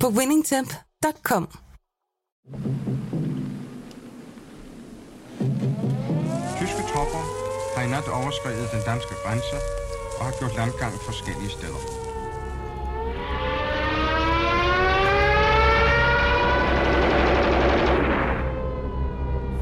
[0.00, 1.44] på winningtemp.com.
[6.58, 7.22] Tyske tropper
[7.76, 9.56] har i nat overskrevet den danske grænse
[10.18, 11.82] og har gjort landgang forskellige steder.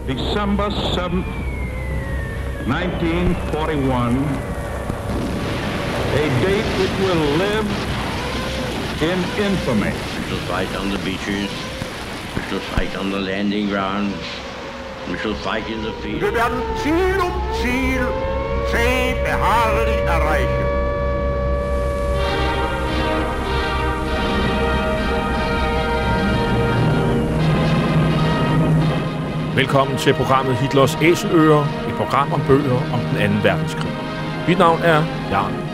[0.09, 1.24] December 7th,
[2.68, 4.18] 1941,
[6.23, 7.68] a date which will live
[9.10, 10.13] in infamy.
[10.34, 11.51] Shall fight on the beaches.
[12.34, 14.16] We shall fight on the landing grounds.
[15.09, 16.23] We shall fight in the field.
[16.23, 17.32] Wir werden Ziel um
[17.63, 18.04] Ziel
[18.73, 20.66] zäh beharrlich erreichen.
[29.54, 33.48] Velkommen til programmet Hitlers Æseløer, et program om bøger om den 2.
[33.48, 33.93] verdenskrig.
[34.48, 35.73] Mit navn er Jan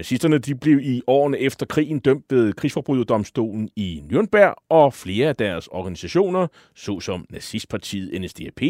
[0.00, 5.36] Nazisterne de blev i årene efter krigen dømt ved krigsforbryderdomstolen i Nürnberg, og flere af
[5.36, 8.60] deres organisationer, såsom nazistpartiet NSDAP,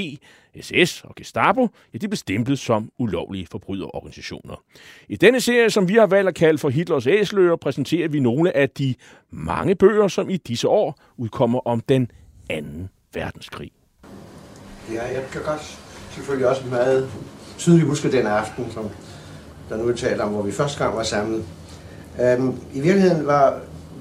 [0.60, 4.62] SS og Gestapo, ja, de blev stemplet som ulovlige forbryderorganisationer.
[5.08, 8.56] I denne serie, som vi har valgt at kalde for Hitlers æsler, præsenterer vi nogle
[8.56, 8.94] af de
[9.30, 12.10] mange bøger, som i disse år udkommer om den
[12.48, 13.70] anden verdenskrig.
[14.92, 15.78] Ja, jeg kan godt
[16.10, 17.10] selvfølgelig også meget
[17.58, 18.90] tydeligt huske den aften, som
[19.70, 21.44] der nu er talt om, hvor vi første gang var samlet.
[22.22, 23.54] Øhm, I virkeligheden var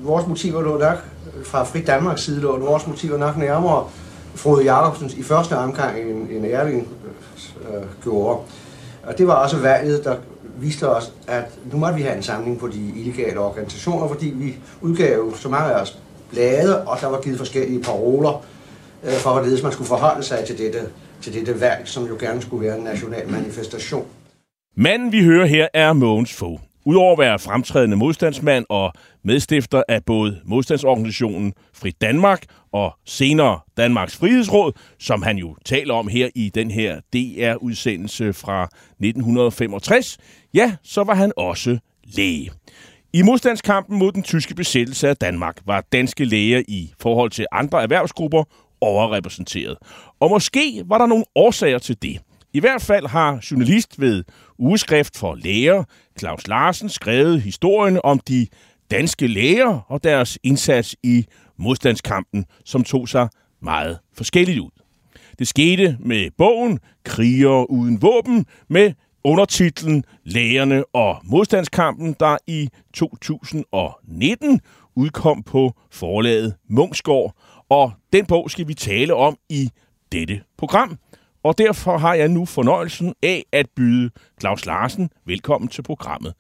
[0.04, 0.98] vores motiver lå nok
[1.46, 3.86] fra Fri Danmarks side, lå vores motiver nok nærmere
[4.36, 6.88] Frode Jacobsens i første omgang, end, end Erling
[7.70, 8.40] øh, øh, gjorde.
[9.04, 10.16] Og det var også valget, der
[10.58, 14.56] viste os, at nu måtte vi have en samling på de illegale organisationer, fordi vi
[14.82, 16.00] udgav så mange af os
[16.30, 18.44] blade, og der var givet forskellige paroler
[19.04, 20.80] øh, for, hvorledes man skulle forholde sig til dette,
[21.22, 24.06] til dette valg, som jo gerne skulle være en national manifestation.
[24.78, 26.62] Manden, vi hører her, er Mogens Fogh.
[26.86, 28.94] Udover at være fremtrædende modstandsmand og
[29.24, 36.08] medstifter af både modstandsorganisationen Fri Danmark og senere Danmarks Frihedsråd, som han jo taler om
[36.08, 40.18] her i den her DR-udsendelse fra 1965,
[40.54, 42.52] ja, så var han også læge.
[43.14, 47.84] I modstandskampen mod den tyske besættelse af Danmark var danske læger i forhold til andre
[47.84, 48.44] erhvervsgrupper
[48.82, 49.78] overrepræsenteret.
[50.20, 52.20] Og måske var der nogle årsager til det.
[52.54, 54.24] I hvert fald har journalist ved
[54.58, 55.84] Ugeskrift for Læger,
[56.20, 58.48] Claus Larsen, skrevet historien om de
[58.92, 61.26] danske læger og deres indsats i
[61.58, 63.30] modstandskampen, som tog sig
[63.62, 64.70] meget forskelligt ud.
[65.40, 68.94] Det skete med bogen Kriger uden våben med
[69.24, 74.62] undertitlen Lægerne og modstandskampen, der i 2019
[74.96, 77.36] udkom på forlaget Mungsgård.
[77.70, 79.70] Og den bog skal vi tale om i
[80.12, 80.98] dette program.
[81.44, 86.34] Og derfor har jeg nu fornøjelsen af at byde Claus Larsen velkommen til programmet.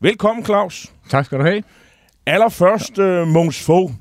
[0.00, 0.92] Velkommen, Claus.
[1.08, 1.62] Tak skal du have.
[2.26, 3.92] Allerførst, øh, Måns Fogh.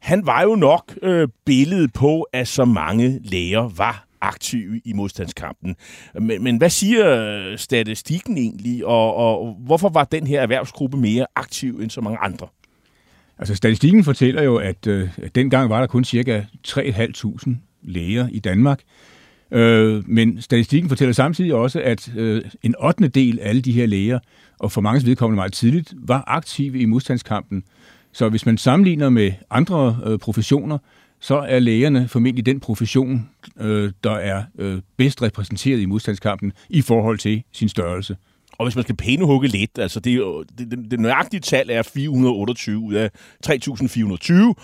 [0.00, 5.76] Han var jo nok øh, billedet på, at så mange læger var aktive i modstandskampen.
[6.20, 11.26] Men, men hvad siger øh, statistikken egentlig, og, og hvorfor var den her erhvervsgruppe mere
[11.36, 12.46] aktiv end så mange andre?
[13.38, 17.50] Altså statistikken fortæller jo, at, øh, dengang var der kun cirka 3.500
[17.82, 18.80] læger i Danmark.
[19.50, 23.08] Øh, men statistikken fortæller samtidig også, at øh, en 8.
[23.08, 24.18] del af alle de her læger,
[24.58, 27.64] og for mange vedkommende meget tidligt, var aktive i modstandskampen.
[28.12, 30.78] Så hvis man sammenligner med andre øh, professioner,
[31.20, 33.28] så er lægerne formentlig den profession,
[33.60, 38.16] øh, der er øh, bedst repræsenteret i modstandskampen i forhold til sin størrelse.
[38.58, 40.22] Og hvis man skal pænehugge lidt, altså det,
[40.58, 43.10] det, det, det nøjagtige tal er 428 ud af
[43.42, 44.54] 3420,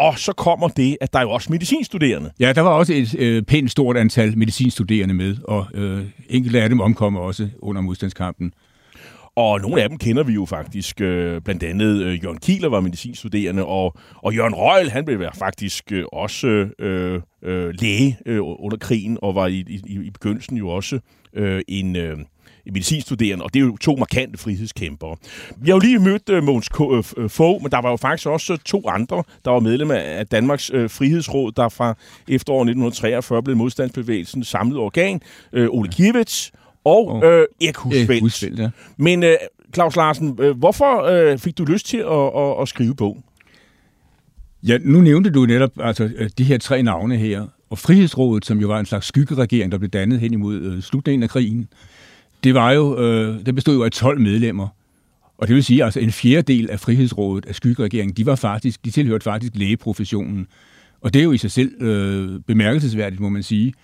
[0.00, 2.30] og så kommer det, at der er jo også medicinstuderende.
[2.40, 6.68] Ja, der var også et øh, pænt stort antal medicinstuderende med, og øh, enkelte af
[6.68, 8.52] dem omkommer også under modstandskampen.
[9.36, 11.00] Og nogle af dem kender vi jo faktisk.
[11.00, 15.92] Øh, blandt andet øh, Jørgen Kieler var medicinstuderende, og, og Jørgen Røgl, han blev faktisk
[15.92, 16.46] øh, også
[16.78, 20.98] øh, øh, læge øh, under krigen, og var i, i, i begyndelsen jo også
[21.34, 21.96] øh, en...
[21.96, 22.18] Øh,
[22.72, 25.16] medicinstuderende, og det er jo to markante frihedskæmpere.
[25.56, 28.56] Vi har jo lige mødt uh, Måns uh, Fogh, men der var jo faktisk også
[28.64, 31.94] to andre, der var medlem af Danmarks Frihedsråd, der fra
[32.28, 35.20] efteråret 1943 blev modstandsbevægelsen samlet organ.
[35.52, 36.52] Ole Kivits
[36.84, 38.20] og uh, Erik Husfeldt.
[38.20, 38.70] Husfeldt ja.
[38.96, 39.28] Men uh,
[39.74, 43.22] Claus Larsen, hvorfor fik du lyst til at, at, at skrive bogen?
[44.62, 48.66] Ja, nu nævnte du netop altså, de her tre navne her, og Frihedsrådet, som jo
[48.66, 51.68] var en slags skyggeregering, der blev dannet hen imod øh, slutningen af krigen,
[52.44, 54.68] det var jo, øh, det bestod jo af 12 medlemmer.
[55.38, 58.90] Og det vil sige, altså en fjerdedel af Frihedsrådet, af skyggeregeringen, de var faktisk, de
[58.90, 60.46] tilhørte faktisk lægeprofessionen.
[61.00, 63.74] Og det er jo i sig selv øh, bemærkelsesværdigt, må man sige.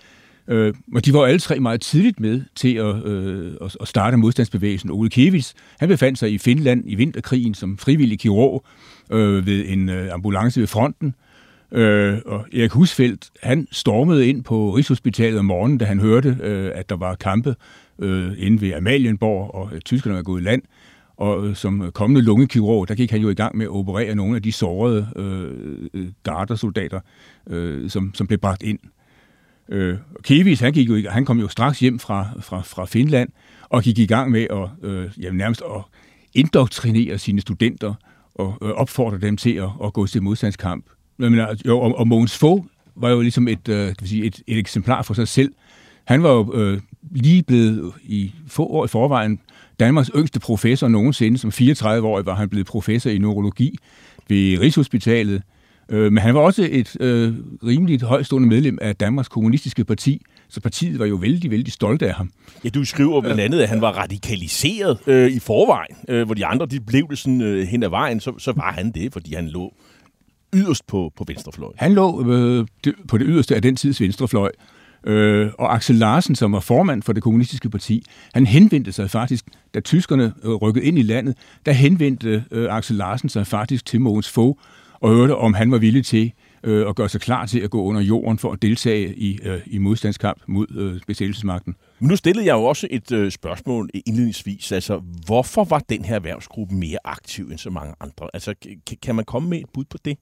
[0.49, 4.91] Øh, og de var alle tre meget tidligt med til at, øh, at starte modstandsbevægelsen.
[4.91, 8.65] Ole Kevits, han befandt sig i Finland i vinterkrigen som frivillig kirurg
[9.11, 11.15] øh, ved en øh, ambulance ved fronten.
[11.73, 16.71] Øh, og Erik Husfeldt, han stormede ind på Rigshospitalet om morgenen, da han hørte, øh,
[16.75, 17.55] at der var kampe
[17.99, 20.63] øh, inde ved Amalienborg, og øh, tyskerne var gået i land.
[21.17, 24.37] Og øh, som kommende lungekirurg, der gik han jo i gang med at operere nogle
[24.37, 27.01] af de sårede øh, øh gardersoldater,
[27.51, 28.79] øh, som, som blev bragt ind.
[29.69, 33.29] Øh, Kevis, han, gik jo, han kom jo straks hjem fra, fra, fra Finland,
[33.69, 35.83] og gik i gang med at øh, jamen, nærmest at
[36.35, 37.95] indoktrinere sine studenter,
[38.35, 40.85] og øh, opfordre dem til at, at gå til modstandskamp.
[41.17, 42.65] Men, jo, og, og Mogens Fogh
[42.97, 45.53] var jo ligesom et, øh, kan sige, et, et eksemplar for sig selv.
[46.05, 49.41] Han var jo øh, lige blevet i få år i forvejen
[49.81, 51.39] Danmarks yngste professor nogensinde.
[51.39, 53.79] Som 34-årig var han blevet professor i neurologi
[54.29, 55.43] ved Rigshospitalet.
[55.89, 60.61] Øh, men han var også et øh, rimeligt højstående medlem af Danmarks Kommunistiske Parti, så
[60.61, 62.31] partiet var jo vældig, vældig stolt af ham.
[62.65, 66.47] Ja, du skriver blandt andet, at han var radikaliseret øh, i forvejen, øh, hvor de
[66.47, 69.35] andre de blev det sådan øh, hen ad vejen, så, så var han det, fordi
[69.35, 69.75] han lå
[70.55, 71.73] yderst på, på venstrefløj.
[71.77, 72.67] Han lå øh,
[73.09, 74.76] på det yderste af den tids venstrefløj, Øh,
[75.59, 78.05] og Axel Larsen, som var formand for det kommunistiske parti,
[78.35, 79.45] han henvendte sig faktisk,
[79.75, 81.37] da tyskerne øh, rykkede ind i landet,
[81.67, 84.59] der henvendte øh, Axel Larsen sig faktisk til Mogens Fogh
[85.01, 86.33] og hørte, om han var villig til
[86.65, 89.61] øh, at gøre sig klar til at gå under jorden for at deltage i, øh,
[89.67, 91.75] i modstandskamp mod øh, besættelsesmagten.
[91.99, 94.73] Men nu stillede jeg jo også et øh, spørgsmål indledningsvis.
[94.73, 98.29] Altså, hvorfor var den her erhvervsgruppe mere aktiv end så mange andre?
[98.35, 98.55] Altså,
[99.03, 100.19] kan man komme med et bud på det?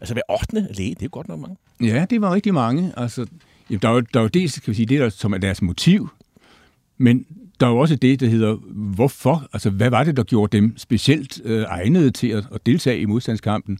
[0.00, 0.74] Altså, hver 8.
[0.74, 1.56] læge, det er jo godt nok mange.
[1.80, 2.92] Ja, det var rigtig mange.
[2.96, 3.26] Altså,
[3.70, 5.38] Jamen, der er jo, der er jo dels, kan vi sige, det, der, som er
[5.38, 6.08] deres motiv,
[6.98, 7.26] men
[7.60, 9.48] der er jo også det, der hedder, hvorfor?
[9.52, 13.04] Altså, hvad var det, der gjorde dem specielt øh, egnede til at, at deltage i
[13.04, 13.78] modstandskampen?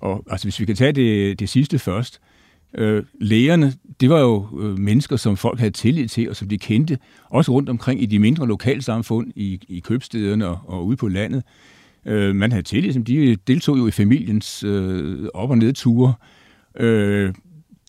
[0.00, 2.20] Og altså, hvis vi kan tage det, det sidste først.
[2.74, 6.58] Øh, lægerne, det var jo øh, mennesker, som folk havde tillid til, og som de
[6.58, 11.08] kendte, også rundt omkring i de mindre lokalsamfund, i, i købstederne og, og ude på
[11.08, 11.42] landet.
[12.06, 16.14] Øh, man havde tillid, som de deltog jo i familiens øh, op- og nedture.
[16.80, 17.34] Øh,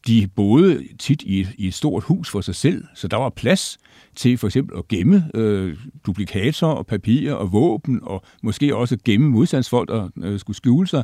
[0.08, 3.30] de boede tit i et, i et stort hus for sig selv, så der var
[3.30, 3.78] plads
[4.16, 9.30] til for eksempel at gemme øh, duplikater og papirer og våben, og måske også gemme
[9.30, 11.04] modstandsfolk, der øh, skulle skjule sig.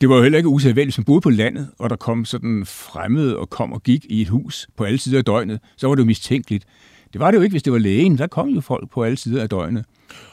[0.00, 3.38] Det var jo heller ikke usædvanligt, som boede på landet, og der kom sådan fremmede
[3.38, 6.02] og kom og gik i et hus på alle sider af døgnet, så var det
[6.02, 6.64] jo mistænkeligt.
[7.12, 8.18] Det var det jo ikke, hvis det var lægen.
[8.18, 9.84] Der kom jo folk på alle sider af døgnet.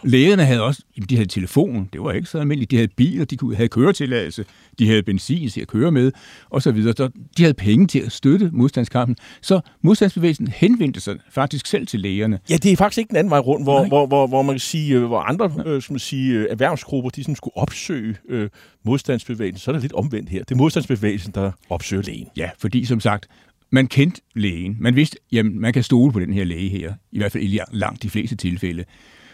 [0.03, 3.55] Lægerne havde også, de havde telefon, det var ikke så almindeligt, de havde biler, de
[3.55, 4.45] havde køretilladelse,
[4.79, 6.11] de havde benzin til at køre med,
[6.49, 6.93] og så videre.
[6.97, 9.15] Så de havde penge til at støtte modstandskampen.
[9.41, 12.39] Så modstandsbevægelsen henvendte sig faktisk selv til lægerne.
[12.49, 14.59] Ja, det er faktisk ikke den anden vej rundt, hvor, hvor, hvor, hvor man kan
[14.59, 18.49] sige, øh, hvor andre øh, man sige, øh, erhvervsgrupper, de sådan skulle opsøge øh,
[18.85, 19.59] modstandsbevægelsen.
[19.59, 20.39] Så er det lidt omvendt her.
[20.39, 22.27] Det er modstandsbevægelsen, der opsøger lægen.
[22.37, 23.27] Ja, fordi som sagt,
[23.69, 24.77] man kendte lægen.
[24.79, 27.59] Man vidste, jamen, man kan stole på den her læge her, i hvert fald i
[27.71, 28.85] langt de fleste tilfælde.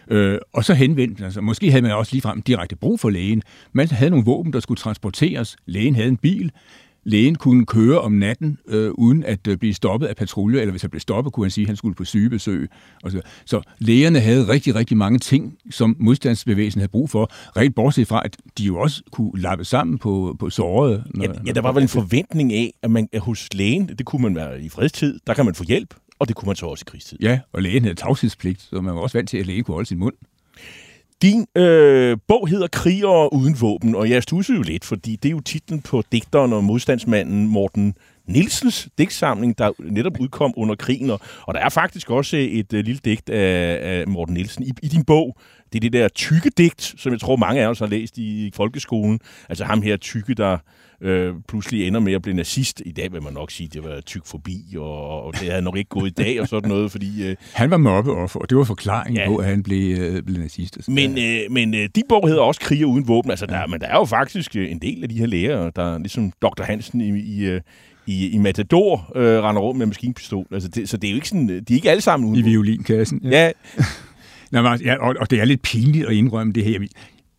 [0.08, 3.42] Øh, og så henvendte altså, måske havde man også ligefrem direkte brug for lægen.
[3.74, 5.58] Man havde nogle våben, der skulle transporteres.
[5.66, 6.52] Lægen havde en bil.
[7.04, 10.82] Lægen kunne køre om natten, øh, uden at øh, blive stoppet af patrulje, eller hvis
[10.82, 12.70] han blev stoppet, kunne han sige, at han skulle på sygebesøg.
[13.04, 13.22] Og så.
[13.46, 18.22] så lægerne havde rigtig, rigtig mange ting, som modstandsbevægelsen havde brug for, rent bortset fra,
[18.26, 21.04] at de jo også kunne lappe sammen på, på såret.
[21.16, 24.06] Når, ja, ja, der var vel en forventning af, at man at hos lægen, det
[24.06, 26.66] kunne man være i fredstid, der kan man få hjælp, og det kunne man så
[26.66, 27.18] også i krigstid.
[27.22, 29.88] Ja, og lægen havde tavshedspligt, så man var også vant til, at lægen kunne holde
[29.88, 30.14] sin mund.
[31.22, 35.32] Din øh, bog hedder Krigere uden våben, og jeg stusser jo lidt, fordi det er
[35.32, 37.94] jo titlen på digteren og modstandsmanden Morten
[38.28, 41.10] Nielsens digtsamling, der netop udkom under krigen.
[41.10, 44.72] Og, og der er faktisk også et øh, lille digt af, af Morten Nielsen i,
[44.84, 45.38] i din bog,
[45.74, 48.52] det er det der tykke digt, som jeg tror mange af os har læst i
[48.54, 49.20] folkeskolen.
[49.50, 50.58] Altså ham her tykke, der
[51.02, 52.82] øh, pludselig ender med at blive nazist.
[52.86, 55.62] I dag vil man nok sige, at det var tyk forbi, og, og det havde
[55.62, 57.30] nok ikke gået i dag og sådan noget, fordi...
[57.30, 59.28] Øh, han var mobbeoffer, og det var forklaringen ja.
[59.28, 60.90] på, at han blev, øh, blev nazist.
[60.90, 63.32] Men, øh, men øh, de bog hedder også Kriger uden våben.
[63.32, 65.98] Altså, der, men der er jo faktisk øh, en del af de her læger, der
[65.98, 66.64] ligesom Dr.
[66.64, 67.62] Hansen i, i øh,
[68.06, 70.46] i, i Matador øh, render rundt med maskinpistol.
[70.52, 72.50] Altså det, så det er jo ikke sådan, de er ikke alle sammen uden I
[72.50, 73.20] violinkassen.
[73.24, 73.46] Ja.
[73.46, 73.52] ja.
[74.52, 76.80] Nå, men, ja og, og det er lidt pinligt at indrømme det her.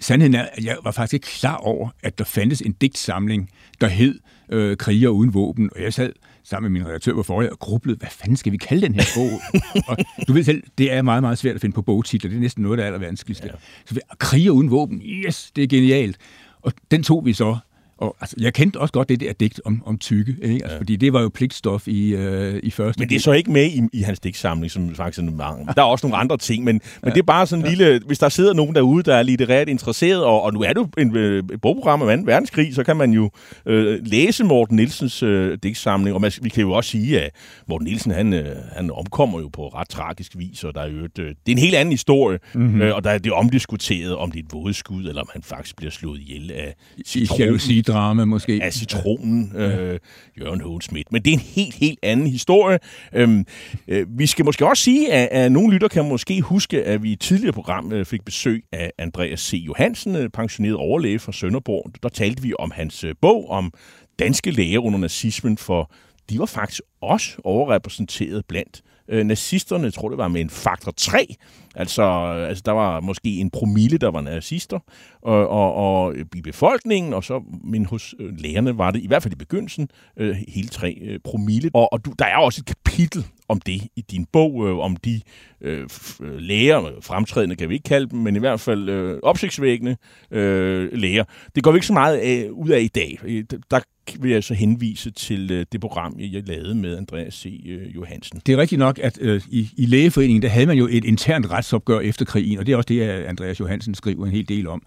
[0.02, 3.86] Sandheden er, at jeg var faktisk ikke klar over, at der fandtes en digtsamling, der
[3.86, 4.18] hed
[4.48, 5.70] øh, Kriger uden våben.
[5.76, 6.12] Og jeg sad
[6.44, 9.04] sammen med min redaktør på forrige og grublede, hvad fanden skal vi kalde den her
[9.14, 9.40] bog?
[9.88, 9.96] og
[10.28, 12.30] du ved selv, det er meget, meget svært at finde på bogtitler.
[12.30, 13.46] Det er næsten noget, der er allervanskeligste.
[13.46, 13.52] Ja.
[13.86, 16.16] Så Kriger uden våben, yes, det er genialt.
[16.62, 17.58] Og den tog vi så
[18.02, 20.54] og altså, jeg kendte også godt det der digt om, om tykke, ikke?
[20.54, 20.78] Altså, ja.
[20.80, 23.66] fordi det var jo pligtstof i, øh, i første Men det er så ikke med
[23.66, 25.66] i, i hans digtsamling, som faktisk er mange.
[25.76, 26.98] Der er også nogle andre ting, men, ja.
[27.02, 27.76] men det er bare sådan en ja.
[27.76, 28.00] lille...
[28.06, 30.88] Hvis der sidder nogen derude, der er litterært interesseret, og, og nu er det jo
[30.98, 32.24] en, øh, et bogprogram om 2.
[32.26, 33.30] verdenskrig, så kan man jo
[33.66, 37.30] øh, læse Morten Nielsens øh, digtsamling, og man, vi kan jo også sige, at
[37.68, 41.04] Morten Nielsen, han, øh, han omkommer jo på ret tragisk vis, og der er jo
[41.04, 42.82] et, øh, det er en helt anden historie, mm-hmm.
[42.82, 45.76] øh, og der er det omdiskuteret, om det er et vådeskud, eller om han faktisk
[45.76, 46.74] bliver slået ihjel af
[47.06, 47.60] citronen
[47.92, 48.60] drama måske.
[48.62, 49.60] Af citronen, ja.
[49.60, 49.98] øh,
[50.40, 51.12] Jørgen Hågen Schmidt.
[51.12, 52.78] Men det er en helt, helt anden historie.
[53.12, 53.46] Øhm,
[53.88, 57.12] øh, vi skal måske også sige, at, at nogle lytter kan måske huske, at vi
[57.12, 59.52] i tidligere program øh, fik besøg af Andreas C.
[59.66, 61.90] Johansen, øh, pensioneret overlæge fra Sønderborg.
[62.02, 63.72] Der talte vi om hans øh, bog om
[64.18, 65.92] danske læger under nazismen, for
[66.30, 70.92] de var faktisk også overrepræsenteret blandt øh, nazisterne, jeg tror det var med en faktor
[70.96, 71.34] 3.
[71.74, 72.02] Altså,
[72.48, 74.78] altså der var måske en promille, der var nazister
[75.22, 79.34] og, og, og i befolkningen, og så men hos øh, var det, i hvert fald
[79.34, 81.70] i begyndelsen, øh, hele 3 øh, promille.
[81.74, 84.96] Og, og du, der er også et kapitel om det i din bog, øh, om
[84.96, 85.20] de
[85.62, 85.88] Øh,
[86.22, 89.96] øh, læger, fremtrædende kan vi ikke kalde dem, men i hvert fald øh, opsigtsvækkende
[90.30, 91.24] øh, læger.
[91.54, 93.18] Det går vi ikke så meget af, ud af i dag.
[93.24, 93.80] Øh, der
[94.20, 97.46] vil jeg så henvise til det program, jeg lavede med Andreas C.
[97.94, 98.40] Johansen.
[98.46, 101.50] Det er rigtigt nok, at øh, i, i lægeforeningen, der havde man jo et internt
[101.50, 104.82] retsopgør efter krigen, og det er også det, Andreas Johansen skriver en hel del om,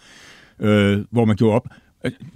[0.60, 1.67] øh, hvor man gjorde op.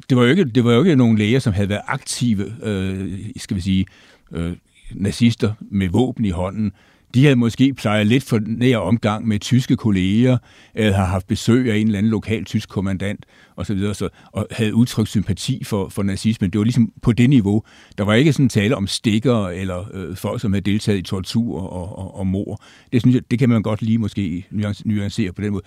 [0.10, 3.20] Det var, jo ikke, det var jo ikke nogen læger, som havde været aktive, øh,
[3.38, 3.86] skal vi sige,
[4.32, 4.54] øh,
[4.96, 6.72] nazister med våben i hånden.
[7.14, 10.38] De havde måske plejet lidt for nær omgang med tyske kolleger,
[10.76, 13.26] eller har haft besøg af en eller anden lokal tysk kommandant
[13.58, 16.50] osv., så, og havde udtrykt sympati for, for nazismen.
[16.50, 17.64] Det var ligesom på det niveau.
[17.98, 21.62] Der var ikke sådan tale om stikker eller øh, folk, som havde deltaget i tortur
[21.62, 22.62] og, og, og mor.
[22.92, 24.46] Det, synes jeg, det kan man godt lige måske
[24.86, 25.64] nuancere på den måde.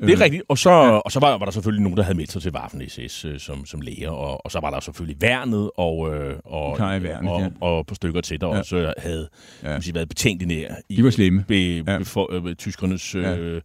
[0.00, 0.42] Det er øh, rigtigt.
[0.48, 0.90] Og så, ja.
[0.90, 3.66] og så var, var der selvfølgelig nogen, der havde meldt sig til Waffen-SS øh, som,
[3.66, 7.48] som læger, og, og så var der selvfølgelig værnet og, øh, og, værnet, og, ja.
[7.60, 8.58] og på stykker til, der ja.
[8.58, 9.28] også havde
[9.62, 9.80] ja.
[9.80, 11.44] sige, været betænkt nær i De var slemme.
[11.48, 11.98] Be, ja.
[11.98, 13.36] for, øh, tyskernes ja.
[13.36, 13.62] øh,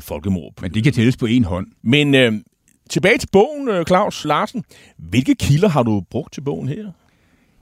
[0.00, 0.52] folkemord.
[0.62, 1.66] Men de kan tælles på en hånd.
[1.82, 2.32] Men øh,
[2.90, 4.64] tilbage til bogen, øh, Claus Larsen.
[4.96, 6.90] Hvilke kilder har du brugt til bogen her?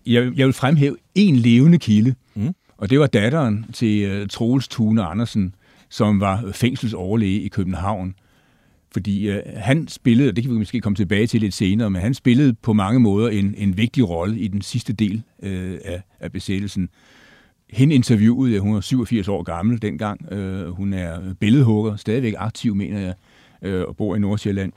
[0.06, 2.54] Jeg, jeg vil fremhæve en levende kilde, mm.
[2.76, 5.54] og det var datteren til uh, Troels Thune Andersen,
[5.88, 8.14] som var fængselsoverlæge i København.
[8.92, 12.02] Fordi øh, han spillede, og det kan vi måske komme tilbage til lidt senere, men
[12.02, 16.02] han spillede på mange måder en, en vigtig rolle i den sidste del øh, af,
[16.20, 16.88] af besættelsen.
[17.70, 20.32] Hende interviewede hun er 87 år gammel dengang.
[20.32, 23.14] Øh, hun er billedhugger, stadigvæk aktiv, mener jeg,
[23.62, 24.72] øh, og bor i Nordsjælland.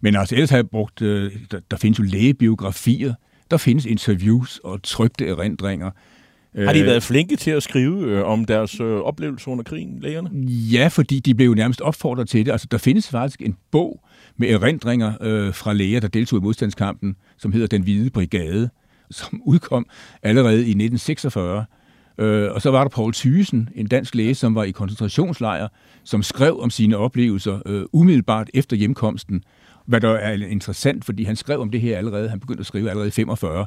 [0.00, 3.14] Men altså ellers har jeg brugt, øh, der, der findes jo lægebiografier,
[3.50, 5.90] der findes interviews og trygte erindringer.
[6.56, 9.98] Har de øh, været flinke til at skrive øh, om deres øh, oplevelser under krigen,
[10.00, 10.30] lægerne?
[10.48, 12.52] Ja, fordi de blev nærmest opfordret til det.
[12.52, 14.00] Altså, der findes faktisk en bog
[14.36, 18.70] med erindringer øh, fra læger, der deltog i modstandskampen, som hedder Den Hvide Brigade,
[19.10, 19.86] som udkom
[20.22, 21.64] allerede i 1946.
[22.18, 25.68] Øh, og så var der Paul Thysen, en dansk læge, som var i koncentrationslejr,
[26.04, 29.44] som skrev om sine oplevelser øh, umiddelbart efter hjemkomsten.
[29.86, 32.90] Hvad der er interessant, fordi han skrev om det her allerede, han begyndte at skrive
[32.90, 33.66] allerede i 45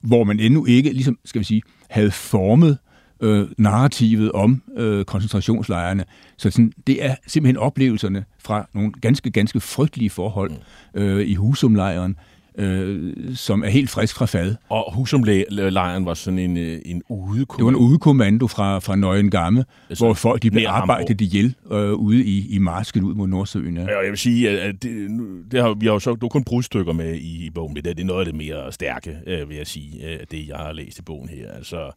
[0.00, 2.78] hvor man endnu ikke, ligesom, skal vi sige, havde formet
[3.20, 6.04] øh, narrativet om øh, koncentrationslejrene.
[6.36, 10.50] Så sådan, det er simpelthen oplevelserne fra nogle ganske, ganske frygtelige forhold
[10.94, 12.16] øh, i Husumlejren,
[12.58, 14.54] øh, som er helt frisk fra fad.
[14.68, 17.56] Og Husumlejren var sådan en, øh, en udekommando?
[17.56, 21.54] Det var en udekommando fra, fra Nøgen Gamme, altså, hvor folk de blev arbejdet ihjel
[21.72, 23.76] øh, ude i, i marsken ud mod Nordsøen.
[23.76, 23.82] Ja.
[23.82, 25.10] ja jeg vil sige, at det,
[25.50, 27.96] det har, vi har jo så du kun brudstykker med i, i bogen, men det,
[27.96, 30.72] det er noget af det mere stærke, øh, vil jeg sige, øh, det jeg har
[30.72, 31.52] læst i bogen her.
[31.52, 31.90] Altså,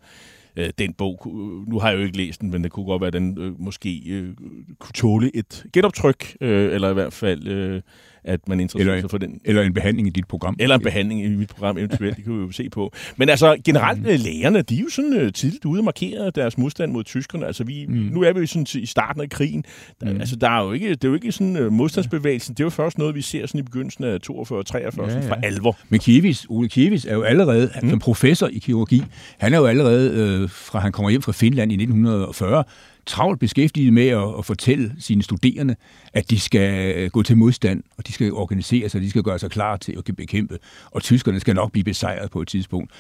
[0.55, 1.31] øh, den bog,
[1.67, 3.61] nu har jeg jo ikke læst den, men det kunne godt være, at den øh,
[3.61, 4.33] måske øh,
[4.79, 7.81] kunne tåle et genoptryk, øh, eller i hvert fald øh,
[8.23, 9.41] at man interesserer Eller, sig for den.
[9.45, 10.55] eller en behandling i dit program.
[10.59, 12.93] Eller en behandling i mit program eventuelt, det kan vi jo se på.
[13.17, 14.05] Men altså, generelt, mm.
[14.05, 17.45] lægerne, de er jo sådan uh, tidligt ude og markere deres modstand mod tyskerne.
[17.45, 17.95] Altså, vi, mm.
[17.95, 19.63] nu er vi jo sådan i starten af krigen.
[20.01, 20.19] Der, mm.
[20.19, 22.53] Altså, der er jo ikke, det er jo ikke sådan uh, modstandsbevægelsen.
[22.53, 25.29] Det er jo først noget, vi ser sådan i begyndelsen af 42-43 ja, ja.
[25.29, 25.77] fra alvor.
[25.89, 27.89] Men Kiewis, Ole Kiewis er jo allerede, mm.
[27.89, 29.03] som professor i kirurgi,
[29.37, 32.63] han er jo allerede, øh, fra han kommer hjem fra Finland i 1940,
[33.09, 35.75] travlt beskæftiget med at, at fortælle sine studerende,
[36.13, 39.39] at de skal øh, gå til modstand, og de skal organisere sig, de skal gøre
[39.39, 40.57] sig klar til at bekæmpe,
[40.91, 42.91] og tyskerne skal nok blive besejret på et tidspunkt.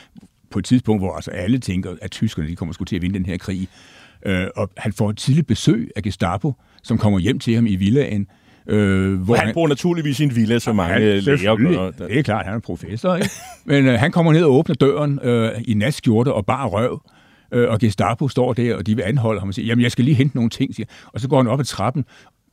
[0.51, 3.19] På et tidspunkt, hvor altså alle tænker, at tyskerne de kommer sgu til at vinde
[3.19, 3.67] den her krig.
[4.25, 7.75] Øh, og han får et tidligt besøg af Gestapo, som kommer hjem til ham i
[7.75, 8.27] villaen,
[8.67, 11.91] Øh, hvor han, han bor naturligvis i en villa, så mange han, læger gør.
[12.07, 13.15] Det er klart, han er professor.
[13.15, 13.29] Ikke?
[13.65, 17.01] Men øh, han kommer ned og åbner døren øh, i natskjorte og bare røv.
[17.51, 20.05] Øh, og Gestapo står der, og de vil anholde ham og sige, jamen jeg skal
[20.05, 20.87] lige hente nogle ting, siger.
[21.05, 22.05] Og så går han op ad trappen,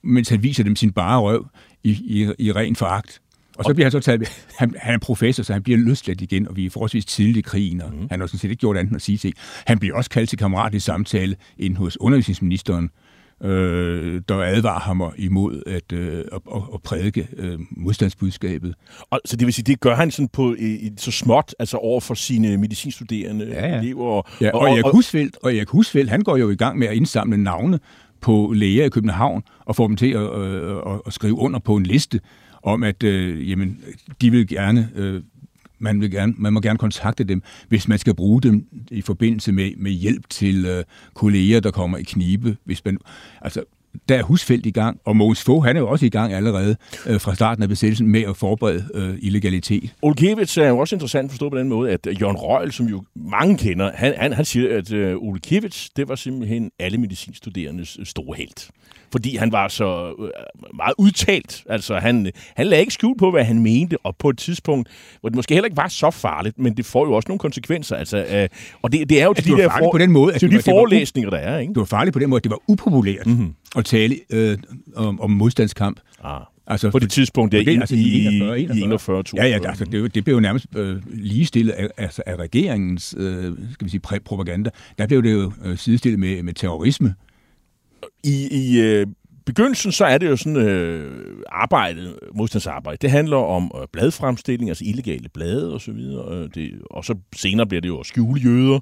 [0.03, 1.47] mens han viser dem sin bare røv
[1.85, 3.21] i, i, i ren foragt.
[3.59, 4.29] Og så bliver han så taget,
[4.61, 7.41] han, han er professor, så han bliver løsladt igen, og vi er forholdsvis tidligt i
[7.41, 8.07] krigen, og mm.
[8.11, 9.35] han har sådan set ikke gjort andet end at sige ting.
[9.67, 12.91] Han bliver også kaldt til kammerat samtale ind hos undervisningsministeren, øh,
[13.43, 16.41] der advarer ham imod at, øh, at,
[16.75, 18.75] at, prædike øh, modstandsbudskabet.
[19.11, 22.01] Og, så det vil sige, det gør han sådan på i, så småt, altså over
[22.01, 23.79] for sine medicinstuderende ja, ja.
[23.81, 24.05] elever.
[24.05, 26.87] Og, ja, og, og, Erik Husfeldt, og Erik Husfeldt, han går jo i gang med
[26.87, 27.81] at indsamle navne
[28.21, 31.77] på læger i København og få dem til at, øh, at, at skrive under på
[31.77, 32.21] en liste
[32.63, 33.81] om, at øh, jamen,
[34.21, 35.23] de vil gerne øh,
[35.79, 39.53] man, vil gerne, man må gerne kontakte dem, hvis man skal bruge dem i forbindelse
[39.53, 42.57] med, med hjælp til øh, kolleger, der kommer i knibe.
[42.65, 42.99] Hvis man,
[43.43, 43.63] altså,
[44.09, 46.77] der er husfelt i gang, og Mogens Fogh, han er jo også i gang allerede
[47.07, 49.95] øh, fra starten af besættelsen med at forberede øh, illegalitet.
[50.03, 53.59] Olkiewicz er jo også interessant forstået på den måde, at Jørgen Røgl, som jo mange
[53.59, 58.71] kender, han, han, han siger, at øh, Olkiewicz, det var simpelthen alle medicinstuderendes store helt
[59.13, 60.31] fordi han var så øh,
[60.75, 61.65] meget udtalt.
[61.69, 64.89] Altså, han, han lagde ikke skjul på, hvad han mente, og på et tidspunkt,
[65.21, 67.97] hvor det måske heller ikke var så farligt, men det får jo også nogle konsekvenser.
[67.97, 68.49] Altså, øh,
[68.83, 70.63] og det, det er jo altså, de, der for, på den måde, at det, de
[70.63, 71.59] forelæsninger, der er.
[71.59, 71.71] Ikke?
[71.71, 73.55] Det var farligt på den måde, at det var upopulært mm-hmm.
[73.77, 74.59] at tale øh,
[74.97, 76.01] om, om modstandskamp.
[76.25, 76.41] Ah.
[76.69, 80.15] Altså, på det tidspunkt, der det, altså, i, 41, i 41 Ja, ja, altså, det,
[80.15, 84.71] det blev jo nærmest øh, ligestillet af, altså, af regeringens øh, skal vi sige, propaganda.
[84.99, 87.15] Der blev det jo øh, sidestillet med, med terrorisme
[88.25, 89.07] i, i øh,
[89.47, 92.99] begyndelsen, så er det jo sådan øh, arbejde, modstandsarbejde.
[93.03, 96.35] Det handler om øh, bladfremstilling, altså illegale blade og så videre.
[96.35, 98.81] Øh, det, og så senere bliver det jo at skjule jøder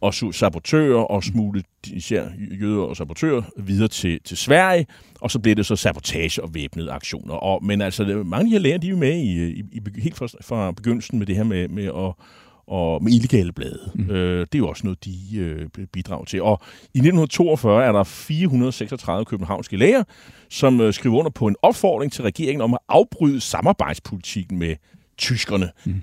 [0.00, 2.28] og sabotører og smule især
[2.60, 4.86] jøder og sabotører videre til, til Sverige,
[5.20, 7.34] og så bliver det så sabotage og væbnede aktioner.
[7.34, 9.62] Og, men altså, mange af de her lærer, de er jo med i, øh, i,
[9.72, 12.26] i helt fra, fra begyndelsen med det her med, med at
[12.66, 13.90] og med illegale blade.
[13.94, 14.10] Mm.
[14.10, 16.42] Øh, det er jo også noget, de øh, bidrager til.
[16.42, 16.60] Og
[16.94, 20.04] i 1942 er der 436 københavnske læger,
[20.50, 24.76] som øh, skriver under på en opfordring til regeringen om at afbryde samarbejdspolitikken med
[25.18, 25.70] tyskerne.
[25.84, 25.94] Mm.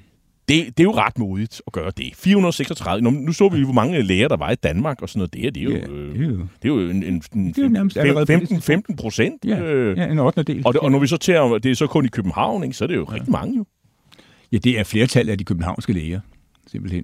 [0.47, 2.15] Det, det er jo ret modigt at gøre det.
[2.15, 3.01] 436.
[3.01, 5.33] Nu, nu så vi, hvor mange læger der var i Danmark og sådan noget.
[5.33, 7.23] Det, er, det, er, jo, yeah, øh, det, er, jo, det er jo en, en,
[7.35, 9.45] en det er 15, 15 procent.
[9.45, 10.43] Ja, øh, ja, en 8.
[10.43, 10.61] del.
[10.65, 12.85] Og, det, og når vi så tager, det er så kun i København, ikke, så
[12.85, 13.13] er det jo ja.
[13.13, 13.65] rigtig mange jo.
[14.51, 16.19] Ja, det er flertal af de københavnske læger
[16.71, 17.03] simpelthen.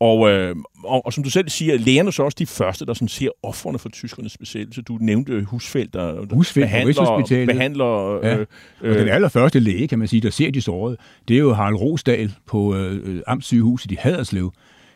[0.00, 3.08] Og, øh, og, og som du selv siger, lægerne så også de første, der sådan
[3.08, 4.82] ser offerne for tyskernes besættelse.
[4.82, 7.46] Du nævnte Husfeldt, der, Husfeldt, behandler...
[7.46, 8.36] behandler ja.
[8.38, 8.46] øh,
[8.80, 10.96] og den allerførste læge, kan man sige, der ser de sårede,
[11.28, 14.52] det er jo Harald Rosdal på øh, Amtssygehuset i Haderslev.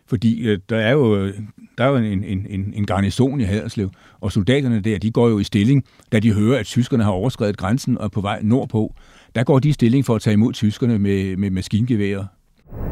[0.07, 1.35] Fordi øh, der er jo, øh,
[1.79, 5.29] der er jo en, en, en, en garnison i Haderslev, og soldaterne der, de går
[5.29, 8.41] jo i stilling, da de hører, at tyskerne har overskrevet grænsen og er på vej
[8.43, 8.95] nordpå.
[9.35, 12.25] Der går de i stilling for at tage imod tyskerne med, med maskingeværer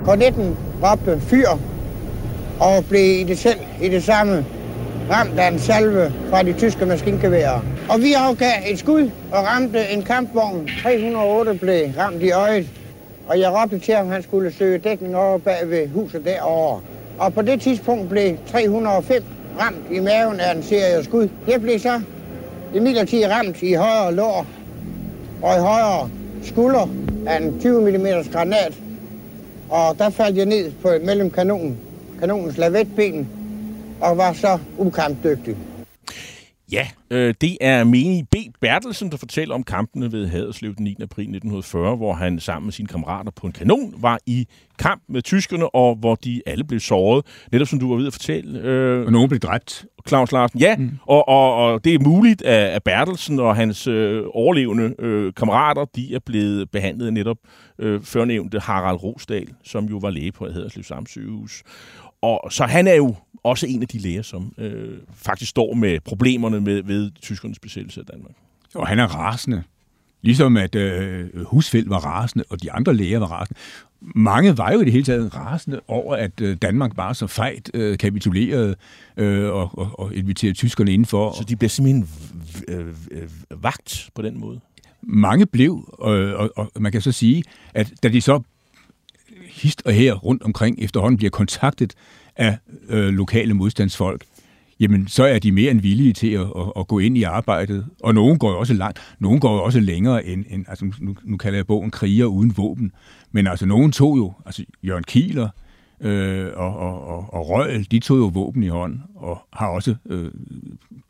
[0.04, 1.48] Kornetten råbte fyr
[2.60, 4.46] og blev i det, selv, i det samme
[5.10, 7.60] ramt af en salve fra de tyske maskingeværer.
[7.88, 10.68] Og vi afgav et skud og ramte en kampvogn.
[10.82, 12.66] 308 blev ramt i øjet,
[13.28, 16.80] og jeg råbte til ham, at han skulle søge dækning over bag ved huset derovre.
[17.18, 19.22] Og på det tidspunkt blev 305
[19.60, 21.28] ramt i maven af en serie skud.
[21.48, 22.00] Jeg blev så
[22.74, 24.46] imidlertid ramt i højre lår
[25.42, 26.10] og i højre
[26.42, 26.88] skulder
[27.26, 28.72] af en 20 mm granat,
[29.70, 31.78] og der faldt jeg ned på mellem kanonen,
[32.20, 33.28] kanonens lavetben,
[34.00, 35.56] og var så ukampdygtig.
[36.72, 38.34] Ja, øh, det er Meni B.
[38.60, 40.90] Bertelsen, der fortæller om kampene ved Haderslev den 9.
[40.90, 44.46] april 1940, hvor han sammen med sine kammerater på en kanon var i
[44.78, 47.26] kamp med tyskerne, og hvor de alle blev såret.
[47.52, 48.60] Netop som du var ved at fortælle.
[48.60, 49.86] Øh, og nogen blev dræbt.
[50.08, 50.76] Claus Larsen, ja.
[50.76, 50.90] Mm.
[51.06, 55.84] Og, og, og det er muligt, at, at Bertelsen og hans øh, overlevende øh, kammerater,
[55.84, 57.36] de er blevet behandlet netop
[57.78, 61.62] øh, førnævnte Harald Rosdal, som jo var læge på Haderslev Samsygehus.
[62.22, 66.00] Og så han er jo også en af de læger, som øh, faktisk står med
[66.00, 68.32] problemerne med ved tyskernes besættelse af Danmark.
[68.74, 69.62] Og han er rasende.
[70.22, 73.60] Ligesom at øh, Husfeldt var rasende, og de andre læger var rasende.
[74.00, 77.70] Mange var jo i det hele taget rasende over, at øh, Danmark bare så fejt
[77.74, 78.76] øh, kapitulerede
[79.16, 81.32] øh, og, og, og inviterede tyskerne indenfor.
[81.32, 82.08] Så de bliver simpelthen
[82.68, 83.28] øh, øh,
[83.62, 84.60] vagt på den måde?
[85.02, 88.42] Mange blev, øh, og, og man kan så sige, at da de så
[89.46, 91.94] hist og her rundt omkring efterhånden bliver kontaktet
[92.40, 94.24] af øh, lokale modstandsfolk,
[94.80, 97.86] jamen så er de mere end villige til at, at, at gå ind i arbejdet.
[98.02, 101.16] Og nogen går jo også langt, nogen går jo også længere end, end altså nu,
[101.24, 102.92] nu kalder jeg bogen kriger uden våben,
[103.32, 105.48] men altså nogen tog jo, altså Jørgen Kieler
[106.00, 109.94] øh, og, og, og, og Røgel, de tog jo våben i hånden og har også
[110.10, 110.30] øh,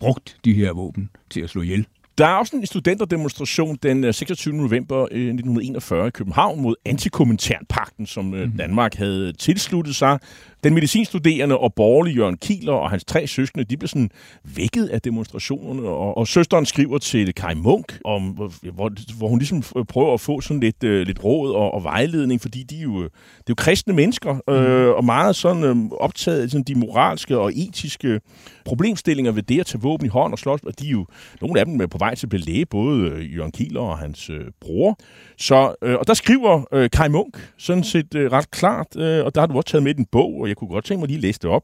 [0.00, 1.86] brugt de her våben til at slå ihjel.
[2.18, 4.54] Der er også en studenterdemonstration den 26.
[4.54, 8.52] Øh, november 1941 i København mod antikommenternpakten, som mm.
[8.58, 10.18] Danmark havde tilsluttet sig.
[10.64, 14.10] Den medicinstuderende og borgerlige Jørgen Kieler og hans tre søskende, de blev sådan
[14.56, 19.62] vækket af demonstrationerne, og, og søsteren skriver til Kai Munk, om, hvor, hvor hun ligesom
[19.88, 23.02] prøver at få sådan lidt, uh, lidt råd og, og vejledning, fordi de er jo,
[23.02, 24.54] det er jo kristne mennesker, mm.
[24.54, 28.20] øh, og meget sådan øh, optaget af sådan de moralske og etiske
[28.64, 31.06] problemstillinger ved det at tage våben i hånd og slås, og de er jo,
[31.40, 33.98] nogle af dem er på vej til at blive læge, både øh, Jørgen Kieler og
[33.98, 34.98] hans øh, bror.
[35.38, 39.34] Så, øh, og der skriver øh, Kai Munk sådan set øh, ret klart, øh, og
[39.34, 41.16] der har du også taget med den bog, og jeg kunne godt tænke mig lige
[41.16, 41.62] at læse det op.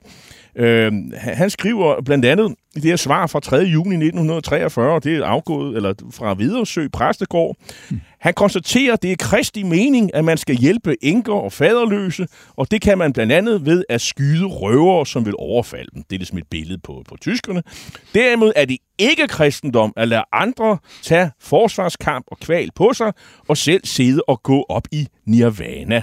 [0.56, 3.56] Øh, han skriver blandt andet i det her svar fra 3.
[3.56, 7.56] juni 1943, det er afgået eller fra Vidersø Præstegård.
[8.20, 12.70] Han konstaterer, at det er kristi mening, at man skal hjælpe enker og faderløse, og
[12.70, 16.02] det kan man blandt andet ved at skyde røvere, som vil overfalde dem.
[16.02, 17.62] Det er ligesom et billede på, på tyskerne.
[18.14, 23.12] Derimod er det ikke kristendom at lade andre tage forsvarskamp og kval på sig,
[23.48, 26.02] og selv sidde og gå op i nirvana.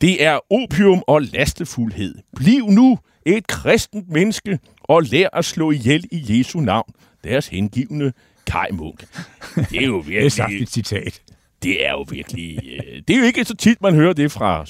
[0.00, 2.14] Det er opium og lastefuldhed.
[2.36, 6.92] Bliv nu et kristent menneske og lær at slå ihjel i Jesu navn.
[7.24, 8.12] Deres hengivende
[8.46, 9.04] Kai Munk.
[9.70, 10.32] Det er jo virkelig...
[10.48, 11.22] det er et citat.
[11.62, 12.58] Det er jo virkelig...
[12.64, 14.66] Øh, det er jo ikke så tit, man hører det fra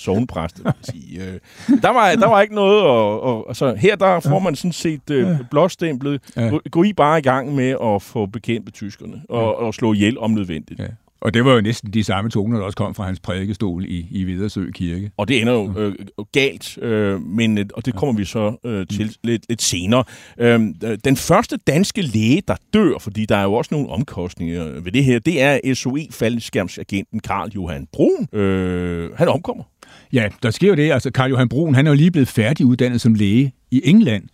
[0.82, 1.24] sige.
[1.24, 1.40] Øh,
[1.82, 5.10] der, var, der var ikke noget, og, og, altså, her der får man sådan set
[5.10, 6.22] øh, blåstemplet.
[6.34, 10.18] Gå, gå I bare i gang med at få bekæmpet tyskerne, og, og slå ihjel
[10.18, 10.80] om nødvendigt.
[10.80, 10.86] Ja.
[11.20, 14.06] Og det var jo næsten de samme toner, der også kom fra hans prædikestol i,
[14.10, 15.10] i Vidersø Kirke.
[15.16, 15.94] Og det ender jo øh,
[16.32, 20.04] galt, øh, men, øh, og det kommer vi så øh, til lidt, lidt senere.
[20.38, 20.60] Øh,
[21.04, 25.04] den første danske læge, der dør, fordi der er jo også nogle omkostninger ved det
[25.04, 28.38] her, det er SOE-faldskærmsagenten Karl Johan Brun.
[28.38, 29.64] Øh, han omkommer.
[30.12, 30.92] Ja, der sker jo det.
[30.92, 34.24] Altså, Karl Johan Brun, han er jo lige blevet færdiguddannet som læge i England,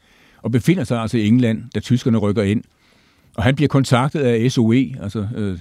[0.43, 2.63] og befinder sig altså i England, da tyskerne rykker ind.
[3.37, 5.59] Og han bliver kontaktet af SOE, altså øh,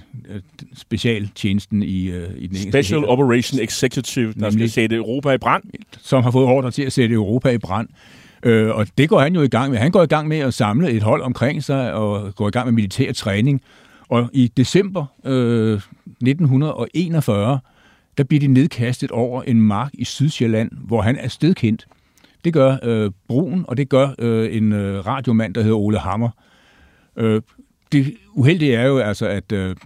[0.74, 5.62] specialtjenesten i, øh, i den Special engelske Operation Executive, der skal sætte Europa i brand.
[6.00, 7.88] Som har fået ordre til at sætte Europa i brand.
[8.42, 9.78] Øh, og det går han jo i gang med.
[9.78, 12.66] Han går i gang med at samle et hold omkring sig og går i gang
[12.66, 13.62] med militær træning.
[14.08, 17.58] Og i december øh, 1941,
[18.18, 21.86] der bliver de nedkastet over en mark i Sydsjælland, hvor han er stedkendt.
[22.44, 26.30] Det gør øh, Brun, og det gør øh, en øh, radiomand, der hedder Ole Hammer.
[27.16, 27.42] Øh,
[28.04, 29.76] det uheldige er jo altså, at øh,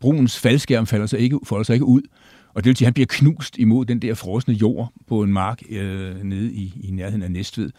[0.00, 2.02] brugens faldskærm falder sig ikke, folder sig ikke ud,
[2.54, 5.32] og det vil sige, at han bliver knust imod den der frosne jord på en
[5.32, 7.70] mark øh, nede i, i nærheden af Næstved.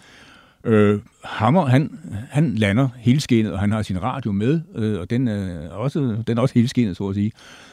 [0.64, 5.28] Øh, Hammer, han, han lander helskinnet, og han har sin radio med, øh, og den
[5.28, 7.32] er, også, den er også helskinnet, så at sige.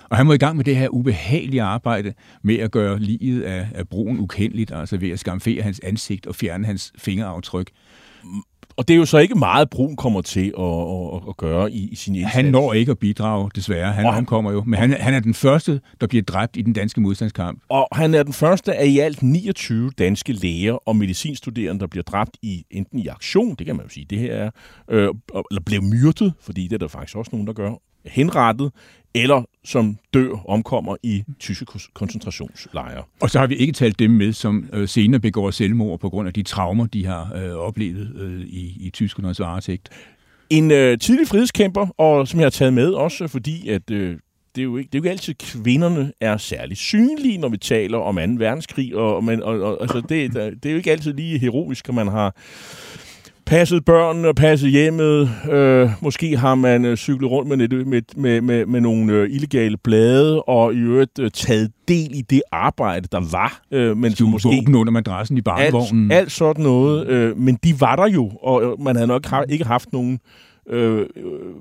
[0.08, 3.68] Og han må i gang med det her ubehagelige arbejde med at gøre livet af,
[3.74, 7.70] af broen ukendeligt, altså ved at skamfere hans ansigt og fjerne hans fingeraftryk.
[8.78, 11.88] Og det er jo så ikke meget, Brun kommer til at, at, at gøre i,
[11.88, 12.34] i sin indsats.
[12.34, 13.92] Han når ikke at bidrage, desværre.
[13.92, 14.64] Han, og han omkommer jo.
[14.66, 17.62] Men han, han er den første, der bliver dræbt i den danske modstandskamp.
[17.68, 22.02] Og han er den første af i alt 29 danske læger og medicinstuderende, der bliver
[22.02, 24.50] dræbt i enten i aktion, det kan man jo sige, det her er,
[24.90, 25.08] øh,
[25.50, 27.72] eller bliver myrdet, fordi det er der faktisk også nogen, der gør,
[28.06, 28.72] henrettet,
[29.22, 33.02] eller som dør, omkommer i tyske koncentrationslejre.
[33.20, 36.28] Og så har vi ikke talt dem med, som øh, senere begår selvmord på grund
[36.28, 39.88] af de traumer, de har øh, oplevet øh, i, i tyskernes varetægt.
[40.50, 44.18] En øh, tidlig frihedskæmper, og som jeg har taget med også, fordi at øh,
[44.54, 47.56] det er, jo ikke, det er jo ikke altid, kvinderne er særlig synlige, når vi
[47.56, 48.20] taler om 2.
[48.20, 51.94] verdenskrig, og, men, og, og altså det, det er jo ikke altid lige heroisk, at
[51.94, 52.36] man har
[53.48, 55.30] passet børnene og passet hjemmet.
[55.50, 59.76] Øh, måske har man øh, cyklet rundt med, med, med, med, med nogle øh, illegale
[59.76, 63.62] blade, og i øvrigt øh, taget del i det arbejde, der var.
[63.72, 66.10] Øh, men Stue måske våben under madrassen i barnevognen.
[66.10, 67.06] Alt, alt sådan noget.
[67.06, 70.18] Øh, men de var der jo, og øh, man havde nok ha- ikke haft nogen
[70.70, 71.06] øh,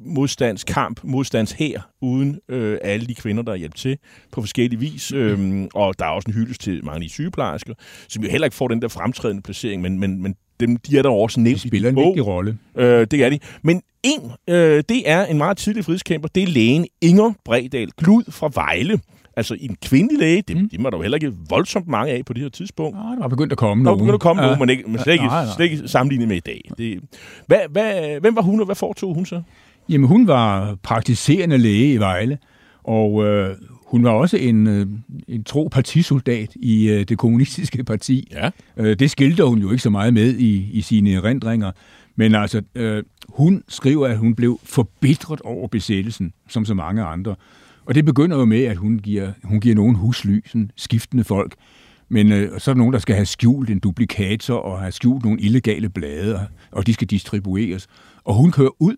[0.06, 3.98] modstandskamp, modstandshær, uden øh, alle de kvinder, der er til
[4.32, 5.12] på forskellige vis.
[5.12, 7.74] Øh, og der er også en hyldest til mange af de sygeplejersker,
[8.10, 11.02] som jo heller ikke får den der fremtrædende placering, men, men, men dem, de er
[11.02, 11.64] der også nævnt.
[11.64, 12.58] De spiller en vigtig rolle.
[12.78, 13.40] Øh, det er de.
[13.62, 16.30] Men en, øh, det er en meget tidlig frihedskæmper.
[16.36, 19.00] Det er lægen Inger Bredal Glud fra Vejle.
[19.38, 20.70] Altså en kvindelig læge, det, mm.
[20.70, 22.98] det var der jo heller ikke voldsomt mange af på det her tidspunkt.
[22.98, 24.06] Ja, der var begyndt at komme Der var nogen.
[24.06, 24.48] begyndt at komme ja.
[24.48, 25.54] nogen, men, ikke, men slet, ikke, Nej, nej.
[25.56, 26.70] slet ikke sammenlignet med i dag.
[26.78, 27.00] Det,
[27.48, 29.42] hvad, hvad, hvem var hun, og hvad foretog hun så?
[29.90, 32.38] Jamen, hun var praktiserende læge i Vejle,
[32.84, 33.56] og øh,
[33.88, 34.88] hun var også en, øh,
[35.28, 38.28] en tro partisoldat i øh, det kommunistiske parti.
[38.32, 38.50] Ja.
[38.78, 41.72] Øh, det skilte hun jo ikke så meget med i, i sine erindringer.
[42.16, 47.36] Men altså, øh, hun skriver, at hun blev forbitret over besættelsen, som så mange andre.
[47.86, 51.56] Og det begynder jo med, at hun giver, hun giver nogen husly, sådan skiftende folk.
[52.10, 55.24] Men øh, så er der nogen, der skal have skjult en duplikator og have skjult
[55.24, 57.88] nogle illegale blade, og de skal distribueres.
[58.24, 58.96] Og hun kører ud,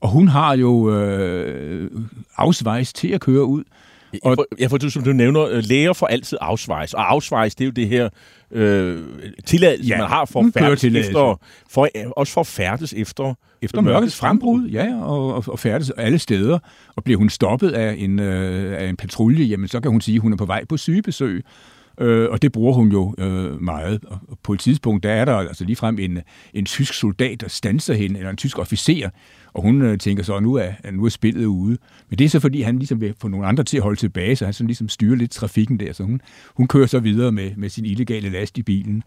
[0.00, 1.90] og hun har jo øh,
[2.36, 3.64] afsvejs til at køre ud.
[4.22, 7.54] Og, for, ja, for du, som du nævner, øh, læger får altid afsvejs, og afsvejs,
[7.54, 8.08] det er jo det her
[8.50, 8.98] øh,
[9.46, 11.10] tilladelse, Ja, man har for at færdes køretilladelse.
[11.10, 15.58] efter, for, øh, også for at færdes efter, Efter mørkets frembrud, ja, og, og, og
[15.58, 16.58] færdes alle steder.
[16.96, 20.14] Og bliver hun stoppet af en, øh, af en patrulje, jamen så kan hun sige,
[20.16, 21.44] at hun er på vej på sygebesøg.
[22.02, 24.04] Øh, og det bruger hun jo øh, meget.
[24.04, 26.18] Og på et tidspunkt, der er der altså ligefrem en,
[26.54, 29.10] en tysk soldat, der stanser hende, eller en tysk officer,
[29.52, 31.78] og hun øh, tænker så, at nu er, at nu er spillet ude.
[32.08, 34.36] Men det er så, fordi han ligesom vil få nogle andre til at holde tilbage,
[34.36, 35.92] så han sådan ligesom styrer lidt trafikken der.
[35.92, 36.20] Så hun,
[36.56, 39.02] hun kører så videre med, med sin illegale last i bilen.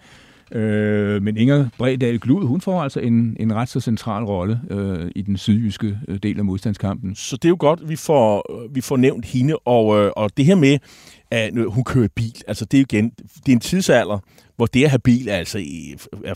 [0.51, 5.11] Øh, men Inger Bredal Glud, hun får altså en, en ret så central rolle øh,
[5.15, 7.15] i den sydjyske øh, del af modstandskampen.
[7.15, 10.45] Så det er jo godt, vi får, vi får nævnt hende, og, øh, og det
[10.45, 10.77] her med,
[11.31, 13.09] at øh, hun kører bil, altså det er jo igen,
[13.45, 14.19] det er en tidsalder,
[14.55, 15.59] hvor det at have bil er, altså,
[16.25, 16.33] er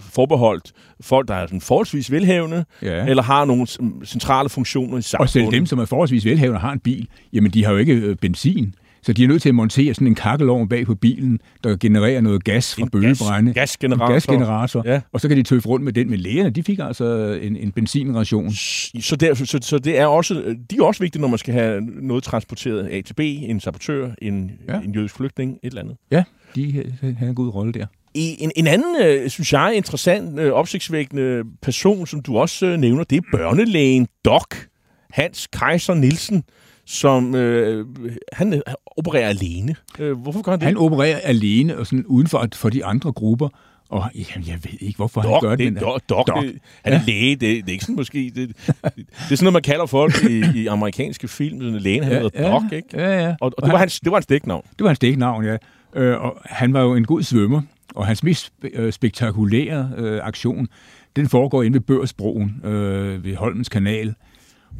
[0.00, 3.06] forbeholdt folk, der er sådan forholdsvis velhavende, Ja.
[3.06, 3.66] eller har nogle
[4.04, 5.28] centrale funktioner i samfundet.
[5.28, 7.78] Og selv dem, som er forholdsvis velhavende og har en bil, jamen de har jo
[7.78, 8.74] ikke øh, benzin.
[9.02, 12.20] Så de er nødt til at montere sådan en kakkelovn bag på bilen, der genererer
[12.20, 13.52] noget gas fra En bølgebrænde.
[13.54, 14.06] gas- gasgenerator.
[14.06, 14.82] En gasgenerator.
[14.86, 15.00] Ja.
[15.12, 16.10] Og så kan de tøffe rundt med den.
[16.10, 18.50] Men lægerne, de fik altså en, en benzinration.
[19.00, 21.80] Så, der, så, så det er også, de er også vigtige, når man skal have
[21.80, 24.80] noget transporteret A til B, en sabotør, en, ja.
[24.80, 25.96] En jødisk flygtning, et eller andet.
[26.10, 26.22] Ja,
[26.54, 27.86] de øh, har en god rolle der.
[28.14, 33.16] En, en anden, øh, synes jeg, interessant, øh, opsigtsvækkende person, som du også nævner, det
[33.18, 34.44] er børnelægen Doc
[35.10, 36.42] Hans Kaiser Nielsen,
[36.84, 37.86] som øh,
[38.32, 39.74] han øh, opererer alene.
[39.98, 40.66] Øh, hvorfor gør han det?
[40.66, 43.48] Han opererer alene og sådan uden for, for de andre grupper.
[43.88, 45.74] Og jamen, jeg ved ikke, hvorfor Doc, han gør det, det.
[45.74, 46.42] det, doc, doc, doc.
[46.44, 47.02] Det, han er Ja.
[47.06, 48.32] læge, det, det er ikke sådan måske...
[48.34, 51.60] Det, det, det er sådan noget, man kalder folk i, i amerikanske film.
[51.60, 52.88] Sådan, lægen, han Ja, hedder ja, Doc, ikke?
[52.94, 53.34] Ja, ja.
[53.40, 54.64] Og, og det, var hans, det var hans dæknavn.
[54.70, 55.56] Det var hans dæknavn, ja.
[55.96, 57.62] Øh, og han var jo en god svømmer,
[57.94, 60.68] og hans mest øh, spektakulære øh, aktion,
[61.16, 64.14] den foregår inde ved Børsbroen øh, ved Holmens Kanal.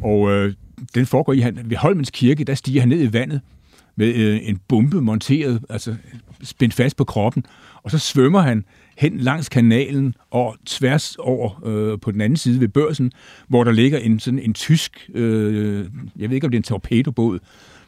[0.02, 0.54] Og øh,
[0.94, 3.40] den foregår i, han, ved Holmens Kirke, der stiger han ned i vandet
[3.96, 5.94] med øh, en bombe monteret, altså
[6.42, 7.44] spændt fast på kroppen,
[7.82, 8.64] og så svømmer han
[8.96, 13.12] hen langs kanalen og tværs over øh, på den anden side ved børsen,
[13.48, 15.86] hvor der ligger en sådan en tysk, øh,
[16.18, 17.38] jeg ved ikke om det er en torpedobåd,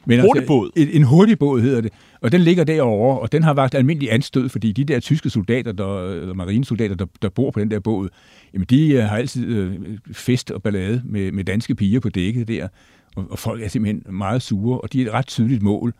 [0.05, 0.71] men Hurtigbåd.
[0.77, 4.13] Altså, en, en hurtigbåd hedder det, og den ligger derovre, og den har vagt almindelig
[4.13, 7.81] anstød, fordi de der tyske soldater, der, eller marinesoldater, der, der bor på den der
[7.81, 8.09] båd,
[8.55, 9.79] jamen de øh, har altid øh,
[10.13, 12.69] fest og ballade med, med danske piger på dækket der,
[13.17, 15.95] og, og folk er simpelthen meget sure, og de er et ret tydeligt mål.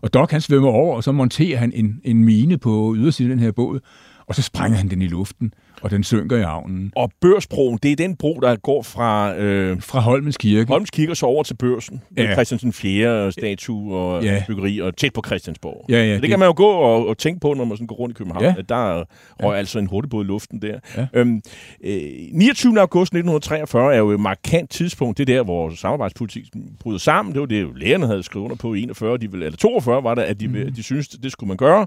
[0.00, 3.36] Og Doc han svømmer over, og så monterer han en, en mine på ydersiden af
[3.36, 3.80] den her båd,
[4.28, 6.92] og så sprænger han den i luften, og den synker i havnen.
[6.96, 10.68] Og Børsbroen, det er den bro, der går fra øh, Fra Holmens Kirke.
[10.68, 12.02] Holms Kirke og så over til børsen.
[12.10, 12.32] Med Ja.
[12.32, 13.32] Christiansen 4.
[13.32, 14.44] statue og Ja.
[14.46, 15.84] byggeri, og tæt på Christiansborg.
[15.88, 17.76] Ja, ja, Så det, det- kan man jo gå og, og tænke på, når man
[17.76, 18.44] sådan går rundt i København.
[18.44, 18.54] Ja.
[18.58, 19.04] At der
[19.42, 20.78] røg altså en hurtigbåd i luften der.
[20.96, 21.06] Ja.
[21.14, 21.40] Øhm,
[21.84, 22.00] øh,
[22.32, 22.80] 29.
[22.80, 25.18] august 1943 er jo et markant tidspunkt.
[25.18, 26.44] Det er der, hvor samarbejdspolitik
[26.80, 27.32] bryder sammen.
[27.34, 30.14] Det var det, lægerne havde skrevet under på i 41, de ville, eller 42 var
[30.14, 30.72] det, at de, mm.
[30.76, 31.86] de synes det skulle man gøre.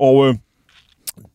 [0.00, 0.34] Og øh,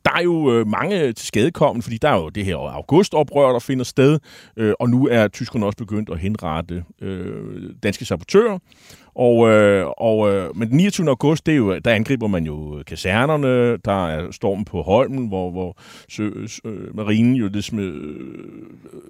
[0.06, 3.60] der er jo øh, mange til skadekommen, fordi der er jo det her augustoprør, der
[3.60, 4.20] finder sted,
[4.58, 8.60] øh, og nu er tyskerne også begyndt at henrette øh, danske sabotører.
[9.16, 11.08] Og, øh, og, øh, men den 29.
[11.10, 15.52] august, det er jo, der angriber man jo kasernerne, der er stormen på Holmen, hvor,
[15.52, 15.78] hvor
[16.10, 16.30] sø,
[16.66, 18.26] øh, marinen jo ligesom, øh,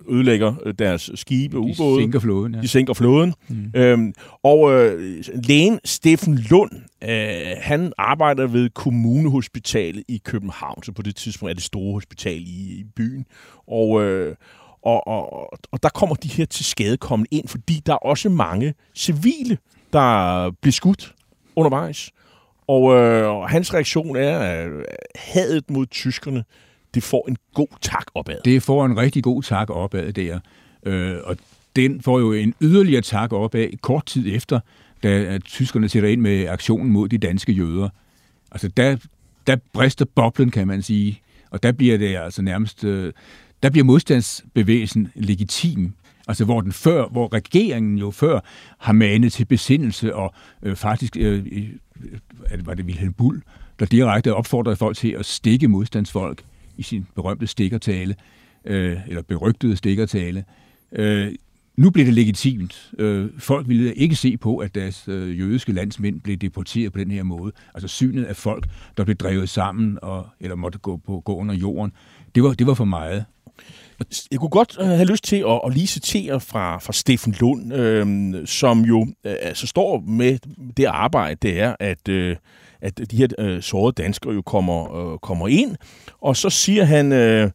[0.10, 2.02] ødelægger øh, deres skibe og De ubåde.
[2.02, 2.62] sænker flåden, ja.
[2.62, 3.34] De sænker flåden.
[3.50, 3.72] Mm.
[3.76, 6.72] Øhm, og øh, lægen Steffen Lund,
[7.04, 12.42] øh, han arbejder ved Kommunehospitalet i København, så på det tidspunkt er det store hospital
[12.42, 13.26] i, i byen.
[13.68, 14.36] Og, øh,
[14.84, 18.74] og, og, og der kommer de her til skadekommende ind, fordi der er også mange
[18.96, 19.58] civile,
[19.94, 21.16] der bliver skudt
[21.56, 22.12] undervejs.
[22.68, 24.70] Og, øh, og hans reaktion er, at
[25.16, 26.44] hadet mod tyskerne,
[26.94, 28.38] det får en god tak opad.
[28.46, 30.40] Det får en rigtig god tak opad der.
[30.86, 31.38] Øh, og
[31.76, 34.60] den får jo en yderligere tak opad kort tid efter,
[35.04, 37.90] da tyskerne sætter ind med aktionen mod de danske jøder.
[38.52, 38.98] Altså der,
[39.48, 41.22] der brister boblen, kan man sige.
[41.52, 42.84] Og der bliver det altså nærmest...
[42.84, 43.14] Øh,
[43.64, 45.94] der bliver modstandsbevægelsen legitim.
[46.32, 48.40] Altså hvor den før, hvor regeringen jo før
[48.78, 51.46] har manet til besindelse og øh, faktisk øh,
[52.66, 53.42] var øh, det Wilhelm Bull,
[53.80, 56.44] der direkte opfordrede folk til at stikke modstandsfolk
[56.78, 58.16] i sin berømte stikkertale,
[58.66, 60.46] øh, eller berygtede stikkertale.
[60.92, 61.32] Øh,
[61.76, 62.92] nu blev det legitimt.
[62.98, 67.12] Øh, folk ville ikke se på, at deres øh, jødiske landsmænd blev deporteret på den
[67.12, 67.52] her måde.
[67.74, 68.68] Altså synet af folk,
[68.98, 71.92] der blev drevet sammen, og, eller måtte gå, på, gå under jorden,
[72.36, 73.26] det var, det var for meget.
[74.32, 77.74] Jeg kunne godt øh, have lyst til at, at lige citere fra, fra Steffen Lund,
[77.74, 80.38] øh, som jo øh, altså står med
[80.78, 82.36] det arbejde, det er, at, øh,
[82.82, 85.76] at de her øh, sårede danskere jo kommer, øh, kommer ind,
[86.22, 87.52] og så siger han, øh,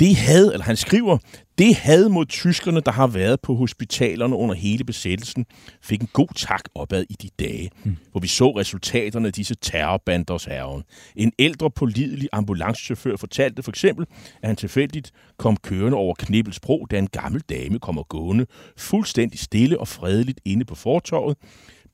[0.00, 1.18] det had, eller han skriver,
[1.60, 5.46] det had mod tyskerne, der har været på hospitalerne under hele besættelsen,
[5.82, 7.96] fik en god tak opad i de dage, mm.
[8.10, 10.82] hvor vi så resultaterne af disse terrorbanders herren.
[11.16, 14.06] En ældre, pålidelig ambulancechauffør fortalte for eksempel,
[14.42, 18.46] at han tilfældigt kom kørende over Knibbelsbro, da en gammel dame kommer gående,
[18.76, 21.36] fuldstændig stille og fredeligt inde på fortorvet.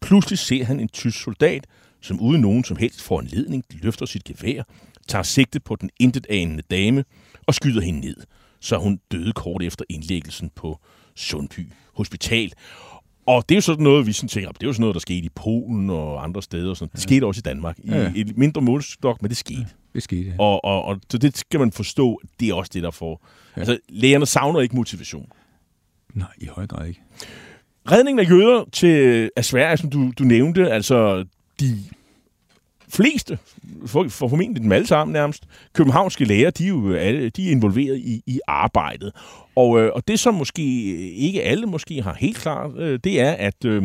[0.00, 1.66] Pludselig ser han en tysk soldat,
[2.02, 4.62] som uden nogen som helst foranledning løfter sit gevær,
[5.09, 7.05] tager sigte på den intetanende dame
[7.46, 8.16] og skyder hende ned
[8.61, 10.79] så hun døde kort efter indlæggelsen på
[11.14, 12.53] Sundby Hospital.
[13.27, 15.01] Og det er jo sådan noget, vi sådan tænker, det er jo sådan noget, der
[15.01, 16.71] skete i Polen og andre steder.
[16.71, 16.90] Og sådan.
[16.92, 17.03] Det ja.
[17.03, 17.79] skete også i Danmark.
[17.79, 18.12] I ja.
[18.16, 19.61] et mindre målstok, men det skete.
[19.61, 20.35] Ja, det skete, ja.
[20.38, 23.27] Og, og, og så det skal man forstå, det er også det, der får...
[23.57, 23.61] Ja.
[23.61, 25.33] Altså, lægerne savner ikke motivation.
[26.14, 27.01] Nej, i høj grad ikke.
[27.90, 31.25] Redningen af jøder til af Sverige, som du, du nævnte, altså
[31.61, 31.79] de
[32.88, 33.38] fleste,
[33.87, 37.51] for, for formentlig dem alle sammen nærmest, københavnske læger, de er jo alle, de er
[37.51, 39.12] involveret i, i arbejdet.
[39.57, 43.20] Og, øh, og det, som måske øh, ikke alle måske har helt klart, øh, det
[43.20, 43.83] er, at, øh,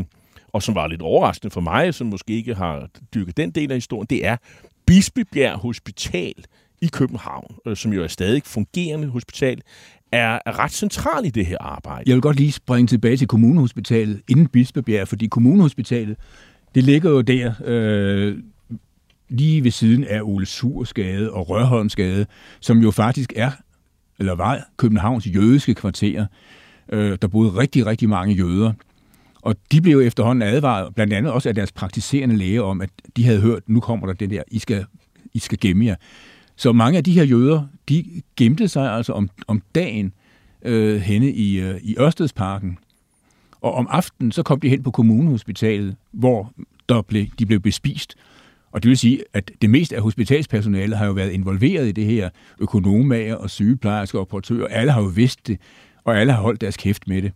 [0.54, 3.78] og som var lidt overraskende for mig, som måske ikke har dykket den del af
[3.78, 4.38] historien, det er
[4.86, 6.34] Bispebjerg Hospital
[6.82, 9.62] i København, øh, som jo er stadig fungerende hospital,
[10.12, 12.04] er, ret central i det her arbejde.
[12.08, 16.18] Jeg vil godt lige springe tilbage til kommunehospitalet inden Bispebjerg, fordi kommunehospitalet,
[16.76, 18.38] det ligger jo der øh,
[19.32, 22.26] lige ved siden af Ole Sursgade og Rørholmsgade,
[22.60, 23.52] som jo faktisk er,
[24.20, 26.26] eller var, Københavns jødiske kvarter.
[26.90, 28.74] Øh, der boede rigtig, rigtig mange jøder.
[29.42, 33.26] Og de blev efterhånden advaret, blandt andet også af deres praktiserende læge, om, at de
[33.26, 34.86] havde hørt, nu kommer der det der, I skal,
[35.34, 35.96] I skal gemme jer.
[36.56, 40.14] Så mange af de her jøder, de gemte sig altså om, om dagen
[40.66, 42.78] øh, henne i, øh, i Ørstedsparken.
[43.62, 46.54] Og om aftenen, så kom de hen på kommunehospitalet, hvor
[46.90, 48.16] der blev, de blev bespist
[48.72, 52.06] og det vil sige, at det meste af hospitalspersonalet har jo været involveret i det
[52.06, 52.30] her.
[52.60, 55.58] Økonomager og sygeplejersker og portører, alle har jo vidst det,
[56.04, 57.32] og alle har holdt deres kæft med det.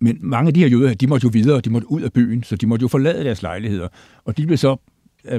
[0.00, 2.42] Men mange af de her jøder, de måtte jo videre, de måtte ud af byen,
[2.42, 3.88] så de måtte jo forlade deres lejligheder.
[4.24, 4.76] Og de blev så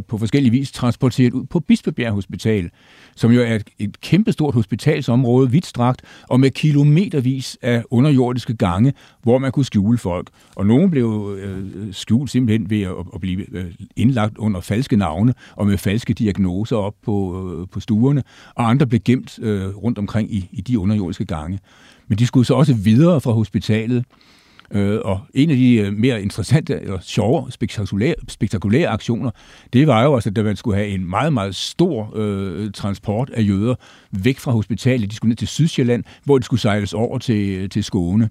[0.08, 2.69] på forskellige vis transporteret ud på Bispebjerg Hospital,
[3.15, 8.93] som jo er et, et kæmpestort hospitalsområde, vidtstrakt, og med kilometervis af underjordiske gange,
[9.24, 10.30] hvor man kunne skjule folk.
[10.56, 15.34] Og nogle blev øh, skjult simpelthen ved at, at blive øh, indlagt under falske navne
[15.56, 18.24] og med falske diagnoser op på, øh, på stuerne,
[18.56, 21.60] og andre blev gemt øh, rundt omkring i, i de underjordiske gange.
[22.08, 24.06] Men de skulle så også videre fra hospitalet,
[24.71, 29.32] Øh, og en af de øh, mere interessante og sjove, spektakulære, spektakulære aktioner,
[29.73, 33.30] det var jo altså, også, at man skulle have en meget, meget stor øh, transport
[33.30, 33.75] af jøder
[34.12, 35.12] væk fra hospitalet.
[35.12, 38.30] De skulle ned til Sydsjælland, hvor de skulle sejles over til, øh, til Skåne.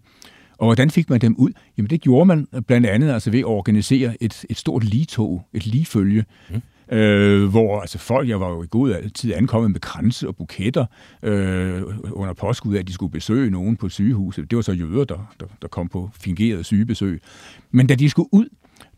[0.58, 1.50] Og hvordan fik man dem ud?
[1.78, 5.66] Jamen det gjorde man blandt andet altså ved at organisere et, et stort ligetog, et
[5.66, 6.24] ligefølge.
[6.50, 6.62] Mm
[6.94, 10.86] øh, hvor altså folk, jeg var jo i god tid ankommet med kranse og buketter
[11.22, 14.50] øh, under påskud af, at de skulle besøge nogen på sygehuset.
[14.50, 17.22] Det var så jøder, der, der, der kom på fingeret sygebesøg.
[17.70, 18.48] Men da de skulle ud,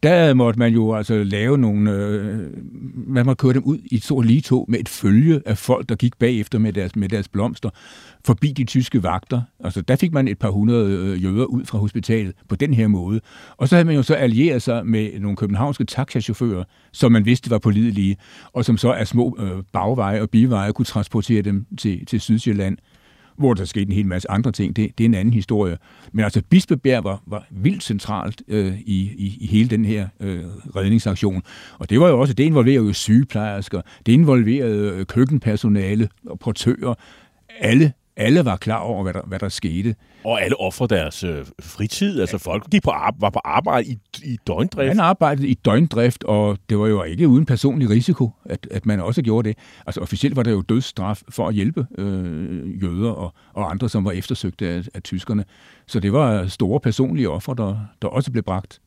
[0.06, 1.90] der måtte man jo altså lave nogle...
[1.90, 2.50] Øh,
[3.06, 5.94] man måtte køre dem ud i et stort ligetog med et følge af folk, der
[5.94, 7.70] gik bagefter med deres, med deres blomster,
[8.24, 9.42] forbi de tyske vagter.
[9.60, 12.88] Altså, der fik man et par hundrede øh, jøder ud fra hospitalet på den her
[12.88, 13.20] måde.
[13.56, 17.50] Og så havde man jo så allieret sig med nogle københavnske taxachauffører, som man vidste
[17.50, 18.16] var pålidelige,
[18.52, 22.78] og som så af små øh, bagveje og biveje kunne transportere dem til, til Sydsjælland
[23.38, 24.76] hvor der skete en hel masse andre ting.
[24.76, 25.78] Det, det er en anden historie.
[26.12, 30.44] Men altså, Bispebjerg var, var vildt centralt øh, i, i, i hele den her øh,
[30.76, 31.42] redningsaktion.
[31.78, 36.94] Og det var jo også, det involverede jo sygeplejersker, det involverede øh, køkkenpersonale og portører.
[37.60, 39.94] Alle alle var klar over, hvad der, hvad der skete.
[40.24, 42.20] Og alle offrede deres øh, fritid.
[42.20, 44.88] Altså folk gik på ar- var på arbejde i, i døgndrift.
[44.96, 49.00] Man arbejdede i døgndrift, og det var jo ikke uden personlig risiko, at, at man
[49.00, 49.58] også gjorde det.
[49.86, 54.04] Altså officielt var der jo dødsstraf for at hjælpe øh, jøder og, og andre, som
[54.04, 55.44] var eftersøgte af, af tyskerne.
[55.86, 58.80] Så det var store personlige ofre, der, der også blev bragt.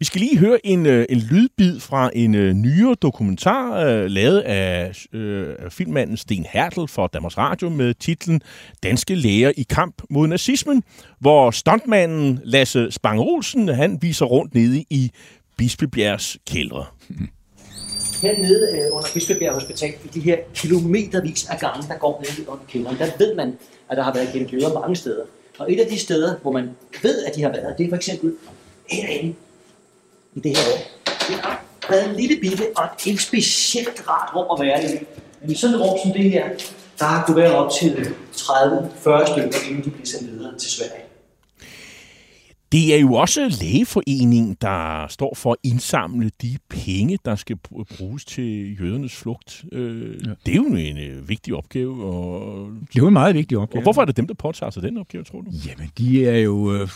[0.00, 4.40] Vi skal lige høre en, øh, en lydbid fra en øh, nyere dokumentar, øh, lavet
[4.40, 8.40] af øh, filmmanden Sten Hertel for Danmarks Radio med titlen
[8.82, 10.82] Danske læger i kamp mod nazismen,
[11.18, 15.10] hvor stuntmanden Lasse Spang Olsen, han viser rundt nede i
[15.56, 16.84] Bispebjergs kældre.
[18.22, 22.64] Hernede øh, under Bispebjerg Hospital, i de her kilometervis af gange, der går ned under
[22.68, 23.58] kælderen, der ved man,
[23.90, 25.24] at der har været gennem jøder mange steder.
[25.58, 26.70] Og et af de steder, hvor man
[27.02, 28.34] ved, at de har været, det er for eksempel
[28.90, 29.34] herinde
[30.34, 30.82] i det her rum.
[31.28, 34.98] Det har været en lille bitte og et specielt rart rum at være i.
[35.40, 36.48] Men i sådan et rum som det her,
[36.98, 41.02] der har kunne være op til 30-40 stykker, inden de bliver sendt videre til Sverige.
[42.72, 47.56] Det er jo også lægeforeningen, der står for at indsamle de penge, der skal
[47.96, 49.64] bruges til jødernes flugt.
[49.72, 50.30] Øh, ja.
[50.46, 52.04] Det er jo en øh, vigtig opgave.
[52.04, 52.66] Og...
[52.80, 53.80] Det er jo en meget vigtig opgave.
[53.80, 55.50] Og hvorfor er det dem, der påtager sig den opgave, tror du?
[55.66, 56.74] Jamen, de er jo...
[56.74, 56.88] Øh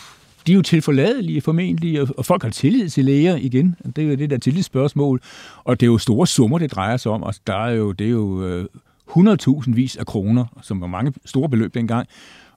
[0.47, 3.75] de er jo tilforladelige formentlig, og folk har tillid til læger igen.
[3.95, 5.21] Det er jo det der tillidsspørgsmål.
[5.63, 7.23] Og det er jo store summer, det drejer sig om.
[7.23, 8.65] og der er jo, det er jo øh,
[9.09, 12.07] 100.000 vis af kroner, som var mange store beløb dengang.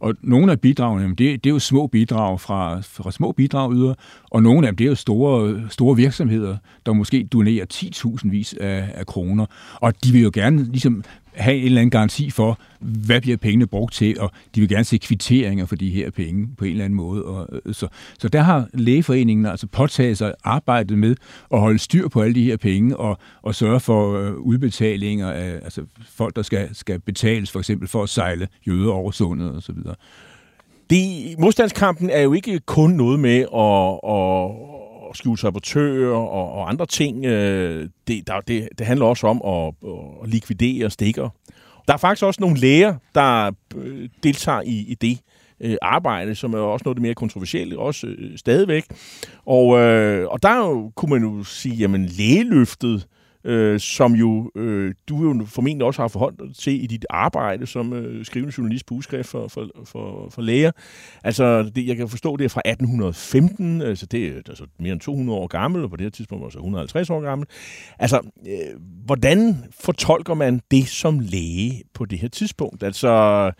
[0.01, 3.95] Og nogle af bidragene, det, det er jo små bidrag fra, fra små bidragyder,
[4.30, 8.55] og nogle af dem, det er jo store, store virksomheder, der måske donerer 10.000 vis
[8.61, 9.47] af, af kroner.
[9.74, 11.05] Og de vil jo gerne ligesom
[11.39, 14.84] have en eller anden garanti for, hvad bliver pengene brugt til, og de vil gerne
[14.84, 17.24] se kvitteringer for de her penge på en eller anden måde.
[17.24, 21.16] Og, øh, så, så der har lægeforeningen altså påtaget sig arbejdet med
[21.53, 25.53] at holde styr på alle de her penge, og, og sørge for øh, udbetalinger af
[25.62, 29.74] altså folk, der skal, skal betales for eksempel for at sejle jøder over sundet osv.
[30.91, 36.86] Det, modstandskampen er jo ikke kun noget med at, at skjule sabotører og, og andre
[36.86, 37.24] ting.
[37.24, 39.74] Øh, det, der, det, det handler også om at,
[40.22, 41.28] at likvidere stikker.
[41.88, 45.18] Der er faktisk også nogle læger, der øh, deltager i, i det
[45.61, 48.84] øh, arbejde, som er også noget det mere kontroversielle, også øh, stadigvæk.
[49.46, 53.06] Og, øh, og der jo, kunne man jo sige, jamen lægeløftet,
[53.45, 57.93] øh, som jo øh, du jo formentlig også har forholdt til i dit arbejde som
[57.93, 60.70] øh, skrivende journalist på udskrift for, for, for, for læger.
[61.24, 65.01] Altså, det, jeg kan forstå, det er fra 1815, altså det er altså mere end
[65.01, 67.49] 200 år gammel, og på det her tidspunkt også 150 år gammel.
[67.99, 72.82] Altså, øh, hvordan fortolker man det som læge på det her tidspunkt?
[72.82, 73.53] Altså,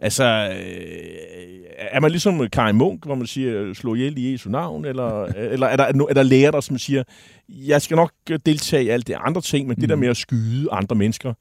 [0.00, 4.84] Altså, øh, er man ligesom Karin Munk, hvor man siger, slå ihjel i Jesu navn,
[4.84, 7.02] eller, eller er, der, er der læger, der som siger,
[7.48, 8.12] jeg skal nok
[8.46, 9.80] deltage i alt det andre ting, men mm.
[9.80, 10.00] det der mm.
[10.00, 11.32] med at skyde andre mennesker,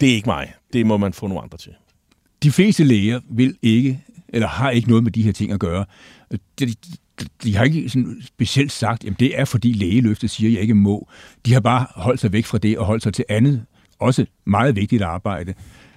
[0.00, 0.52] det er ikke mig.
[0.72, 1.72] Det må man få nogle andre til.
[2.42, 5.84] De fleste læger vil ikke, eller har ikke noget med de her ting at gøre.
[6.32, 6.74] De, de,
[7.42, 10.74] de har ikke sådan specielt sagt, at det er fordi lægeløftet siger, at jeg ikke
[10.74, 11.08] må.
[11.46, 13.64] De har bare holdt sig væk fra det og holdt sig til andet,
[13.98, 15.54] også meget vigtigt arbejde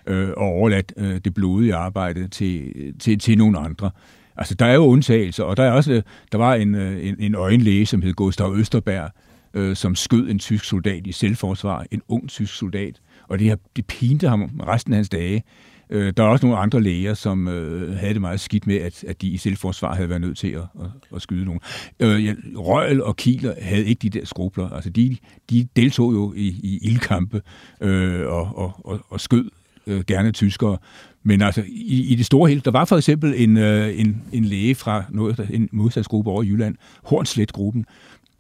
[0.08, 3.92] øh, og overladt øh, det blodige arbejde til, til, til nogle andre.
[4.38, 7.16] Altså, der er jo undtagelser, og der er også, øh, der var en, øh, en,
[7.20, 9.12] en øjenlæge, som hed Gustav Østerberg,
[9.54, 13.56] øh, som skød en tysk soldat i selvforsvar, en ung tysk soldat, og det, her,
[13.76, 15.44] det pinte ham resten af hans dage.
[15.90, 19.04] Øh, der er også nogle andre læger, som øh, havde det meget skidt med, at,
[19.04, 21.60] at de i selvforsvar havde været nødt til at, at, at skyde nogen.
[22.00, 24.70] Øh, ja, Røgel og Kiler havde ikke de der skrubler.
[24.70, 25.18] Altså, de,
[25.50, 27.42] de deltog jo i, i ildkampe
[27.82, 29.50] øh, og, og, og, og skød
[29.88, 30.78] øh, gerne tyskere.
[31.24, 34.46] Men altså, i, i det store hele, der var for eksempel en, øh, en, en
[34.46, 37.86] læge fra noget, en modstandsgruppe over i Jylland, Hornslet-gruppen,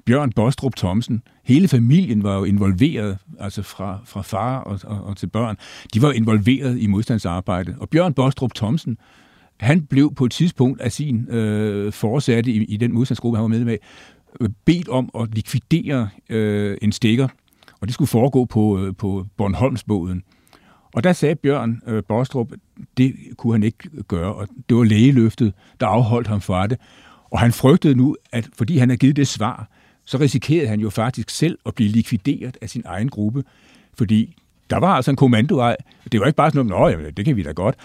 [0.05, 1.21] Bjørn Bostrup Thomsen.
[1.43, 5.57] Hele familien var jo involveret, altså fra, fra far og, og, og til børn.
[5.93, 7.75] De var involveret i modstandsarbejdet.
[7.79, 8.97] Og Bjørn Bostrup Thomsen,
[9.59, 13.47] han blev på et tidspunkt af sin øh, forsatte i, i den modstandsgruppe, han var
[13.47, 13.77] med med,
[14.41, 17.27] øh, bedt om at likvidere øh, en stikker.
[17.81, 20.23] Og det skulle foregå på, øh, på Bornholmsbåden.
[20.93, 22.51] Og der sagde Bjørn øh, Bostrup,
[22.97, 26.77] det kunne han ikke gøre, og det var lægeløftet, der afholdt ham fra det.
[27.31, 29.69] Og han frygtede nu, at fordi han havde givet det svar,
[30.05, 33.43] så risikerede han jo faktisk selv at blive likvideret af sin egen gruppe,
[33.97, 34.35] fordi
[34.69, 35.75] der var altså en kommandovej.
[36.11, 37.75] Det var ikke bare sådan noget, jamen, det kan vi da godt.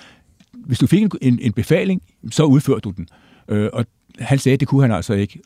[0.53, 3.09] Hvis du fik en, en befaling, så udførte du den.
[3.49, 3.87] Øh, og
[4.19, 5.41] han sagde, at det kunne han altså ikke.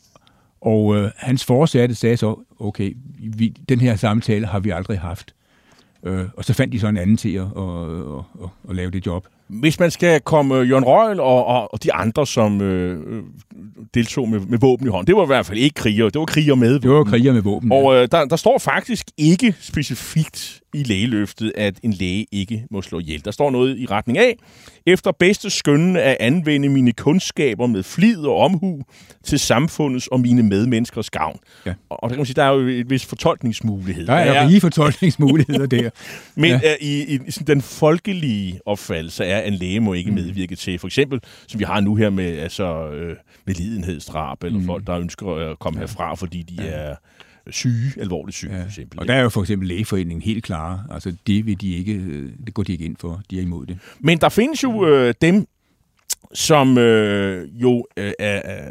[0.60, 5.34] Og øh, hans forsatte sagde så, okay, vi, den her samtale har vi aldrig haft.
[6.06, 8.90] Øh, og så fandt de så en anden til at, at, at, at, at lave
[8.90, 9.26] det job.
[9.48, 13.22] Hvis man skal komme Jørgen Røgel og, og, og de andre, som øh,
[13.94, 16.24] deltog med, med våben i hånd, det var i hvert fald ikke kriger, det var
[16.24, 16.88] kriger med våben.
[16.88, 21.52] Det var kriger med våben, Og øh, der, der står faktisk ikke specifikt i lægeløftet,
[21.56, 23.24] at en læge ikke må slå ihjel.
[23.24, 24.36] Der står noget i retning af,
[24.86, 28.82] efter bedste skønne at anvende mine kundskaber med flid og omhu
[29.24, 31.38] til samfundets og mine medmenneskers gavn.
[31.66, 31.74] Ja.
[31.90, 34.06] Og og der kan man sige, der er jo et vis fortolkningsmulighed.
[34.06, 35.90] Der er rige fortolkningsmuligheder der.
[36.34, 36.60] Men Ja.
[36.62, 36.74] ja.
[36.80, 41.20] i, i, den folkelige opfattelse er, at en læge må ikke medvirke til, for eksempel,
[41.48, 43.16] som vi har nu her med, altså, øh,
[43.46, 44.66] med lidenhedsdrab, eller mm.
[44.66, 46.70] folk, der ønsker at komme herfra, fordi de ja.
[46.70, 46.94] er
[47.50, 48.62] syge, alvorligt syge, ja.
[48.62, 49.00] for eksempel.
[49.00, 50.84] Og der er jo for eksempel lægeforeningen helt klare.
[50.90, 53.22] Altså, det, vil de ikke, øh, det går de ikke ind for.
[53.30, 53.78] De er imod det.
[54.00, 55.46] Men der findes jo øh, dem,
[56.32, 58.70] som øh, jo øh, er, er,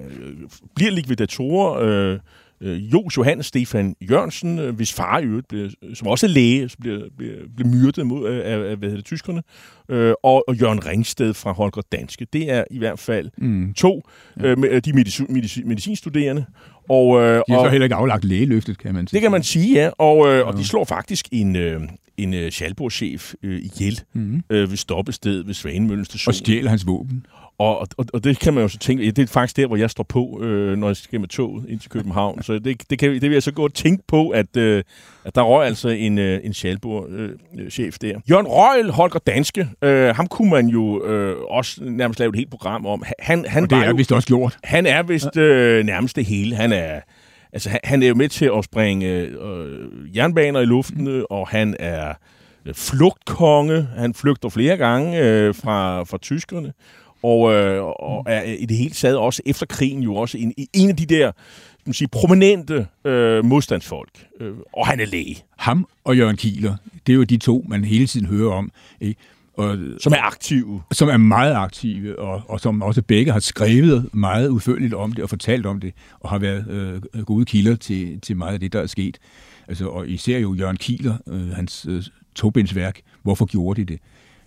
[0.76, 1.82] bliver likvidatorer.
[1.82, 2.20] Øh,
[2.62, 6.70] øh, Jos Johannes Stefan Jørgensen, øh, hvis far i øvrigt, blev, som også er læge,
[6.70, 9.42] som bliver, bliver, bliver myrdet mod, af, af, af hvad hedder det, tyskerne,
[9.90, 12.28] øh, og, og Jørgen Ringsted fra Holger Danske.
[12.34, 13.74] Det er i hvert fald mm.
[13.74, 14.02] to,
[14.40, 16.46] øh, med, de medicin, medicin, medicinstuderende.
[16.90, 19.16] Og, øh, De har og, så heller ikke aflagt lægeløftet, kan man sige.
[19.18, 19.90] det kan man sige, ja.
[19.98, 21.82] Og, øh, og de slår faktisk en, øh,
[22.18, 24.44] en øh, Schalburg-chef øh, ihjel mm.
[24.50, 26.32] øh, ved stoppestedet ved Svanemøllen station.
[26.32, 27.26] Og stjæler hans våben.
[27.58, 29.90] Og, og, og det kan man jo så tænke, det er faktisk der, hvor jeg
[29.90, 32.44] står på, øh, når jeg skal med toget ind til København.
[32.44, 34.84] Så det, det, kan, det vil jeg så gå og tænke på, at, øh,
[35.26, 38.20] at der røg altså en, øh, en Schalburg-chef der.
[38.30, 42.50] Jørgen Røgl, Holger Danske, øh, ham kunne man jo øh, også nærmest lave et helt
[42.50, 43.04] program om.
[43.20, 44.58] Han, han Og det er jo, vist også gjort.
[44.64, 46.56] han er vist øh, nærmest det hele.
[46.56, 47.00] Han er,
[47.54, 51.24] altså, han, han er jo med til at springe øh, jernbaner i luften, mm.
[51.30, 52.14] og han er
[52.66, 53.88] øh, flugtkonge.
[53.98, 56.74] Han flygter flere gange øh, fra, fra tyskerne.
[57.24, 60.90] Og, øh, og er i det hele taget også efter krigen jo også en, en
[60.90, 61.32] af de der
[61.86, 64.28] man sige, prominente øh, modstandsfolk.
[64.40, 66.76] Øh, og han er læge, Ham og Jørgen Kieler,
[67.08, 68.72] det er jo de to, man hele tiden hører om.
[69.02, 69.20] Ikke?
[69.54, 70.82] Og, som er aktive.
[70.92, 75.24] som er meget aktive, og, og som også begge har skrevet meget udførligt om det
[75.24, 76.68] og fortalt om det, og har været
[77.14, 79.18] øh, gode kilder til, til meget af det, der er sket.
[79.68, 82.04] Altså, og især jo Jørgen Kieler, øh, hans øh,
[82.36, 84.00] togbindsværk, hvorfor gjorde de det?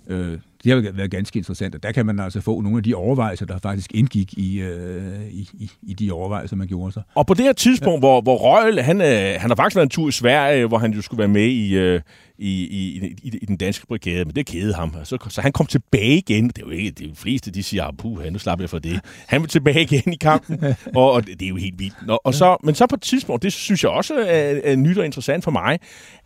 [0.08, 2.94] Øh, det har været ganske interessant, og der kan man altså få nogle af de
[2.94, 7.02] overvejelser, der faktisk indgik i, øh, i, i, de overvejelser, man gjorde sig.
[7.14, 7.98] Og på det her tidspunkt, ja.
[7.98, 10.92] hvor, hvor Røgl, han, øh, han har faktisk været en tur i Sverige, hvor han
[10.92, 12.00] jo skulle være med i, øh,
[12.38, 14.94] i, i, i, i den danske brigade, men det kædede ham.
[15.04, 16.48] Så, så han kom tilbage igen.
[16.48, 19.00] Det er jo ikke, de fleste, de siger, puh, nu slapper jeg for det.
[19.26, 20.64] Han vil tilbage igen i kampen,
[20.96, 22.06] og, og det, det er jo helt vildt.
[22.06, 24.98] Nå, og så, men så på et tidspunkt, det synes jeg også er, er nyt
[24.98, 25.78] og interessant for mig,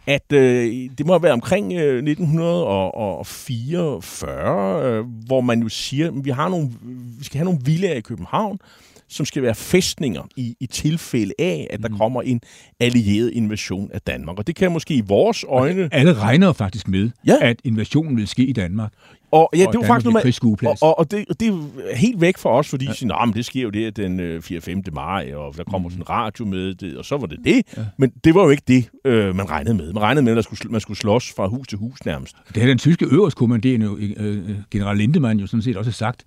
[0.06, 2.02] at øh, det må have været omkring øh,
[4.26, 6.70] 40, øh, hvor man jo siger, at vi, har nogle,
[7.18, 8.58] vi skal have nogle villager i København,
[9.12, 11.98] som skal være fæstninger i, i tilfælde af, at der Mm.
[11.98, 12.40] kommer en
[12.80, 14.38] allieret invasion af Danmark.
[14.38, 15.88] Og det kan måske i vores øjne...
[15.92, 17.36] Alle regner faktisk med, Ja.
[17.40, 18.92] at invasionen vil ske i Danmark.
[19.30, 20.82] Og ja, det er jo Danmark faktisk noget krigsskueplads.
[20.82, 22.92] og, og, og, det, og det er helt væk for os, fordi ja.
[22.92, 24.60] siger, "Nå, men det sker jo det den øh, 4.
[24.60, 24.82] 5.
[24.92, 27.62] maj, og der kommer sådan en radio med det, og så var det det.
[27.76, 27.82] Ja.
[27.98, 29.92] Men det var jo ikke det, øh, man regnede med.
[29.92, 32.36] Man regnede med, at der skulle, man skulle slås fra hus til hus nærmest.
[32.54, 36.24] Det har den tyske øverstkommanderende, øh, øh, general Lindemann, jo sådan set også sagt,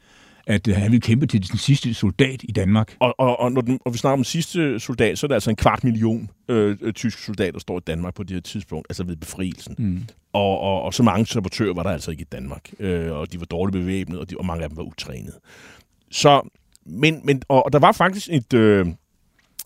[0.47, 2.95] at øh, han ville kæmpe til den sidste soldat i Danmark.
[2.99, 5.35] Og, og, og når den, og vi snakker om den sidste soldat, så er det
[5.35, 8.41] altså en kvart million øh, øh, tyske soldater, der står i Danmark på det her
[8.41, 9.75] tidspunkt, altså ved befrielsen.
[9.77, 10.03] Mm.
[10.33, 12.69] Og, og, og så mange sabotører var der altså ikke i Danmark.
[12.79, 15.39] Øh, og de var dårligt bevæbnet, og, de, og mange af dem var utrænede.
[16.11, 16.49] Så,
[16.85, 18.85] men, men, og, og der var faktisk et, øh,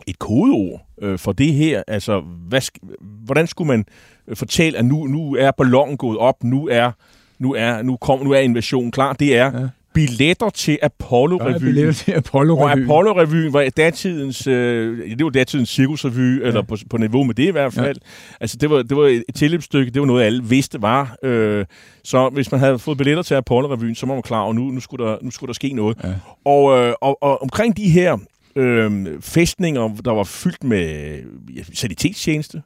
[0.07, 1.84] et kodeord øh, for det her.
[1.88, 2.61] Altså, hvad,
[3.01, 3.86] hvordan skulle man
[4.27, 6.91] øh, fortælle, at nu, nu er ballonen gået op, nu er,
[7.39, 9.13] nu er, nu kom, nu er invasionen klar.
[9.13, 9.67] Det er ja.
[9.93, 11.59] Billetter til Apollo-revyen.
[11.59, 12.83] billetter til Og Apollo-revyen.
[12.83, 16.47] Apollo-revyen var datidens, øh, det var datidens cirkusrevy, ja.
[16.47, 17.97] eller på, på niveau med det i hvert fald.
[18.01, 18.35] Ja.
[18.41, 21.15] Altså, det var, det var et tilløbsstykke, det var noget, alle vidste var.
[21.23, 21.65] Øh,
[22.03, 24.79] så hvis man havde fået billetter til Apollo-revyen, så var man klar, og nu, nu,
[24.79, 25.97] skulle, der, nu skulle der ske noget.
[26.03, 26.13] Ja.
[26.45, 28.17] Og, øh, og, og omkring de her
[28.55, 31.17] øh, fæstninger, der var fyldt med
[31.55, 32.61] ja, sanitetstjeneste,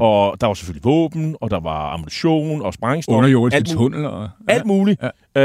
[0.00, 3.16] og der var selvfølgelig våben, og der var ammunition og sprængstof.
[3.16, 3.94] Underjordiske alt muligt.
[3.94, 4.08] tunneler.
[4.08, 5.00] Og, Alt muligt.
[5.36, 5.42] Ja.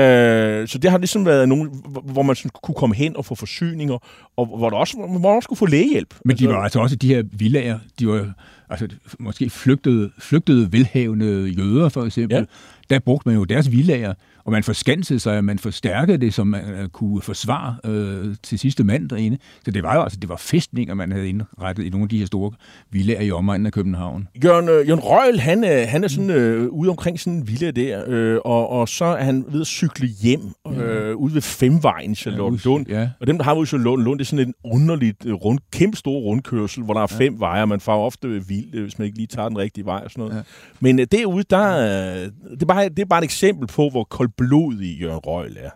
[0.61, 1.69] Øh, så det har ligesom været nogen,
[2.03, 3.97] hvor- man sådan kunne komme hen og få forsyninger,
[4.37, 6.15] og hvor der også, hvor man også kunne få lægehjælp.
[6.25, 8.33] Men de var altså også de her villager, de var
[8.69, 8.87] altså,
[9.19, 12.37] måske flygtede, flygtede velhavende jøder, for eksempel.
[12.37, 12.43] Ja.
[12.89, 14.13] Der brugte man jo deres villager,
[14.45, 18.59] og man forskansede sig, og man forstærkede det, som man øh, kunne forsvare øh, til
[18.59, 19.37] sidste mand derinde.
[19.65, 22.19] Så det var jo altså, det var fæstninger, man havde indrettet i nogle af de
[22.19, 22.51] her store
[22.91, 24.27] villager i omegnen af København.
[24.43, 27.71] Jørgen, øh, Jørgen Røgl, han, er, han er sådan øh, ude omkring sådan en villa
[27.71, 32.11] der, øh, og, og så er han ved at cykle hjem øh, ude ved Femvejen
[32.11, 32.87] i Charlotte Ja, Lund.
[32.89, 33.09] ja.
[33.21, 35.59] Og dem, der har ude i Charlotte Lund, det er sådan en underligt, øh, rund,
[35.71, 38.99] kæmpe stor rundkørsel, hvor der er fem veje, og man får ofte vild, øh, hvis
[38.99, 40.35] man ikke lige tager den rigtige vej og sådan noget.
[40.35, 40.41] Ja.
[40.79, 44.03] Men øh, derude, der, øh, det, er bare, det er bare et eksempel på, hvor
[44.37, 45.69] koldblodig Jørgen Røgl er.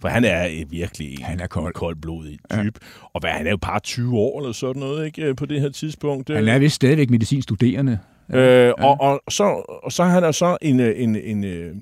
[0.00, 1.66] For han er øh, virkelig en, Han er kold.
[1.66, 2.62] en koldblodig type.
[2.62, 2.70] Ja.
[3.14, 5.60] Og hvad, han er jo bare 20 år eller sådan noget ikke, øh, på det
[5.60, 6.30] her tidspunkt.
[6.30, 7.98] Han er vist stadigvæk medicinstuderende.
[8.32, 8.72] Øh, ja.
[8.84, 9.44] Og, og, så,
[9.82, 10.80] og så har der så en...
[10.80, 11.74] øh, en, en øh,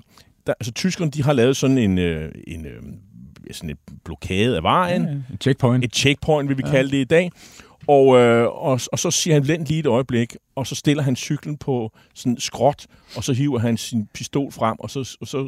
[0.47, 2.81] der, altså, tyskerne, de har lavet sådan en, øh, en øh,
[3.51, 5.03] sådan et blokade af vejen.
[5.03, 5.85] Ja, et checkpoint.
[5.85, 6.71] Et checkpoint, vil vi ja.
[6.71, 7.31] kalde det i dag.
[7.87, 11.15] Og, øh, og, og så siger han, vent lige et øjeblik, og så stiller han
[11.15, 15.17] cyklen på sådan skråt, og så hiver han sin pistol frem, og så...
[15.21, 15.47] Og så,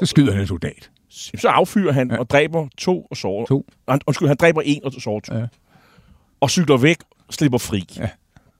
[0.00, 0.90] Så skyder han en soldat.
[1.10, 2.16] så affyrer han ja.
[2.18, 3.46] og dræber to og sårer.
[3.46, 3.66] To.
[3.88, 5.34] Han, undskyld, han dræber en og sårer to.
[5.34, 5.46] Ja.
[6.40, 6.96] Og cykler væk,
[7.30, 7.84] slipper fri.
[7.96, 8.08] Ja.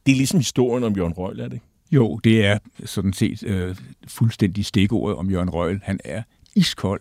[0.06, 1.66] Det er ligesom historien om Jørgen Røhl, er det ikke?
[1.90, 3.76] Jo, det er sådan set øh,
[4.08, 5.80] fuldstændig stikordet om Jørgen Røhl.
[5.84, 6.22] Han er
[6.54, 7.00] iskold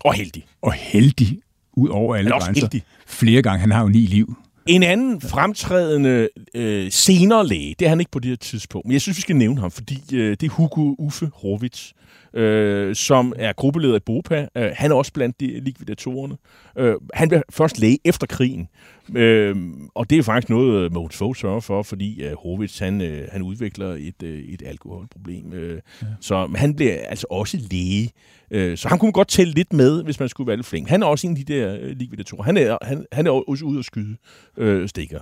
[0.00, 0.46] Og heldig.
[0.62, 1.38] og heldig
[1.72, 2.62] ud over alle er grænser.
[2.62, 2.82] heldig.
[3.06, 3.60] Flere gange.
[3.60, 4.36] Han har jo ni liv.
[4.66, 8.92] En anden fremtrædende øh, senere læge, det er han ikke på det her tidspunkt, men
[8.92, 11.92] jeg synes, vi skal nævne ham, fordi øh, det er Hugo Uffe Horvitz,
[12.34, 14.48] øh, som er gruppeleder i BOPA.
[14.56, 16.36] Øh, han er også blandt de likvidatorerne.
[16.78, 18.68] Øh, han blev først læge efter krigen,
[19.14, 19.56] øh,
[19.94, 23.42] og det er faktisk noget, Mogens Fogh sørger for, fordi øh, Horvitz han, øh, han
[23.42, 25.52] udvikler et, øh, et alkoholproblem.
[25.52, 26.06] Øh, ja.
[26.20, 28.10] Så han bliver altså også læge.
[28.50, 30.88] Øh, så han kunne godt tælle lidt med, hvis man skulle være lidt flink.
[30.88, 32.42] Han er også en af de der øh, likvidatorer.
[32.42, 34.16] Han er, han, han er også ude at skyde
[34.56, 35.20] øh, stikker.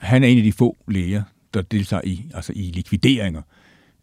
[0.00, 1.22] Han er en af de få læger,
[1.54, 3.42] der deltager i, altså i likvideringer.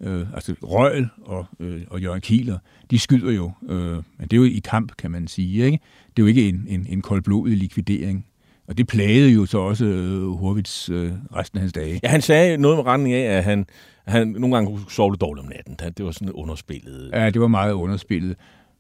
[0.02, 2.58] Øh, altså Røgl og, øh, og Jørgen Kieler,
[2.92, 5.66] de skyder jo, øh, men det er jo i kamp, kan man sige.
[5.66, 5.80] Ikke?
[6.08, 8.26] Det er jo ikke en, en, en koldblodig likvidering.
[8.68, 12.00] Og det plagede jo så også øh, Horvitz øh, resten af hans dage.
[12.04, 13.66] Ja, han sagde noget med retning af, at han,
[14.08, 15.94] han nogle gange kunne sove lidt dårligt om natten.
[15.98, 17.10] Det var sådan underspillet.
[17.14, 18.36] Ja, det var meget underspillet.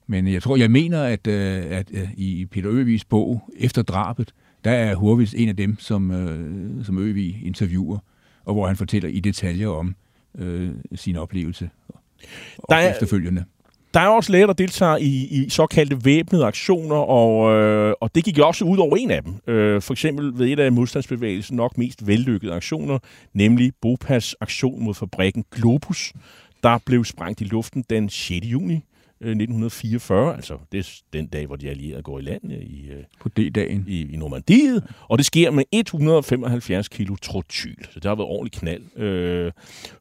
[0.07, 4.33] Men jeg tror, jeg mener, at, øh, at øh, i Peter Øvigs bog, Efter drabet,
[4.63, 7.97] der er Horvitz en af dem, som, øh, som Øvig interviewer,
[8.45, 9.95] og hvor han fortæller i detaljer om
[10.37, 11.69] øh, sin oplevelse
[12.57, 13.45] og Der er- efterfølgende.
[13.93, 18.23] Der er også læger, der deltager i, i såkaldte væbnede aktioner, og, øh, og det
[18.23, 19.53] gik jo også ud over en af dem.
[19.53, 22.99] Øh, for eksempel ved et af modstandsbevægelsen nok mest vellykkede aktioner,
[23.33, 26.13] nemlig Bopas aktion mod fabrikken Globus,
[26.63, 28.45] der blev sprængt i luften den 6.
[28.45, 28.73] juni
[29.21, 32.89] øh, 1944, altså det er den dag, hvor de allierede går i land øh, i,
[32.91, 33.85] øh, På D-dagen.
[33.87, 38.59] i, i Normandiet, og det sker med 175 kilo trotyl, så det har været ordentligt
[38.59, 39.01] knald.
[39.01, 39.51] Øh,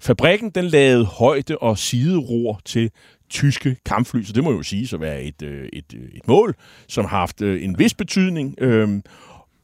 [0.01, 2.91] fabrikken, den lavede højde- og sideror til
[3.31, 6.55] tyske kampfly, så det må jo sige at være et, øh, et, øh, et mål,
[6.89, 8.55] som har haft øh, en vis betydning.
[8.59, 9.01] Øh,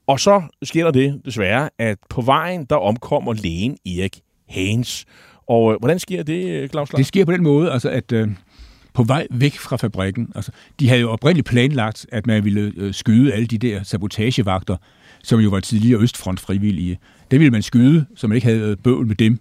[0.06, 5.04] og så sker der det, desværre, at på vejen, der omkommer lægen Erik Hagens.
[5.46, 8.12] Og øh, hvordan sker det, øh, Claus Claus Det sker på den måde, altså at
[8.12, 8.28] øh,
[8.94, 12.94] på vej væk fra fabrikken, altså de havde jo oprindeligt planlagt, at man ville øh,
[12.94, 14.76] skyde alle de der sabotagevagter,
[15.22, 16.98] som jo var tidligere Østfront frivillige.
[17.30, 19.38] Det ville man skyde, så man ikke havde øh, bøvl med dem.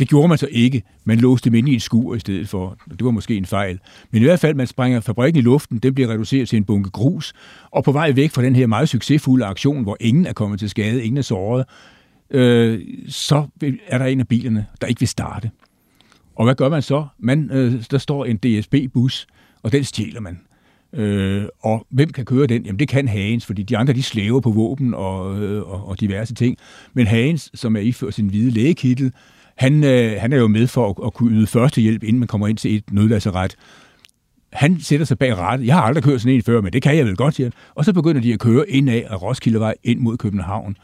[0.00, 0.82] Det gjorde man så ikke.
[1.04, 2.76] Man låste dem ind i et skur i stedet for.
[2.90, 3.78] Det var måske en fejl.
[4.10, 5.78] Men i hvert fald, man springer fabrikken i luften.
[5.78, 7.32] Den bliver reduceret til en bunke grus.
[7.70, 10.70] Og på vej væk fra den her meget succesfulde aktion, hvor ingen er kommet til
[10.70, 11.64] skade, ingen er såret,
[12.30, 13.46] øh, så
[13.86, 15.50] er der en af bilerne, der ikke vil starte.
[16.36, 17.06] Og hvad gør man så?
[17.18, 19.26] Man, øh, der står en DSB-bus,
[19.62, 20.40] og den stjæler man.
[20.94, 22.62] Øh, og hvem kan køre den?
[22.64, 26.00] Jamen det kan Hagens, fordi de andre de slæver på våben og, øh, og, og
[26.00, 26.56] diverse ting.
[26.94, 29.12] Men Hagens, som er iført sin hvide lægekittel,
[29.62, 32.48] han, øh, han er jo med for at, at kunne yde førstehjælp, inden man kommer
[32.48, 33.56] ind til et nødlasseret.
[34.52, 35.66] Han sætter sig bag rattet.
[35.66, 37.52] Jeg har aldrig kørt sådan en før, men det kan jeg vel godt, siger han.
[37.74, 40.76] Og så begynder de at køre ind af Roskildevej ind mod København.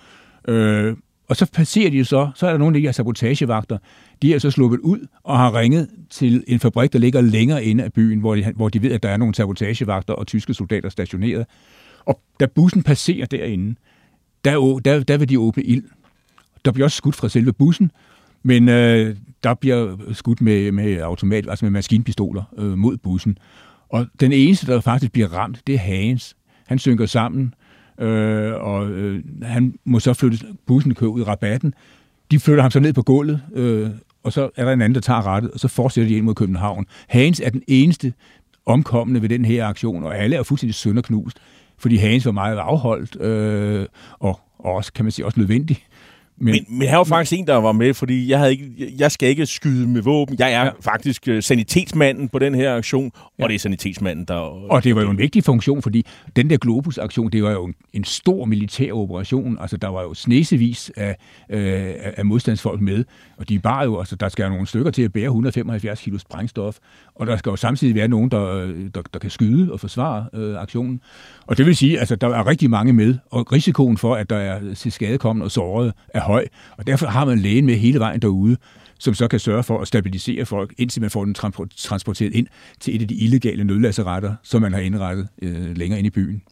[0.49, 0.97] Øh,
[1.29, 3.79] og så passerer de så, så er der nogle af de her sabotagevagter,
[4.23, 7.85] de er så sluppet ud og har ringet til en fabrik, der ligger længere inde
[7.85, 10.89] af byen, hvor de, hvor de ved, at der er nogle sabotagevagter og tyske soldater
[10.89, 11.47] stationeret.
[12.05, 13.75] Og da bussen passerer derinde,
[14.45, 15.85] der, der, der vil de åbne ild.
[16.65, 17.91] Der bliver også skudt fra selve bussen,
[18.43, 23.39] men øh, der bliver skudt med, med automat, altså med maskinpistoler øh, mod bussen.
[23.89, 26.37] Og den eneste, der faktisk bliver ramt, det er Hagens.
[26.67, 27.55] Han synker sammen,
[28.01, 31.75] øh, og øh, han må så flytte bussen kører ud i rabatten.
[32.31, 33.91] De flytter ham så ned på gulvet, øh,
[34.23, 36.35] og så er der en anden, der tager rettet, og så fortsætter de ind mod
[36.35, 36.87] København.
[37.09, 38.13] Hagens er den eneste
[38.67, 41.39] omkommende ved den her aktion, og alle er fuldstændig sønderknust,
[41.79, 43.87] fordi Hagens var meget afholdt, øh,
[44.19, 45.85] og, og også, kan man sige, også nødvendig.
[46.41, 49.13] Men, Men, men her var faktisk en, der var med, fordi jeg, havde ikke, jeg
[49.13, 50.37] skal ikke skyde med våben.
[50.39, 50.71] Jeg er ja.
[50.81, 53.47] faktisk øh, sanitetsmanden på den her aktion, og Ja.
[53.47, 54.35] det er sanitetsmanden, der...
[54.35, 57.75] Og det var jo en vigtig funktion, fordi den der Globus-aktion, det var jo en,
[57.93, 59.59] en stor militær operation.
[59.61, 61.17] Altså, der var jo snesevis af,
[61.51, 63.05] øh, af modstandsfolk med,
[63.37, 66.19] og de bar jo, altså, der skal jo nogle stykker til at bære 175 kilo
[66.19, 66.77] sprængstof,
[67.15, 70.27] og der skal jo samtidig være nogen, der, øh, der, der kan skyde og forsvare
[70.35, 71.01] øh, aktionen.
[71.47, 74.37] Og det vil sige, altså, der er rigtig mange med, og risikoen for, at der
[74.37, 78.57] er skadekommende og såret, er høj, og derfor har man lægen med hele vejen derude,
[78.99, 81.35] som så kan sørge for at stabilisere folk, indtil man får den
[81.77, 82.47] transporteret ind
[82.81, 86.43] til et af de illegale nødlasseretter, som man har indrettet øh, længere ind i byen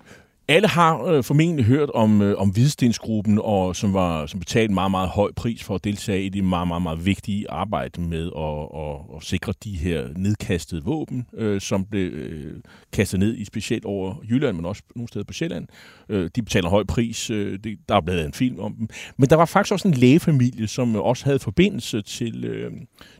[0.49, 4.75] alle har øh, formentlig hørt om, øh, om Hvidstensgruppen, og som var som betalte en
[4.75, 8.31] meget, meget høj pris for at deltage i det meget, meget, meget vigtige arbejde med
[8.37, 12.55] at, at, at sikre de her nedkastede våben, øh, som blev øh,
[12.93, 15.67] kastet ned i specielt over Jylland, men også nogle steder på Sjælland.
[16.09, 17.31] Øh, de betaler en høj pris.
[17.31, 18.89] Øh, det, der er blevet en film om dem.
[19.17, 22.73] Men der var faktisk også en lægefamilie, som også havde forbindelse til, øh,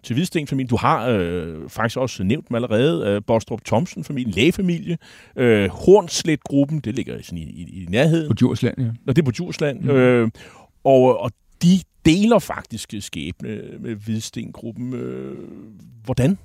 [0.03, 0.69] til Hvidsten-familien.
[0.69, 3.07] Du har øh, faktisk også nævnt dem allerede.
[3.07, 4.99] Øh, Bostrup Thomsen-familien, lægefamilie.
[5.37, 8.29] Øh, Hornslet-gruppen, det ligger sådan i, i, i nærheden.
[8.29, 8.91] På Djursland, ja.
[9.05, 9.81] Nå, det er på Djursland.
[9.81, 9.91] Mm.
[9.91, 10.31] Øh,
[10.85, 11.31] og, og
[11.63, 14.95] de deler faktisk skæbne med Hvidsten-gruppen.
[14.95, 15.37] Øh,
[16.05, 16.39] hvordan?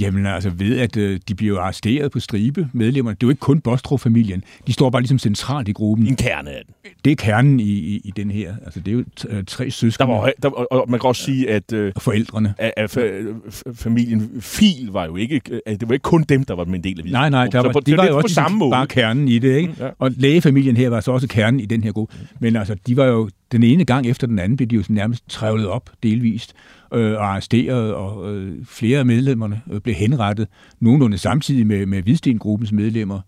[0.00, 3.14] Jamen altså ved, at øh, de bliver arresteret på stribe, medlemmerne.
[3.14, 4.44] Det er jo ikke kun Bostrup-familien.
[4.66, 6.06] De står bare ligesom centralt i gruppen.
[6.06, 6.74] En kerne af den.
[7.04, 8.54] Det er kernen i, i, i den her.
[8.64, 10.08] Altså det er jo t- øh, tre søskende.
[10.08, 11.72] Der var, der, og man kan også sige, at...
[11.72, 12.54] Øh, forældrene.
[12.58, 15.40] At, at, at familien Fil var jo ikke...
[15.66, 17.12] At det var ikke kun dem, der var en del af det.
[17.12, 17.46] Nej, nej.
[17.46, 18.70] Der var, på, de var jo også på samme måde.
[18.70, 19.56] bare kernen i det.
[19.56, 19.68] Ikke?
[19.68, 19.88] Mm, ja.
[19.98, 22.14] Og lægefamilien her var så også kernen i den her gruppe.
[22.40, 25.28] Men altså, de var jo den ene gang efter den anden blev de jo nærmest
[25.28, 26.54] trævlet op delvist
[26.94, 30.48] øh, og arresteret, og øh, flere af medlemmerne øh, blev henrettet,
[30.80, 33.20] nogenlunde samtidig med, med Hvidstengruppens medlemmer.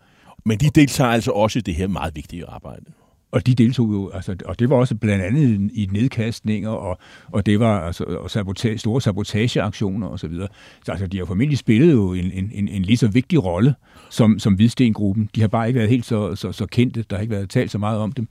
[0.44, 2.84] Men de deltager altså også i det her meget vigtige arbejde.
[3.32, 6.98] Og de deltog jo, altså, og det var også blandt andet i nedkastninger, og,
[7.32, 10.34] og det var altså, og sabotage, store sabotageaktioner osv.
[10.34, 10.48] Så,
[10.84, 13.74] så altså, de har formentlig spillet jo en, en, en, en lige så vigtig rolle
[14.10, 15.30] som, som Hvidstengruppen.
[15.34, 17.70] De har bare ikke været helt så, så, så kendte, der har ikke været talt
[17.70, 18.28] så meget om dem.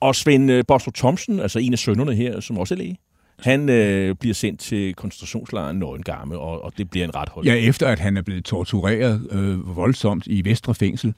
[0.00, 2.98] Og Svend øh, Bostrup Thomsen, altså en af sønnerne her, som også er læge,
[3.42, 7.46] han øh, bliver sendt til koncentrationslejren Nøgengarme, og, og det bliver en ret hold.
[7.46, 11.14] Ja, efter at han er blevet tortureret øh, voldsomt i Vestre Fængsel,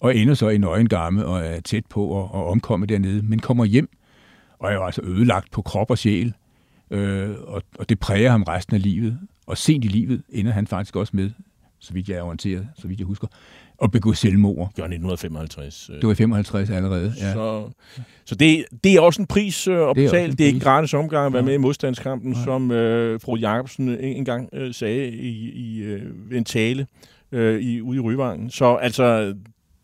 [0.00, 3.64] og ender så i Nøgengarme og er tæt på at, at omkomme dernede, men kommer
[3.64, 3.88] hjem
[4.58, 6.34] og er jo altså ødelagt på krop og sjæl,
[6.90, 9.18] øh, og, og det præger ham resten af livet.
[9.46, 11.30] Og sent i livet ender han faktisk også med,
[11.80, 13.26] så vidt jeg er orienteret, så vidt jeg husker,
[13.82, 14.56] at begå selvmord.
[14.56, 15.90] Det var 1955.
[16.00, 17.32] Det var 55 allerede, ja.
[17.32, 17.70] Så,
[18.24, 20.32] så det, det er også en pris øh, at betale.
[20.32, 22.44] Det er, ikke gratis omgang at være med i modstandskampen, ja.
[22.44, 26.02] som øh, fru Jacobsen engang øh, sagde i, i øh,
[26.32, 26.86] en tale
[27.32, 28.50] øh, i, ude i Ryvangen.
[28.50, 29.34] Så altså,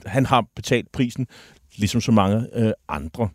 [0.06, 1.26] han har betalt prisen,
[1.76, 3.28] ligesom så mange øh, andre.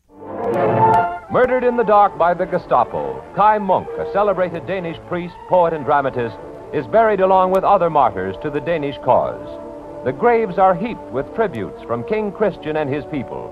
[1.32, 3.02] Murdered in the dark by the Gestapo,
[3.36, 6.38] Kai Munk, a celebrated Danish priest, poet and dramatist,
[6.74, 9.50] is buried along with other martyrs to the Danish cause.
[10.06, 13.44] The graves are heaped with tributes from King Christian and his people.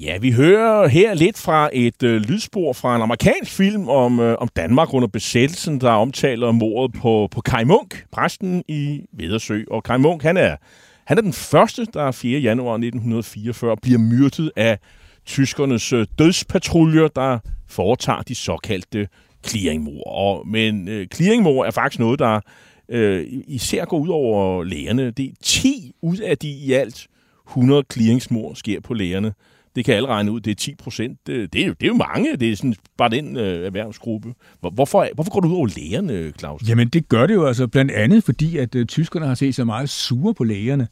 [0.00, 4.36] Ja, vi hører her lidt fra et øh, lydspor fra en amerikansk film om, øh,
[4.38, 9.62] om Danmark under besættelsen, der omtaler mordet på, på Kai Munk, præsten i Vedersø.
[9.70, 10.56] Og Kai Munk, han er,
[11.04, 12.40] han er den første, der 4.
[12.40, 14.78] januar 1944 bliver myrdet af
[15.26, 19.08] tyskernes øh, dødspatruljer, der foretager de såkaldte
[19.46, 20.02] clearingmor.
[20.02, 22.40] Og, men øh, clearingmor er faktisk noget, der
[22.88, 25.10] øh, især går ud over lægerne.
[25.10, 27.06] Det er 10 ud af de i alt
[27.48, 29.32] 100 clearingsmor sker på lægerne.
[29.76, 31.18] Det kan alle regne ud, det er 10 procent.
[31.26, 34.34] Det, det, er jo, det er jo mange, det er sådan bare den øh, erhvervsgruppe.
[34.60, 36.62] Hvorfor, hvorfor går det ud over lægerne, Claus?
[36.68, 39.64] Jamen det gør det jo altså blandt andet, fordi at øh, tyskerne har set så
[39.64, 40.88] meget sure på lægerne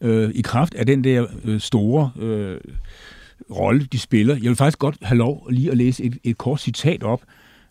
[0.00, 2.60] øh, i kraft af den der øh, store øh,
[3.50, 4.34] rolle, de spiller.
[4.34, 7.22] Jeg vil faktisk godt have lov lige at læse et, et kort citat op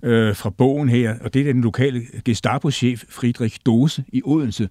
[0.04, 4.70] øh, fra bogen her, og det er den lokale Gestapo-chef Friedrich Dose i Odense,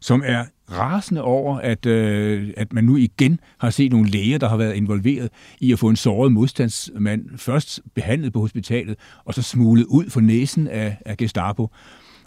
[0.00, 4.48] som er rasende over, at, øh, at man nu igen har set nogle læger, der
[4.48, 5.28] har været involveret
[5.60, 10.20] i at få en såret modstandsmand først behandlet på hospitalet, og så smuglet ud for
[10.20, 11.70] næsen af, af Gestapo.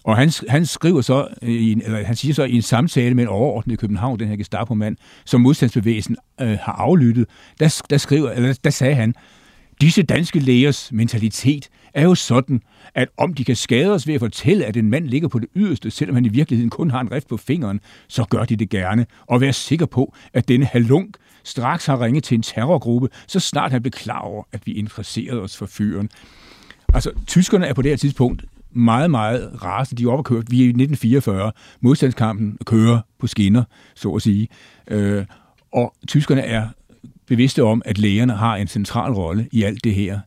[0.04, 3.24] Og han, han skriver så, i en, eller han siger så i en samtale med
[3.24, 7.26] en overordnet i København, den her Gestapo-mand, som modstandsbevægelsen øh, har aflyttet,
[7.60, 9.16] der, der, skriver, eller der sagde han,
[9.82, 12.61] Disse danske lægers mentalitet er jo sådan,
[12.95, 15.49] at om de kan skade os ved at fortælle, at en mand ligger på det
[15.55, 18.69] yderste, selvom han i virkeligheden kun har en rift på fingeren, så gør de det
[18.69, 19.05] gerne.
[19.27, 23.71] Og vær sikker på, at denne halunk straks har ringet til en terrorgruppe, så snart
[23.71, 26.09] han blev klar over, at vi interesserede os for fyren.
[26.93, 30.03] Altså, tyskerne er på det her tidspunkt meget, meget rasende.
[30.03, 30.51] De er oppe kørt.
[30.51, 31.51] Vi er i 1944.
[31.82, 33.63] Modstandskampen kører på skinner,
[33.95, 34.47] så at sige.
[34.88, 35.25] Øh,
[35.71, 36.67] og tyskerne er
[37.30, 40.19] bevidste om, at lægerne har en central rolle i alt det her.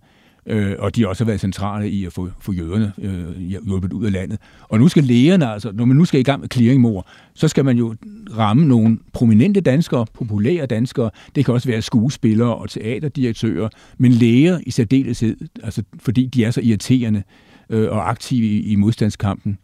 [0.47, 4.07] Øh, og de har også været centrale i at få, få jøderne øh, hjulpet ud
[4.07, 4.39] af landet.
[4.69, 7.65] Og nu skal lægerne, altså, når man nu skal i gang med clearingmord, så skal
[7.65, 7.95] man jo
[8.39, 11.11] ramme nogle prominente danskere, populære danskere.
[11.35, 16.51] Det kan også være skuespillere og teaterdirektører, men læger i særdeleshed, altså, fordi de er
[16.51, 17.23] så irriterende
[17.71, 19.59] øh, og aktive i, i modstandskampen.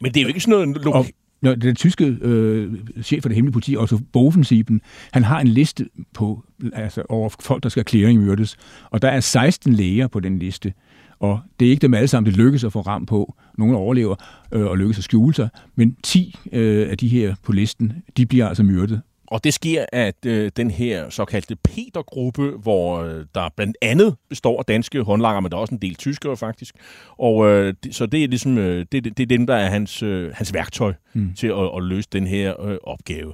[0.00, 0.86] Men det er jo ikke sådan noget...
[0.86, 1.06] Og,
[1.42, 2.72] når den tyske øh,
[3.02, 4.80] chef for det hemmelige politi, også Bovensiepen,
[5.12, 8.56] han har en liste på, altså, over folk, der skal clearingmyrdes.
[8.90, 10.72] Og der er 16 læger på den liste.
[11.20, 13.34] Og det er ikke dem alle sammen, det lykkes at få ram på.
[13.58, 14.14] Nogle overlever
[14.52, 15.48] øh, og lykkes at skjule sig.
[15.76, 19.00] Men 10 øh, af de her på listen, de bliver altså myrdet
[19.32, 24.58] og det sker, at øh, den her såkaldte Peter-gruppe, hvor øh, der blandt andet består
[24.58, 26.74] af danske håndlanger, men der er også en del tyskere faktisk.
[27.18, 29.70] Og øh, det, så det er ligesom øh, det, det, det er dem, der er
[29.70, 31.34] hans, øh, hans værktøj mm.
[31.34, 33.32] til at, at løse den her øh, opgave.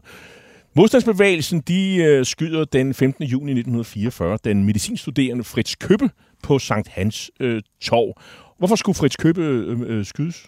[0.75, 3.25] Modstandsbevægelsen de øh, skyder den 15.
[3.25, 6.11] juni 1944 den medicinstuderende Fritz Køppe
[6.43, 8.15] på Sankt Hans øh, Torv.
[8.59, 10.47] Hvorfor skulle Fritz Køppe øh, øh, skydes?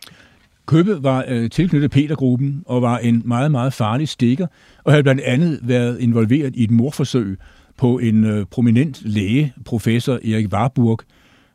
[0.70, 4.46] Købe var øh, tilknyttet Petergruppen og var en meget, meget farlig stikker,
[4.84, 7.38] og havde blandt andet været involveret i et morforsøg
[7.76, 11.00] på en øh, prominent læge, professor Erik Warburg.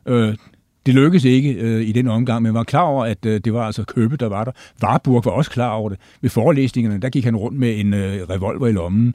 [0.06, 0.34] Øh,
[0.86, 3.62] det lykkedes ikke øh, i den omgang, men var klar over, at øh, det var
[3.62, 4.52] altså Købe, der var der.
[4.82, 5.98] Warburg var også klar over det.
[6.20, 9.14] Ved forelæsningerne, der gik han rundt med en øh, revolver i lommen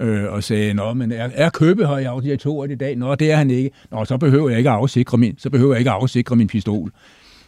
[0.00, 2.96] øh, og sagde, Nå, men er, er Købe her i auditoriet i dag?
[2.96, 3.70] Nå, det er han ikke.
[3.90, 6.46] Nå, så behøver jeg ikke at afsikre min, så behøver jeg ikke at afsikre min
[6.46, 6.92] pistol.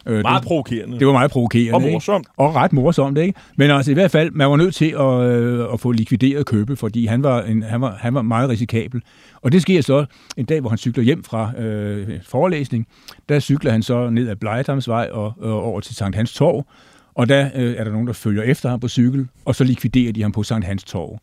[0.06, 0.98] Øh, meget provokerende.
[0.98, 1.74] Det var meget provokerende.
[1.74, 2.22] Og morsomt.
[2.22, 2.30] Ikke?
[2.36, 3.40] Og ret morsomt, ikke?
[3.56, 6.76] Men altså i hvert fald, man var nødt til at, øh, at få likvideret Købe,
[6.76, 9.02] fordi han var, en, han, var, han var meget risikabel.
[9.42, 10.04] Og det sker så
[10.36, 12.86] en dag, hvor han cykler hjem fra øh, forelæsning.
[13.28, 16.66] Der cykler han så ned ad Blejdamsvej og, og over til Sankt Hans Torv.
[17.14, 20.12] Og der øh, er der nogen, der følger efter ham på cykel, og så likviderer
[20.12, 21.18] de ham på Sankt Hans Torv.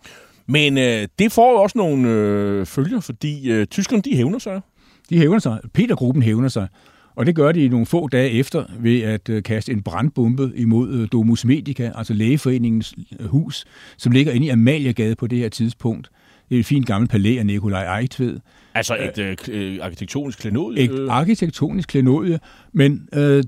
[0.48, 4.62] Men øh, det får jo også nogle øh, følger, fordi øh, tyskerne, de hævner sig.
[5.10, 5.60] De hævner sig.
[5.74, 6.68] Petergruppen hævner sig.
[7.18, 10.94] Og det gør de nogle få dage efter ved at øh, kaste en brandbombe imod
[10.94, 13.66] øh, Domus Medica, altså lægeforeningens øh, hus,
[13.98, 16.10] som ligger inde i Amaliagade på det her tidspunkt.
[16.50, 18.40] Det er et fint gammelt palæ af Nikolaj Ejtved.
[18.74, 20.84] Altså et øh, arkitektonisk klenodie?
[20.84, 22.40] Et arkitektonisk klenodie,
[22.74, 23.44] men øh,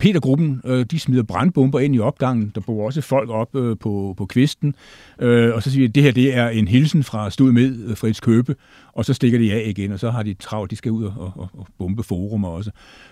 [0.00, 2.52] Petergruppen, øh, de smider brandbomber ind i opgangen.
[2.54, 4.74] Der bor også folk op øh, på, på kvisten.
[5.20, 7.96] Øh, og så siger vi, at det her det er en hilsen fra Stud med
[7.96, 8.54] Fritz Købe.
[8.94, 10.70] Og så stikker de af igen, og så har de travlt.
[10.70, 12.70] De skal ud og, og, og bombe forum også.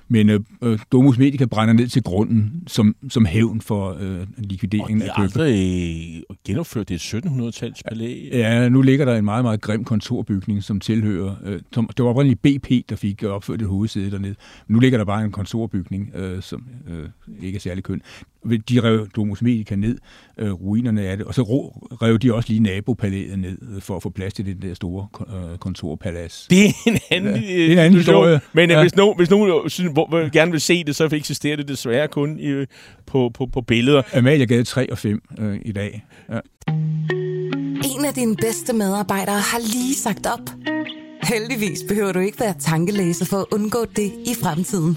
[0.08, 5.02] Men øh, øh, Domus Medica brænder ned til grunden som, som hævn for øh, likvideringen
[5.02, 5.40] af Købe.
[5.42, 8.28] Og det er genopført det 1700-tals palæ.
[8.32, 11.34] Ja, nu ligger der en meget, meget grim kontorbygning, som tilhører...
[11.44, 14.34] Øh, som, det var oprindeligt BP, der fik opført et hovedsæde dernede.
[14.66, 17.08] Men nu ligger der bare en kontorbygning, øh, som øh,
[17.42, 18.02] ikke er særlig køn.
[18.68, 19.98] De rev Domus Medica ned,
[20.38, 21.42] øh, ruinerne af det, og så
[22.02, 25.06] rev de også lige nabopalæet ned, øh, for at få plads til det der store
[25.20, 26.46] øh, kontorpalads.
[26.50, 28.40] Det er en anden, ja, det er en anden historie.
[28.52, 28.80] Men øh, ja.
[28.80, 32.38] hvis, nogen, hvis nogen synes, hvor, gerne vil se det, så eksisterer det desværre kun
[32.40, 32.64] i,
[33.06, 34.02] på, på, på billeder.
[34.14, 36.04] Amalie Gade 3 og 5 øh, i dag.
[36.30, 36.38] Ja.
[37.98, 40.50] En af dine bedste medarbejdere har lige sagt op.
[41.22, 44.96] Heldigvis behøver du ikke være tankelæser for at undgå det i fremtiden.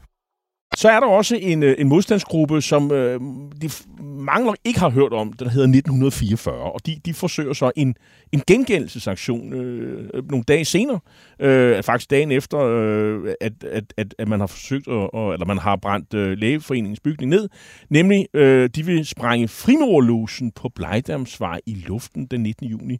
[0.75, 3.19] Så er der også en, øh, en modstandsgruppe, som øh,
[3.61, 3.69] de
[4.01, 7.95] mange ikke har hørt om, den hedder 1944, og de, de forsøger så en,
[8.31, 10.99] en gengældelsesaktion øh, øh, nogle dage senere,
[11.39, 15.57] øh, faktisk dagen efter, øh, at, at, at, at man har forsøgt, at, eller man
[15.57, 17.49] har brændt øh, lægeforeningens bygning ned,
[17.89, 22.67] nemlig øh, de vil sprænge frimorlosen på Blejdamsvej i luften den 19.
[22.67, 22.97] juni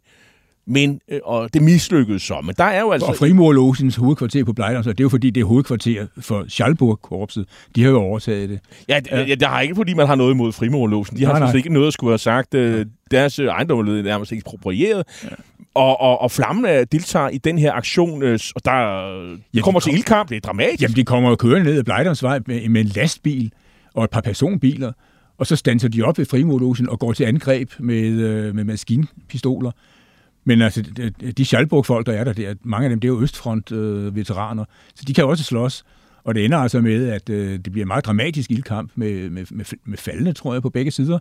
[0.66, 2.40] men, øh, og det mislykkedes så.
[2.44, 3.06] Men der er jo altså...
[3.06, 7.44] Og Frimurlosens hovedkvarter på Blejdam, det er jo fordi, det er hovedkvarter for Schalburg-korpset.
[7.76, 8.60] De har jo overtaget det.
[8.88, 9.34] Ja, det, ja.
[9.34, 11.16] det har ikke fordi, man har noget imod Frimurlosen.
[11.16, 12.54] De har faktisk ikke noget at skulle have sagt.
[12.54, 15.04] Øh, deres ejendom er nærmest eksproprieret.
[15.24, 15.28] Ja.
[15.74, 18.72] Og, og, og Flammen deltager i den her aktion, øh, og der
[19.54, 20.28] ja, kommer de til ildkamp.
[20.28, 20.82] Det er dramatisk.
[20.82, 23.52] Jamen, de kommer jo kørende ned ad Blejdamsvej med, med en lastbil
[23.94, 24.92] og et par personbiler,
[25.38, 29.70] og så standser de op ved Frimurlosen og går til angreb med, øh, med maskinpistoler.
[30.44, 30.82] Men altså,
[31.36, 35.14] de Schalburg-folk, der er der, mange af dem, det er jo Østfront-veteraner, øh, så de
[35.14, 35.84] kan også slås.
[36.24, 39.44] Og det ender altså med, at øh, det bliver en meget dramatisk ildkamp med, med,
[39.50, 41.18] med, med faldende, tror jeg, på begge sider.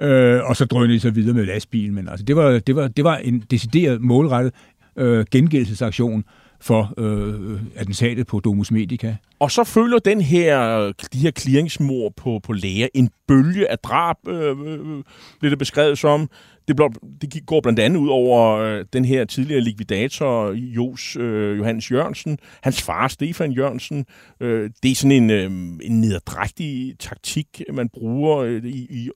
[0.00, 1.94] Øh, og så drønner de så videre med lastbilen.
[1.94, 4.52] Men altså, det var, det var, det var en decideret målrettet
[4.96, 6.24] øh, gengældelsesaktion
[6.60, 9.16] for øh, attentatet på Domus Medica.
[9.38, 14.16] Og så følger den her, de her clearingsmord på, på læger en bølge af drab,
[14.28, 15.02] øh, øh, øh
[15.40, 16.30] bliver det beskrevet som.
[16.70, 21.58] Det, blot, det går blandt andet ud over øh, den her tidligere likvidator, Jos øh,
[21.58, 24.06] Johannes Jørgensen, hans far Stefan Jørgensen.
[24.40, 25.44] Øh, det er sådan en, øh,
[25.82, 29.10] en nederdrægtig taktik, man bruger øh, i, i,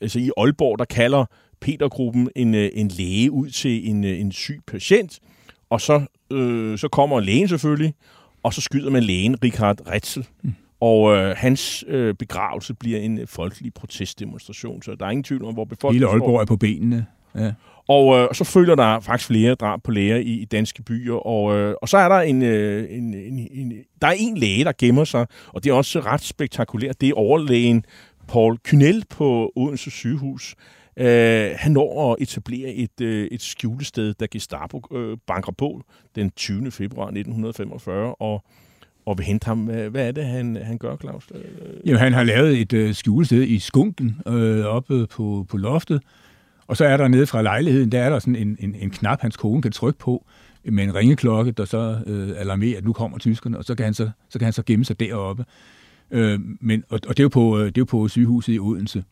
[0.00, 1.24] altså i Aalborg, der kalder
[1.60, 5.18] Petergruppen en, øh, en læge ud til en, øh, en syg patient,
[5.70, 7.94] og så, øh, så kommer lægen selvfølgelig,
[8.42, 10.26] og så skyder man lægen, Richard Retzel.
[10.42, 10.54] Mm.
[10.80, 15.54] Og øh, hans øh, begravelse bliver en folkelig protestdemonstration, så der er ingen tvivl om,
[15.54, 17.06] hvor befolkningen Hele Aalborg er på benene.
[17.34, 17.52] Ja.
[17.88, 21.56] Og øh, så følger der faktisk flere drab på læger i, i danske byer, og,
[21.56, 23.72] øh, og så er der en, øh, en, en, en,
[24.02, 27.00] der er en læge, der gemmer sig, og det er også ret spektakulært.
[27.00, 27.84] Det er overlægen
[28.28, 30.54] Paul Kynel på Odense sygehus.
[30.96, 35.82] Øh, han når at etablere et, øh, et skjulested, da Gestapo øh, banker på
[36.14, 36.70] den 20.
[36.70, 38.44] februar 1945, og
[39.10, 39.58] og vil hente ham.
[39.58, 41.26] Hvad er det, han, han gør, Claus?
[41.86, 46.02] Jamen, han har lavet et øh, skjulested i Skunken øh, oppe på, på loftet,
[46.66, 49.20] og så er der nede fra lejligheden, der er der sådan en, en, en knap,
[49.20, 50.26] hans kone kan trykke på,
[50.64, 53.94] med en ringeklokke, der så øh, alarmerer, at nu kommer tyskerne, og så kan han
[53.94, 55.44] så, så, kan han så gemme sig deroppe.
[56.10, 58.58] Øh, men, og, og det, er jo på, øh, det er jo på sygehuset i
[58.58, 59.04] Odense.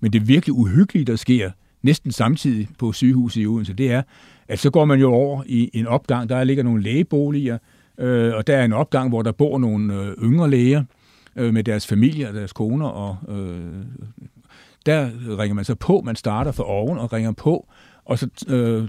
[0.00, 1.50] Men det virkelig uhyggelige, der sker
[1.82, 4.02] næsten samtidig på sygehuset i Odense, det er,
[4.48, 7.58] at så går man jo over i en opgang, der ligger nogle lægeboliger,
[8.00, 10.84] øh, og der er en opgang, hvor der bor nogle øh, yngre læger
[11.36, 13.84] øh, med deres familier og deres koner, og øh,
[14.86, 17.68] der ringer man så på, man starter for oven og ringer på,
[18.04, 18.88] og så øh,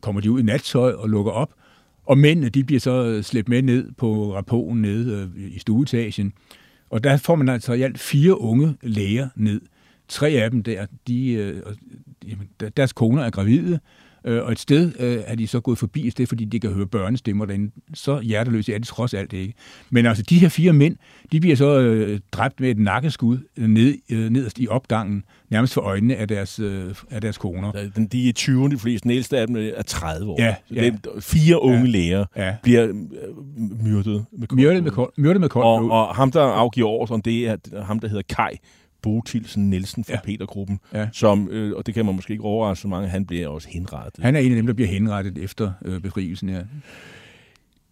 [0.00, 1.52] kommer de ud i nattøj og lukker op,
[2.06, 6.32] og mændene, de bliver så øh, slæbt med ned på rapporten nede øh, i stueetagen.
[6.90, 9.60] Og der får man altså i alt fire unge læger ned.
[10.08, 11.62] Tre af dem der, de, øh,
[12.76, 13.80] deres koner er gravide,
[14.24, 16.70] Øh, og et sted øh, er de så gået forbi et sted, fordi de kan
[16.70, 17.70] høre børnestemmer derinde.
[17.94, 19.54] Så hjerteløse er de trods alt ikke.
[19.90, 20.96] Men altså, de her fire mænd,
[21.32, 25.80] de bliver så øh, dræbt med et nakkeskud ned, øh, nederst i opgangen, nærmest for
[25.80, 27.72] øjnene af deres, øh, af deres koner.
[28.12, 29.02] De er 20, de fleste.
[29.02, 30.42] Den ældste af dem er 30 år.
[30.42, 30.84] Ja, ja.
[30.84, 32.54] Det er fire unge ja, læger ja.
[32.62, 32.92] bliver
[33.84, 37.20] myrdet med koldt myrdet med, kold, myrdet med koldt og, og ham, der afgiver ordren,
[37.20, 38.56] det er ham, der hedder Kai.
[39.02, 40.20] Botilsen Nielsen fra ja.
[40.24, 41.08] Petergruppen, ja.
[41.12, 44.24] som, øh, og det kan man måske ikke overraske så mange, han bliver også henrettet.
[44.24, 46.60] Han er en af dem, der bliver henrettet efter øh, befrielsen, ja.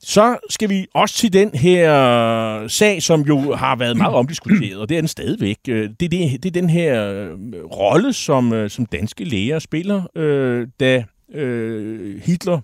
[0.00, 4.88] Så skal vi også til den her sag, som jo har været meget omdiskuteret, og
[4.88, 5.58] det er den stadigvæk.
[5.68, 9.58] Øh, det er, det, det er den her øh, rolle, som, øh, som danske læger
[9.58, 11.04] spiller, øh, da
[11.34, 12.60] øh, Hitler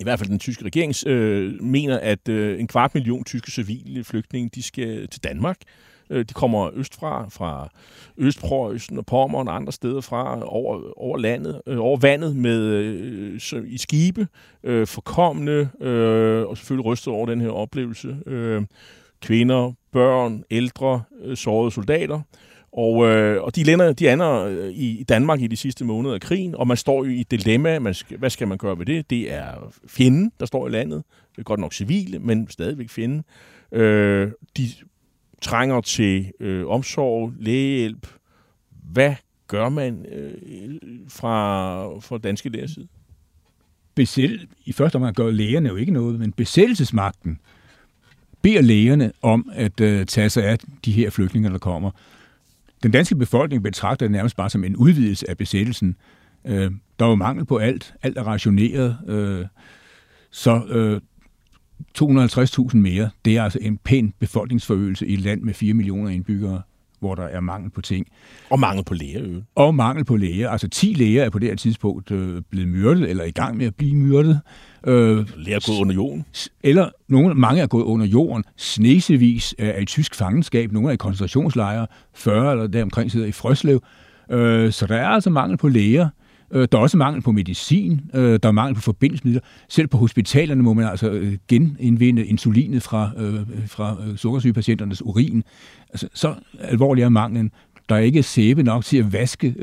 [0.00, 4.04] i hvert fald den tyske regering, øh, mener, at øh, en kvart million tyske civile
[4.04, 5.56] flygtninge, de skal til Danmark.
[6.10, 7.68] Øh, de kommer østfra, fra
[8.18, 13.40] Østpreussen og Pommern og andre steder fra, over, over landet, øh, over vandet med øh,
[13.66, 14.26] i skibe,
[14.64, 18.16] øh, forkommende øh, og selvfølgelig rystet over den her oplevelse.
[18.26, 18.62] Øh,
[19.22, 22.20] kvinder, børn, ældre, øh, sårede soldater.
[22.72, 26.20] Og, øh, og de lander, de ander øh, i Danmark i de sidste måneder af
[26.20, 27.78] krigen, og man står jo i et dilemma.
[27.78, 29.10] Man skal, hvad skal man gøre ved det?
[29.10, 31.02] Det er fjenden, der står i landet.
[31.32, 33.24] Det er godt nok civile, men stadigvæk fjenden.
[33.72, 34.68] Øh, de
[35.42, 38.06] trænger til øh, omsorg, lægehjælp.
[38.92, 39.14] Hvad
[39.48, 40.78] gør man øh,
[41.08, 42.88] fra, fra danske lægers side?
[43.94, 47.40] Besæl, I første omgang gør lægerne jo ikke noget, men besættelsesmagten
[48.42, 51.90] beder lægerne om at øh, tage sig af de her flygtninge, der kommer.
[52.82, 55.96] Den danske befolkning betragter det nærmest bare som en udvidelse af besættelsen.
[56.44, 57.94] Øh, der er jo mangel på alt.
[58.02, 58.98] Alt er rationeret.
[59.08, 59.46] Øh,
[60.30, 61.00] så øh,
[61.98, 66.62] 250.000 mere, det er altså en pæn befolkningsforøgelse i et land med 4 millioner indbyggere,
[67.00, 68.06] hvor der er mangel på ting.
[68.50, 69.40] Og mangel på læger.
[69.54, 70.50] Og mangel på læger.
[70.50, 73.66] Altså 10 læger er på det her tidspunkt øh, blevet myrdet, eller i gang med
[73.66, 74.40] at blive myrdet.
[74.86, 76.24] Øh, læger er gået under jorden.
[76.62, 78.44] Eller nogle, mange er gået under jorden.
[78.56, 80.72] Snesevis er i tysk fangenskab.
[80.72, 81.86] Nogle er i koncentrationslejre.
[82.14, 83.82] 40 eller deromkring sidder i Frøslev.
[84.30, 86.08] Øh, så der er altså mangel på læger.
[86.52, 89.40] Øh, der er også mangel på medicin, øh, der er mangel på forbindelsesmidler.
[89.68, 95.44] Selv på hospitalerne må man altså øh, genindvinde insulinet fra, øh, fra øh, sukkersygepatienternes urin.
[95.90, 97.50] Altså, så alvorlig er manglen.
[97.88, 99.54] Der er ikke sæbe nok til at vaske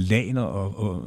[0.00, 1.04] laner og, og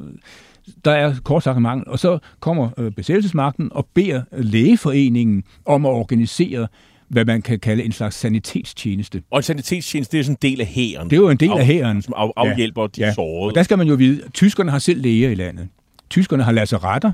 [0.86, 1.88] der er kort sagt mangel.
[1.88, 6.68] Og så kommer besættelsesmagten og beder lægeforeningen om at organisere
[7.14, 9.22] hvad man kan kalde en slags sanitetstjeneste.
[9.32, 11.09] Og en sanitetstjeneste, det er sådan en del af hæren.
[11.09, 12.01] Det er jo en del af hæren.
[12.01, 12.88] Som af, afhjælper ja.
[12.88, 13.14] de ja.
[13.14, 13.51] sårede.
[13.51, 15.68] Og der skal man jo vide, at tyskerne har selv læger i landet.
[16.09, 17.11] Tyskerne har lazaretter,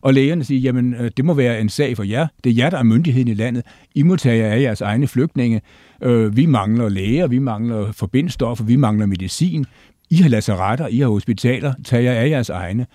[0.00, 2.26] og lægerne siger, jamen øh, det må være en sag for jer.
[2.44, 3.64] Det er jer, der er myndigheden i landet.
[3.94, 5.60] I må tage jer af jeres egne flygtninge.
[6.02, 9.66] Øh, vi mangler læger, vi mangler forbindstoffer, vi mangler medicin.
[10.10, 11.74] I har lazaretter, I har hospitaler.
[11.84, 12.86] Tag jer af jeres egne.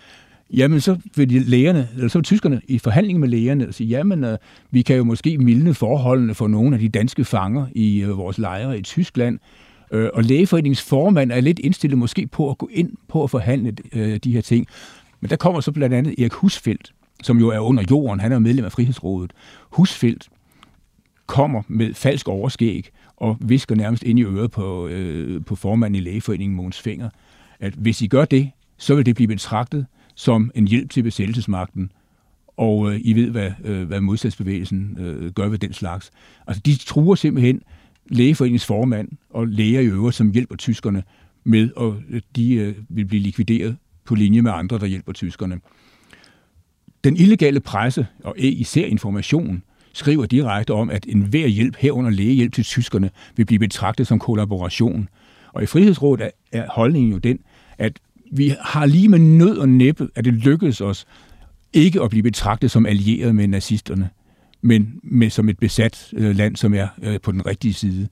[0.53, 4.23] Jamen, så vil de lægerne, eller så vil tyskerne i forhandling med lægerne sige, jamen,
[4.23, 4.37] øh,
[4.71, 8.37] vi kan jo måske mildne forholdene for nogle af de danske fanger i øh, vores
[8.37, 9.39] lejre i Tyskland.
[9.91, 13.75] øh, og lægeforeningens formand er lidt indstillet måske på at gå ind på at forhandle
[13.93, 14.67] øh, de her ting.
[15.21, 16.93] Men der kommer så blandt andet Erik Husfeldt,
[17.23, 18.19] som jo er under jorden.
[18.19, 19.33] Han er medlem af Frihedsrådet.
[19.69, 20.29] Husfeldt
[21.27, 25.99] kommer med falsk overskæg og visker nærmest ind i øret på, øh, på formanden i
[25.99, 27.09] lægeforeningen, Måns Finger,
[27.59, 29.85] at hvis I gør det, så vil det blive betragtet
[30.16, 31.91] som en hjælp til besættelsesmagten.
[32.57, 36.11] Og øh, I ved, hvad, øh, hvad modstandsbevægelsen øh, gør ved den slags.
[36.47, 37.61] Altså, de truer simpelthen
[38.09, 41.03] lægeforeningens formand og læger i øvrigt, som hjælper tyskerne
[41.43, 41.70] med,
[42.14, 45.59] at de øh, vil blive likvideret på linje med andre, der hjælper tyskerne.
[47.03, 52.64] Den illegale presse, og især information, skriver direkte om, at enhver hjælp herunder lægehjælp til
[52.64, 55.09] tyskerne vil blive betragtet som kollaboration.
[55.53, 57.39] Og i Frihedsrådet er holdningen jo den,
[57.78, 57.99] at
[58.38, 61.05] vi har lige med nød og næppe, at det lykkedes os
[61.73, 64.09] ikke at blive betragtet som allieret med nazisterne,
[64.61, 68.07] men med, som et besat øh, land, som er øh, på den rigtige side.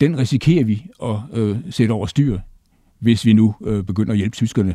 [0.00, 2.38] Den risikerer vi at øh, sætte over styr,
[2.98, 4.74] hvis vi nu øh, begynder at hjælpe tyskerne.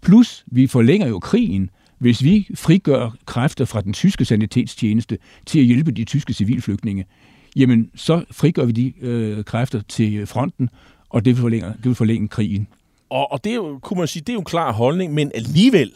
[0.00, 5.64] Plus, vi forlænger jo krigen, hvis vi frigør kræfter fra den tyske sanitetstjeneste til at
[5.64, 7.04] hjælpe de tyske civilflygtninge.
[7.56, 10.68] Jamen, så frigør vi de øh, kræfter til fronten,
[11.08, 12.66] og det vil forlænge, det vil forlænge krigen.
[13.10, 15.30] Og, og det er jo, kunne man sige, det er jo en klar holdning, men
[15.34, 15.92] alligevel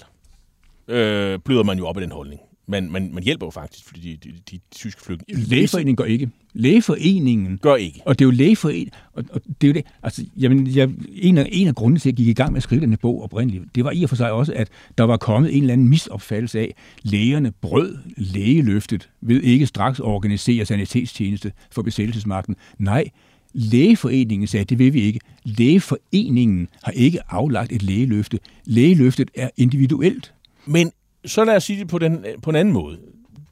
[0.89, 2.41] øh, bløder man jo op i den holdning.
[2.67, 5.43] Man, man, man hjælper jo faktisk, fordi de, de, de tyske flygtninge...
[5.43, 6.31] Lægeforeningen gør ikke.
[6.53, 7.59] Lægeforeningen...
[7.59, 8.01] Gør ikke.
[8.07, 8.91] Og det er jo lægeforeningen...
[9.13, 9.87] Og, og det er jo det...
[10.03, 12.57] Altså, jamen, jeg, en, af, en af grundene til, at jeg gik i gang med
[12.57, 15.17] at skrive denne bog oprindeligt, det var i og for sig også, at der var
[15.17, 21.53] kommet en eller anden misopfattelse af, lægerne brød lægeløftet ved ikke straks at organisere sanitetstjeneste
[21.71, 22.57] for besættelsesmagten.
[22.79, 23.05] Nej,
[23.55, 25.21] Lægeforeningen sagde, det vil vi ikke.
[25.45, 28.39] Lægeforeningen har ikke aflagt et lægeløfte.
[28.65, 30.35] Lægeløftet er individuelt.
[30.67, 30.93] Men
[31.25, 32.99] så lad os sige det på, den, på en anden måde.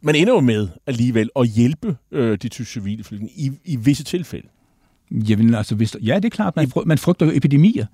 [0.01, 4.05] Man ender jo med alligevel at hjælpe øh, de tyske civile flygtninge i, i visse
[4.05, 4.49] tilfælde.
[5.11, 7.87] Jamen altså, hvis, ja, det er klart, man, man frygter jo epidemier.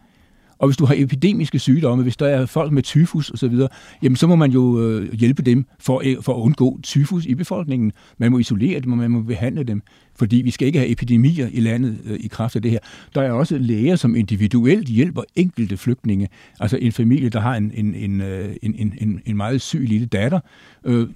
[0.58, 3.54] Og hvis du har epidemiske sygdomme, hvis der er folk med tyfus osv.,
[4.02, 7.34] jamen så må man jo øh, hjælpe dem for, øh, for at undgå tyfus i
[7.34, 7.92] befolkningen.
[8.18, 9.82] Man må isolere dem, og man må behandle dem,
[10.16, 12.78] fordi vi skal ikke have epidemier i landet øh, i kraft af det her.
[13.14, 16.28] Der er også læger, som individuelt hjælper enkelte flygtninge.
[16.60, 19.86] Altså en familie, der har en, en, en, øh, en, en, en, en meget syg
[19.88, 20.40] lille datter,
[20.84, 21.06] øh,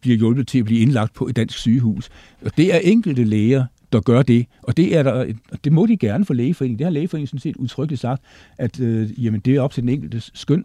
[0.00, 2.08] bliver hjulpet til at blive indlagt på et dansk sygehus.
[2.44, 4.46] Og det er enkelte læger, der gør det.
[4.62, 5.32] Og det, er der,
[5.64, 6.78] det må de gerne for lægeforeningen.
[6.78, 8.22] Det har lægeforeningen sådan set udtrykkeligt sagt,
[8.58, 10.64] at øh, jamen, det er op til den enkelte skøn.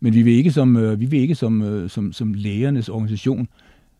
[0.00, 3.48] Men vi vil ikke som, øh, vi vil ikke som, øh, som, som lægernes organisation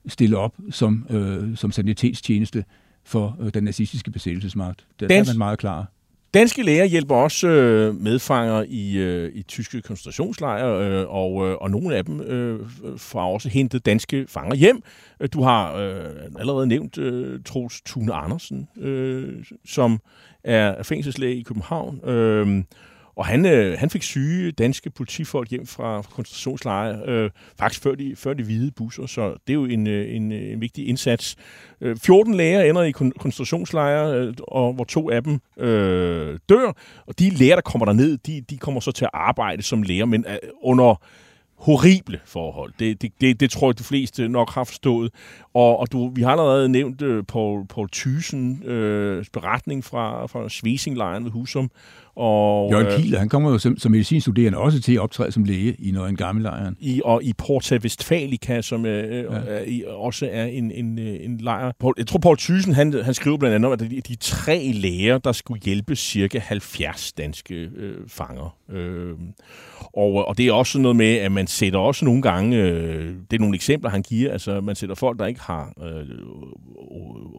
[0.06, 2.64] stille op som, øh, som sanitetstjeneste
[3.04, 4.86] for øh, den nazistiske besættelsesmagt.
[5.00, 5.86] Der, Dans, er man meget klar.
[6.34, 11.70] Danske læger hjælper også øh, medfanger i, øh, i tyske koncentrationslejre, øh, og, øh, og
[11.70, 12.60] nogle af dem øh,
[12.96, 14.82] får også hentet danske fanger hjem.
[15.32, 16.04] Du har øh,
[16.38, 20.00] allerede nævnt øh, Troels Thune Andersen, øh, som
[20.44, 22.08] er fængselslæge i København.
[22.08, 22.62] Øh,
[23.16, 28.16] og han, øh, han fik syge danske politifolk hjem fra, koncentrationslejre, øh, faktisk før de,
[28.16, 31.36] før de hvide busser, så det er jo en, øh, en, øh, en vigtig indsats.
[31.80, 36.72] Øh, 14 læger ender i koncentrationslejre, øh, og hvor to af dem øh, dør,
[37.06, 40.04] og de læger, der kommer derned, de, de kommer så til at arbejde som læger,
[40.04, 41.02] men øh, under
[41.60, 42.72] horrible forhold.
[42.78, 45.12] Det, det, det, det tror jeg, de fleste nok har forstået.
[45.54, 50.48] Og, og du, vi har allerede nævnt øh, Paul, Paul Thyssen øh, beretning fra, fra
[50.48, 51.70] Svesinglejren ved Husum,
[52.16, 55.44] og, Jørgen øh, Kiel, han kommer jo som, som medicinstuderende også til at optræde som
[55.44, 56.76] læge i noget en gammel lejren.
[56.80, 59.38] I, og i Porta Westfalica, som øh, ja.
[59.46, 61.72] er, i, også er en, en, øh, en lejr.
[61.98, 65.18] Jeg tror, Paul Thyssen, han, han skriver blandt andet om, at de, de tre læger,
[65.18, 68.56] der skulle hjælpe cirka 70 danske øh, fanger.
[68.70, 69.14] Øh,
[69.80, 73.36] og, og det er også noget med, at man sætter også nogle gange, øh, det
[73.36, 76.04] er nogle eksempler, han giver, altså man sætter folk, der ikke har øh,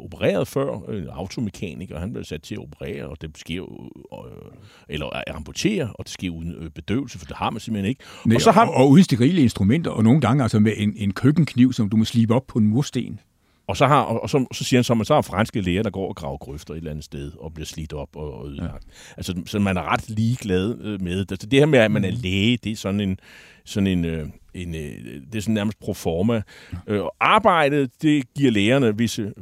[0.03, 4.60] opereret før, en automekaniker, han bliver sat til at operere, og det sker jo øh,
[4.89, 8.03] eller amputere, og det sker uden øh, bedøvelse, for det har man simpelthen ikke.
[8.25, 8.65] Nej, og, så har...
[8.65, 11.97] og, og uden sterile instrumenter, og nogle gange altså med en, en køkkenkniv, som du
[11.97, 13.19] må slibe op på en mursten.
[13.67, 15.89] Og så, har, og så, så siger han så, at så har franske læger, der
[15.89, 18.85] går og graver grøfter et eller andet sted og bliver slidt op og, og ødelagt.
[18.87, 19.13] Ja.
[19.17, 21.31] Altså, så man er ret ligeglad øh, med det.
[21.31, 22.17] Altså, det her med, at man er mm.
[22.21, 23.19] læge, det er sådan en,
[23.65, 26.41] sådan en, øh, en det er sådan nærmest pro forma.
[26.87, 29.33] Øh, arbejdet, det giver lægerne visse,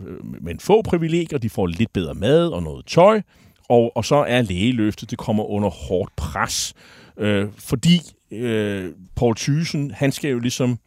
[0.41, 1.39] men få privilegier.
[1.39, 3.21] De får lidt bedre mad og noget tøj.
[3.69, 6.73] Og, og så er lægeløftet, det kommer under hårdt pres.
[7.17, 8.01] Øh, fordi
[8.31, 10.79] øh, Paul Thyssen, han skal jo ligesom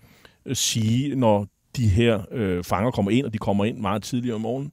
[0.47, 4.35] øh, sige, når de her øh, fanger kommer ind, og de kommer ind meget tidligere
[4.35, 4.73] om morgenen,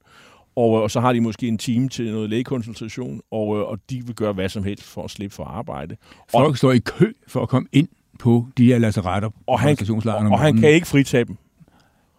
[0.55, 3.79] og, øh, og så har de måske en time til noget lægekonsultation, og, øh, og
[3.89, 5.95] de vil gøre hvad som helst for at slippe for arbejde.
[6.31, 7.87] Folk og, står i kø for at komme ind
[8.19, 11.37] på de her lazaretter og han, og, og han kan ikke fritage dem.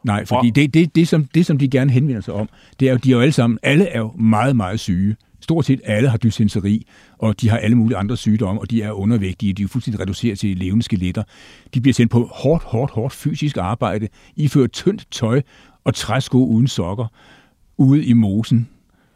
[0.04, 2.48] Nej, fordi og, det, det, det, som, det, som de gerne henvender sig om,
[2.80, 5.16] det er jo, de er jo alle sammen, alle er jo meget, meget syge.
[5.40, 6.86] Stort set alle har dysenseri,
[7.18, 9.52] og de har alle mulige andre sygdomme, og de er undervægtige.
[9.52, 11.22] De er fuldstændig reduceret til levende skeletter.
[11.74, 15.42] De bliver sendt på hårdt, hårdt, hårdt fysisk arbejde, iført tyndt tøj
[15.84, 17.06] og træsko uden sokker,
[17.76, 18.68] ude i mosen.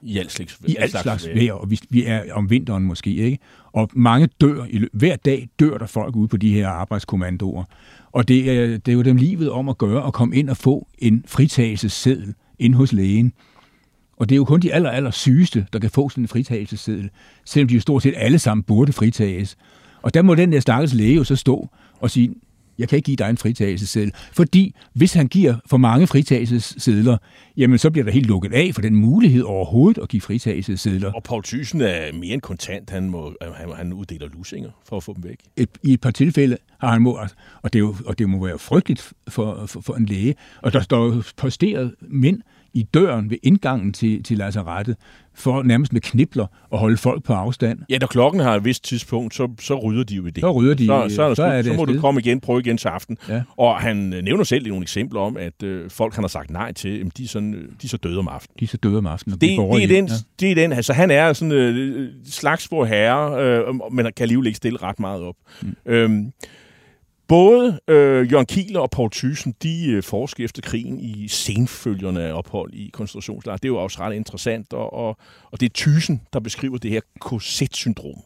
[0.03, 3.39] I alt slags, I alt slags vejr, og vi, vi er om vinteren måske, ikke?
[3.73, 7.65] Og mange dør, i, hver dag dør der folk ude på de her arbejdskommandoer.
[8.13, 10.57] Og det er, det er jo dem livet om at gøre, at komme ind og
[10.57, 13.33] få en fritagelseseddel ind hos lægen.
[14.17, 17.11] Og det er jo kun de aller, aller sygeste, der kan få sådan en fritagelseseddel,
[17.45, 19.57] selvom de jo stort set alle sammen burde fritages.
[20.03, 21.69] Og der må den der stakkels læge jo så stå
[22.01, 22.35] og sige,
[22.79, 24.13] jeg kan ikke give dig en fritagelseseddel.
[24.33, 27.17] Fordi hvis han giver for mange fritagelsesedler,
[27.57, 31.13] jamen så bliver der helt lukket af for den mulighed overhovedet at give fritagelsesedler.
[31.13, 32.91] Og Paul Thyssen er mere end kontant.
[32.91, 35.39] Han, må, han, han uddeler lusinger for at få dem væk.
[35.57, 37.19] Et, I et par tilfælde har han må,
[37.63, 40.35] og det, er jo, og det må være frygteligt for, for, for en læge.
[40.63, 42.41] Og der står posteret mænd
[42.75, 44.97] i døren ved indgangen til, til lazarettet,
[45.35, 47.79] for nærmest med knibler at holde folk på afstand.
[47.91, 50.41] Ja, når klokken har et vist tidspunkt, så, så rydder de jo i det.
[50.41, 50.87] Så rydder de.
[50.87, 51.95] Så, så, er der så, så, er det så må afsted.
[51.95, 53.19] du komme igen, prøve igen til aften.
[53.29, 53.43] Ja.
[53.57, 56.73] Og han øh, nævner selv nogle eksempler om, at øh, folk, han har sagt nej
[56.73, 58.57] til, jamen, de, er sådan, øh, de er så døde om aftenen.
[58.61, 59.39] De er så døde om aftenen.
[59.39, 60.09] Det, det, er den,
[60.41, 60.73] det er den.
[60.73, 65.01] Altså, han er sådan øh, slags på herre, øh, men kan alligevel ikke stille ret
[65.01, 65.37] meget op.
[65.63, 65.77] Mm.
[65.87, 66.33] Øhm,
[67.29, 72.33] både øh, Jørgen Kieler og Paul Thyssen, de øh, forsker efter krigen i senfølgerne af
[72.33, 73.57] ophold i koncentrationslejre.
[73.57, 75.17] Det er jo også ret interessant, og, og,
[75.51, 78.23] og det er Thyssen, der beskriver det her korset-syndrom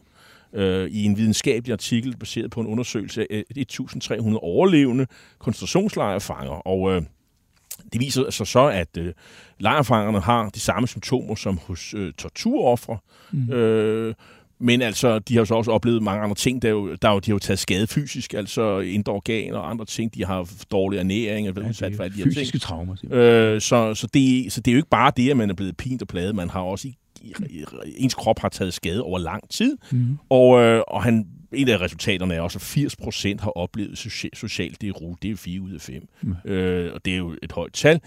[0.53, 5.07] øh, i en videnskabelig artikel baseret på en undersøgelse af 1.300 overlevende
[5.39, 6.67] koncentrationslejrefanger.
[6.67, 7.01] Og øh,
[7.93, 9.13] det viser sig så, at øh,
[9.59, 12.97] lejrfangerne har de samme symptomer som hos øh, torturoffre.
[13.31, 13.51] Mm.
[13.51, 14.15] Øh,
[14.59, 16.61] men altså, de har jo så også oplevet mange andre ting.
[16.61, 19.57] Der er jo, der er jo, de har jo taget skade fysisk, altså indre organer
[19.57, 20.13] og andre ting.
[20.15, 22.35] De har haft dårlig ernæring og Ja, udsat det for alle de her ting.
[22.35, 23.29] fysiske traumer, simpelthen.
[23.29, 25.77] Øh, så, så, det, så det er jo ikke bare det, at man er blevet
[25.77, 26.35] pint og pladet.
[26.35, 26.95] Man har også i,
[27.49, 27.63] i,
[27.97, 29.77] ens krop har taget skade over lang tid.
[29.91, 30.17] Mhm.
[30.29, 34.35] Og, øh, og han, en af resultaterne er også, at 80 procent har oplevet social,
[34.35, 35.15] social deru.
[35.21, 36.07] Det er 4 ud af 5.
[36.21, 36.51] Mm.
[36.51, 37.99] Øh, og det er jo et højt tal.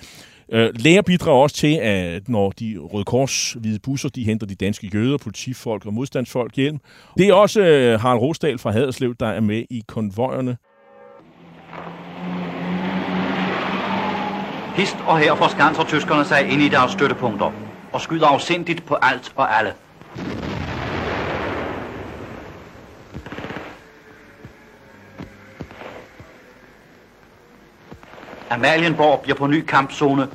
[0.52, 4.54] Øh, læger bidrager også til, at når de Røde Kors hvide busser, de henter de
[4.54, 6.78] danske jøder, politifolk og modstandsfolk hjem.
[7.18, 10.56] Det er også øh, Harald Rosdal fra Haderslev, der er med i konvojerne.
[14.76, 17.52] Hist og her forskanser tyskerne sig ind i deres støttepunkter
[17.92, 19.72] og skyder afsindigt på alt og alle.
[28.52, 30.28] Amalienborg bliver på ny kampzone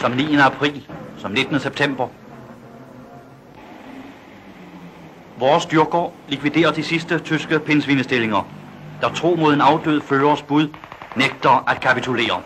[0.00, 0.36] som 9.
[0.36, 0.82] april,
[1.18, 1.60] som 19.
[1.60, 2.08] september.
[5.38, 8.48] Vores styrker likviderer de sidste tyske pindsvinestillinger,
[9.00, 10.68] der tro mod en afdød førers bud
[11.16, 12.42] nægter at kapitulere.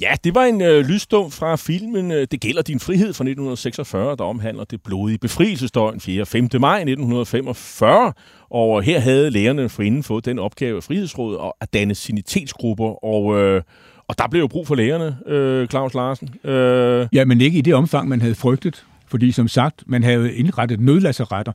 [0.00, 4.16] Ja, det var en øh, lydstum fra filmen øh, Det gælder din frihed fra 1946,
[4.16, 6.26] der omhandler det blodige befrielsesdøgn 4.
[6.26, 6.48] 5.
[6.60, 8.12] maj 1945.
[8.50, 13.62] Og her havde lægerne forinden fået den opgave af Frihedsrådet at danne sanitetsgrupper, og, øh,
[14.08, 16.28] og der blev jo brug for lægerne, øh, Claus Larsen.
[16.44, 18.84] Øh, Ja, men ikke i det omfang, man havde frygtet.
[19.08, 21.52] Fordi som sagt, man havde indrettet nødlasseretter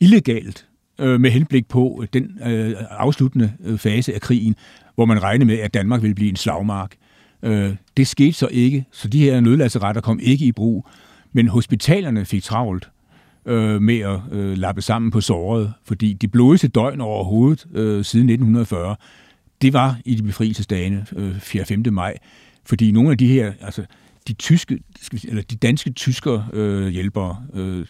[0.00, 0.66] illegalt
[1.00, 4.56] øh, med henblik på den øh, afsluttende øh, fase af krigen,
[4.94, 6.94] hvor man regnede med, at Danmark ville blive en slagmark.
[7.42, 10.86] Øh, det skete så ikke, så de her nødlasseretter kom ikke i brug.
[11.32, 12.88] Men hospitalerne fik travlt
[13.46, 18.30] øh, med at øh, lappe sammen på såret, fordi de blodigste døgn overhovedet øh, siden
[18.30, 18.96] 1940,
[19.62, 21.64] det var i de befrielsesdagene øh, 4.
[21.64, 21.84] 5.
[21.92, 22.14] maj.
[22.66, 23.84] Fordi nogle af de her, altså
[24.28, 24.78] de tyske,
[25.28, 27.86] eller de danske tyskere øh, hjælpere, øh,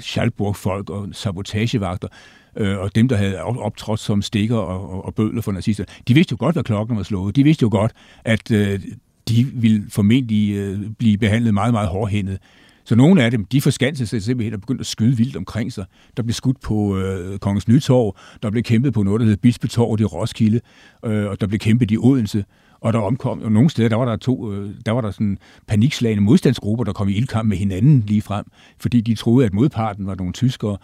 [0.00, 2.08] Schalburg-folk og sabotagevagter,
[2.56, 6.14] øh, og dem, der havde optrådt som stikker og, og, og bødler for nazister, de
[6.14, 7.36] vidste jo godt, hvad klokken var slået.
[7.36, 7.92] De vidste jo godt,
[8.24, 8.80] at øh,
[9.28, 12.38] de ville formentlig øh, blive behandlet meget, meget hårdhændet.
[12.84, 15.84] Så nogle af dem, de forskansede sig simpelthen og begyndte at skyde vildt omkring sig.
[16.16, 20.00] Der blev skudt på øh, Kongens Nytorv, der blev kæmpet på noget, der hed Bispetorvet
[20.00, 20.60] i Roskilde,
[21.04, 22.44] øh, og der blev kæmpet i Odense.
[22.80, 25.38] Og der omkom, og nogle steder, der var der to, øh, der var der sådan
[25.66, 28.44] panikslagende modstandsgrupper, der kom i ildkamp med hinanden lige frem,
[28.78, 30.76] fordi de troede, at modparten var nogle tyskere,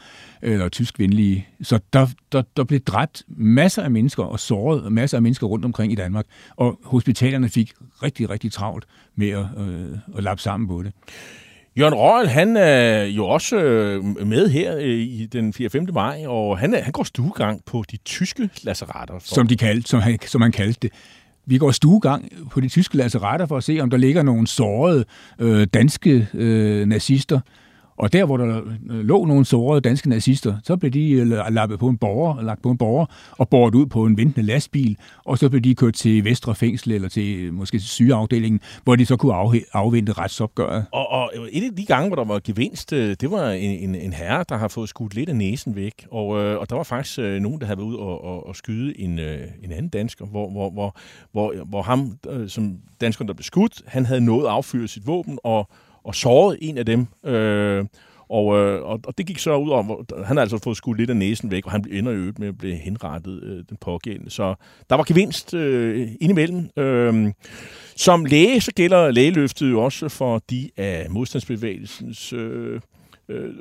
[0.43, 1.47] øh, eller tyskvenlige.
[1.63, 5.65] Så der, der, der blev dræbt masser af mennesker og såret masser af mennesker rundt
[5.65, 6.27] omkring i Danmark,
[6.57, 7.73] og hospitalerne fik
[8.03, 8.85] rigtig, rigtig travlt
[9.17, 10.93] med at, øh, at lappe sammen på det.
[11.79, 15.71] Jørgen Røgl, han er jo også øh, med her øh, i den 4.
[15.71, 15.87] 5.
[15.93, 19.19] maj, og han, er, han går stuegang på de tyske lasseretter.
[19.19, 20.93] For, som, de kaldte, som, han, som han kaldte det.
[21.47, 25.05] Vi går stuegang på de tyske lasseretter for at se, om der ligger nogle sårede
[25.39, 27.41] øh, danske øh, nazister.
[27.99, 31.89] Og der, hvor der lå nogle sårede danske nazister, så blev de øh, lappet på
[31.89, 33.07] en borger, lagt på en borger
[33.39, 36.93] og båret ud på en ventende lastbil, og så blev de kørt til Vestre Fængsel
[36.93, 39.35] eller til øh, måske til sygeafdelingen, hvor de så kunne
[39.73, 40.85] afvente retsopgøret.
[40.93, 43.95] Og, og et af de gange, hvor der var gevinst, øh, det var en, en,
[43.95, 46.07] en herre, der har fået skudt lidt af næsen væk.
[46.11, 49.19] Og, og der var faktisk nogen, der havde været ud og, og, og skyde en,
[49.19, 50.97] en anden dansker, hvor, hvor, hvor,
[51.33, 52.13] hvor, hvor ham,
[52.49, 55.69] som danskeren, der blev skudt, han havde nået at affyre sit våben og,
[56.09, 57.07] og såret en af dem.
[57.25, 57.85] Øh,
[58.29, 61.11] og, øh, og, og det gik så ud om, han har altså fået skudt lidt
[61.11, 64.31] af næsen væk, og han ender i øvrigt med at blive henrettet, øh, den pågældende.
[64.31, 64.55] Så
[64.91, 66.71] der var gevinst øh, indimellem.
[66.77, 67.33] Øh,
[67.97, 72.81] som læge, så gælder lægeløftet jo også for de af modstandsbevægelsens øh,
[73.29, 73.55] øh,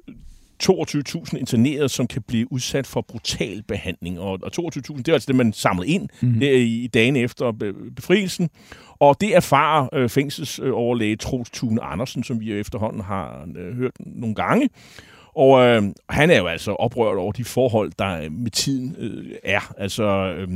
[0.64, 4.20] 22.000 internerede, som kan blive udsat for brutal behandling.
[4.20, 6.42] Og, og 22.000, det er altså det, man samlede ind mm.
[6.42, 8.50] i, i dagen efter be- befrielsen.
[9.00, 14.36] Og det erfarer øh, fængselsoverlæge Troels Thune Andersen, som vi efterhånden har øh, hørt nogle
[14.36, 14.70] gange.
[15.36, 19.36] Og øh, han er jo altså oprørt over de forhold, der øh, med tiden øh,
[19.44, 19.74] er.
[19.78, 20.48] Altså, øh,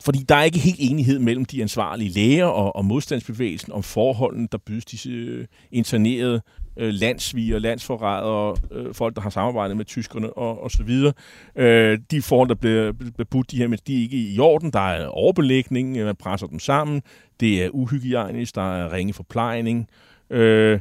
[0.00, 4.48] fordi der er ikke helt enighed mellem de ansvarlige læger og, og modstandsbevægelsen om forholdene,
[4.52, 6.42] der bydes disse øh, internerede
[6.78, 11.12] øh, landsviger, landsforrædere, øh, folk, der har samarbejdet med tyskerne og, og så videre.
[11.56, 14.72] Øh, de forhold, der bliver, bliver budt de her, men de er ikke i orden.
[14.72, 17.02] Der er overbelægning, øh, man presser dem sammen.
[17.40, 19.88] Det er uhygiejnisk, der er ringe forplejning.
[20.30, 20.80] Øh,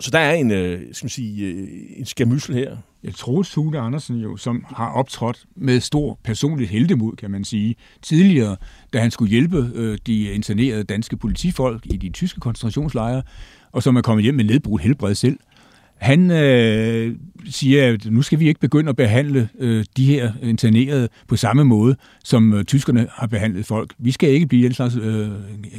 [0.00, 2.76] så der er en, øh, skal man sige, øh, en skamyssel her.
[3.04, 7.74] Jeg tror, Sune Andersen jo, som har optrådt med stor personligt heldemod, kan man sige,
[8.02, 8.56] tidligere,
[8.92, 13.22] da han skulle hjælpe øh, de internerede danske politifolk i de tyske koncentrationslejre,
[13.74, 15.38] og som er kommet hjem med nedbrudt helbred selv.
[15.96, 17.14] Han øh,
[17.50, 21.64] siger, at nu skal vi ikke begynde at behandle øh, de her internerede på samme
[21.64, 23.94] måde, som øh, tyskerne har behandlet folk.
[23.98, 25.28] Vi skal ikke blive den slags, øh,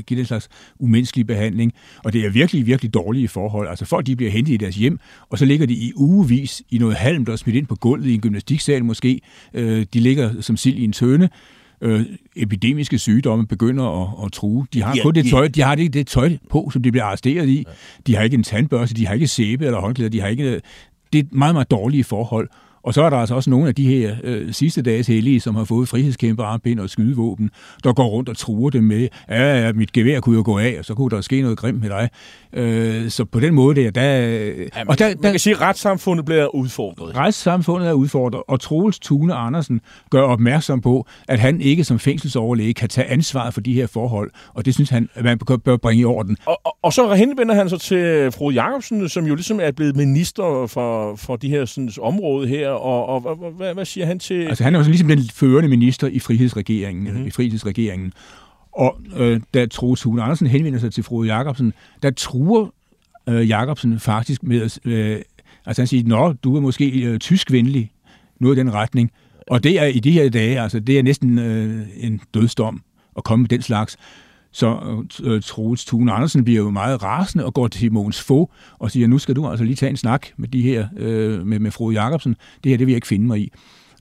[0.07, 0.49] give den slags
[0.79, 1.73] umenneskelig behandling,
[2.03, 3.67] og det er virkelig, virkelig dårlige forhold.
[3.67, 4.99] Altså folk, de bliver hentet i deres hjem,
[5.29, 8.05] og så ligger de i ugevis i noget halm, der er smidt ind på gulvet
[8.05, 9.21] i en gymnastiksal måske.
[9.53, 11.29] Øh, de ligger som sild i en tøne.
[11.85, 12.01] Øh,
[12.35, 14.65] epidemiske sygdomme begynder at, at true.
[14.73, 16.91] De har Ja, kun det de- tøj, de har ikke det tøj på, som de
[16.91, 17.65] bliver arresteret i.
[18.07, 20.61] De har ikke en tandbørste, de har ikke sæbe eller håndklæder, de har ikke...
[21.13, 22.49] Det er meget, meget dårlige forhold.
[22.85, 25.55] Og så er der altså også nogle af de her øh, sidste dages hellige, som
[25.55, 27.49] har fået frihedskæmpe armbind og skydevåben,
[27.83, 30.75] der går rundt og truer dem med, ja, ja, mit gevær kunne jo gå af,
[30.79, 32.09] og så kunne der ske noget grimt med dig.
[32.53, 34.01] Øh, så på den måde der, der...
[34.01, 37.15] Ja, man, og der, man kan sige, at retssamfundet bliver udfordret.
[37.15, 42.73] Retssamfundet er udfordret, og Troels Tune Andersen gør opmærksom på, at han ikke som fængselsoverlæge
[42.73, 46.01] kan tage ansvaret for de her forhold, og det synes han, at man bør bringe
[46.01, 46.37] i orden.
[46.45, 49.95] Og, og, og så henvender han sig til fru Jacobsen, som jo ligesom er blevet
[49.95, 54.19] minister for, for de her sådan, område her, og, og hvad, hvad, hvad siger han
[54.19, 54.47] til...
[54.47, 57.27] Altså han er jo sådan ligesom den førende minister i frihedsregeringen, mm-hmm.
[57.27, 58.13] i frihedsregeringen.
[58.71, 61.73] Og øh, da Troels Hune Andersen henvender sig til Frode Jacobsen,
[62.03, 62.67] der truer
[63.29, 64.79] øh, Jacobsen faktisk med at...
[64.85, 65.21] Øh,
[65.65, 67.91] altså han siger, nå, du er måske øh, tyskvenlig,
[68.39, 69.11] noget i den retning.
[69.47, 72.81] Og det er i de her dage, altså det er næsten øh, en dødsdom
[73.17, 73.97] at komme med den slags.
[74.55, 74.77] Så
[75.23, 78.49] øh, Troels Thune Andersen bliver jo meget rasende og går til Mogens Fogh
[78.79, 81.59] og siger, nu skal du altså lige tage en snak med de her, øh, med,
[81.59, 82.35] med Frode Jacobsen.
[82.63, 83.51] Det her, det vil jeg ikke finde mig i.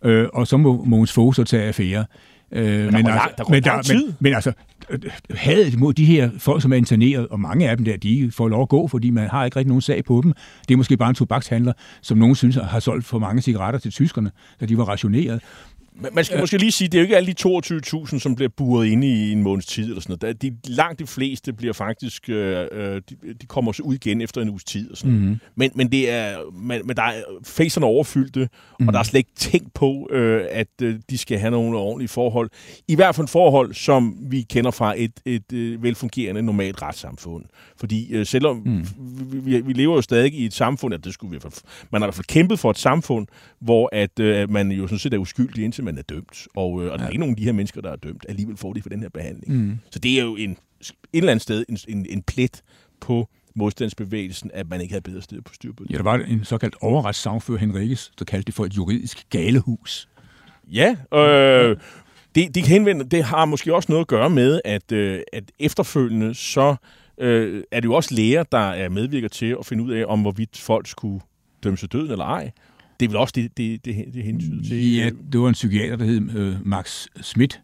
[0.04, 2.04] Øh, og så må Mogens Fogh så tage affære.
[2.52, 4.12] Øh, går lang- der går lang men, tid.
[4.20, 4.52] men altså,
[4.90, 4.98] øh,
[5.30, 8.48] hadet mod de her folk, som er interneret, og mange af dem der, de får
[8.48, 10.32] lov at gå, fordi man har ikke rigtig nogen sag på dem.
[10.68, 11.72] Det er måske bare en tobakshandler,
[12.02, 15.42] som nogen synes har solgt for mange cigaretter til tyskerne, da de var rationeret.
[16.00, 17.48] Man- Man skal måske lige sige, det er jo ikke alle de
[18.06, 20.42] 22.000, som bliver buret inde i en måneds tid eller sådan noget.
[20.42, 24.40] De, langt de fleste bliver faktisk, øh, øh, de, de kommer så ud igen efter
[24.42, 25.14] en uges tid og sådan.
[25.14, 25.36] Mhm.
[25.56, 28.46] Men, men, det er, men, men der er facerne overfyldte, mm.
[28.80, 28.88] Mhm.
[28.88, 32.08] og der er slet ikke tænkt på, øh, at øh, de skal have nogle ordentlige
[32.08, 32.50] forhold.
[32.88, 37.44] I hvert fald forhold, som vi kender fra et, et øh, velfungerende, normalt retssamfund.
[37.76, 38.86] Fordi øh, selvom Mhm.
[38.98, 39.32] mm.
[39.32, 41.38] vi, vi, vi lever jo stadig i et samfund, at det skulle vi
[41.92, 43.26] man har i hvert fald kæmpet for et samfund,
[43.60, 46.48] hvor at, øh, man jo sådan set er uskyldig, indtil man er dømt.
[46.54, 48.56] Og, øh, og der er ikke nogen af de her mennesker, der er dømt, alligevel
[48.56, 49.54] får de for den her behandling.
[49.54, 49.78] Mm.
[49.90, 52.62] Så det er jo en, et eller andet sted en, en, en plet
[53.00, 55.90] på modstandsbevægelsen, at man ikke havde bedre sted på styr på det.
[55.90, 60.08] Ja, der var en såkaldt overretssagfører Henriques, der kaldte det for et juridisk galehus.
[60.72, 61.76] Ja, øh,
[62.34, 66.34] det, det, henvender, det har måske også noget at gøre med, at, øh, at efterfølgende
[66.34, 66.76] så
[67.18, 70.20] øh, er det jo også læger, der er medvirker til at finde ud af, om
[70.20, 71.20] hvorvidt folk skulle
[71.64, 72.50] dømmes til døden eller ej.
[73.00, 74.94] Det er vel også det, det, det, det hentyder til.
[74.94, 77.60] Ja, det var en psykiater, der hed øh, Max Schmidt,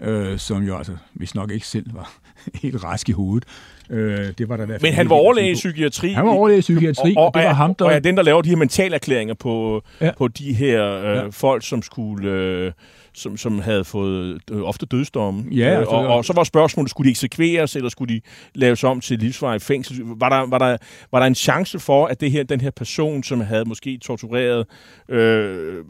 [0.00, 2.18] øh, som jo altså, hvis nok ikke selv var
[2.62, 3.48] helt rask i hovedet.
[3.90, 6.12] Øh, det var der i hvert fald Men han var overlæge i psykiatri.
[6.12, 7.84] Han var overlæge i psykiatri, og, og det var er, ham, der...
[7.84, 10.10] Og er den, der laver de her mentalerklæringer på, Ja.
[10.18, 11.26] på de her øh, ja.
[11.26, 12.30] folk, som skulle...
[12.30, 12.72] Øh,
[13.16, 15.44] som, som havde fået øh, ofte dødsdomme.
[15.52, 18.20] Ja, Øh, altså- og, og så var spørgsmålet, skulle de eksekveres, eller skulle de
[18.54, 20.00] laves om til livsvarig fængsel?
[20.04, 20.76] Var der, var, der,
[21.12, 24.66] var der en chance for, at det her, den her person, som havde måske tortureret
[25.08, 25.84] øh,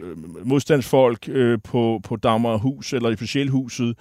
[0.44, 3.94] modstandsfolk øh, på, på Dagmarhus eller i Specialhuset,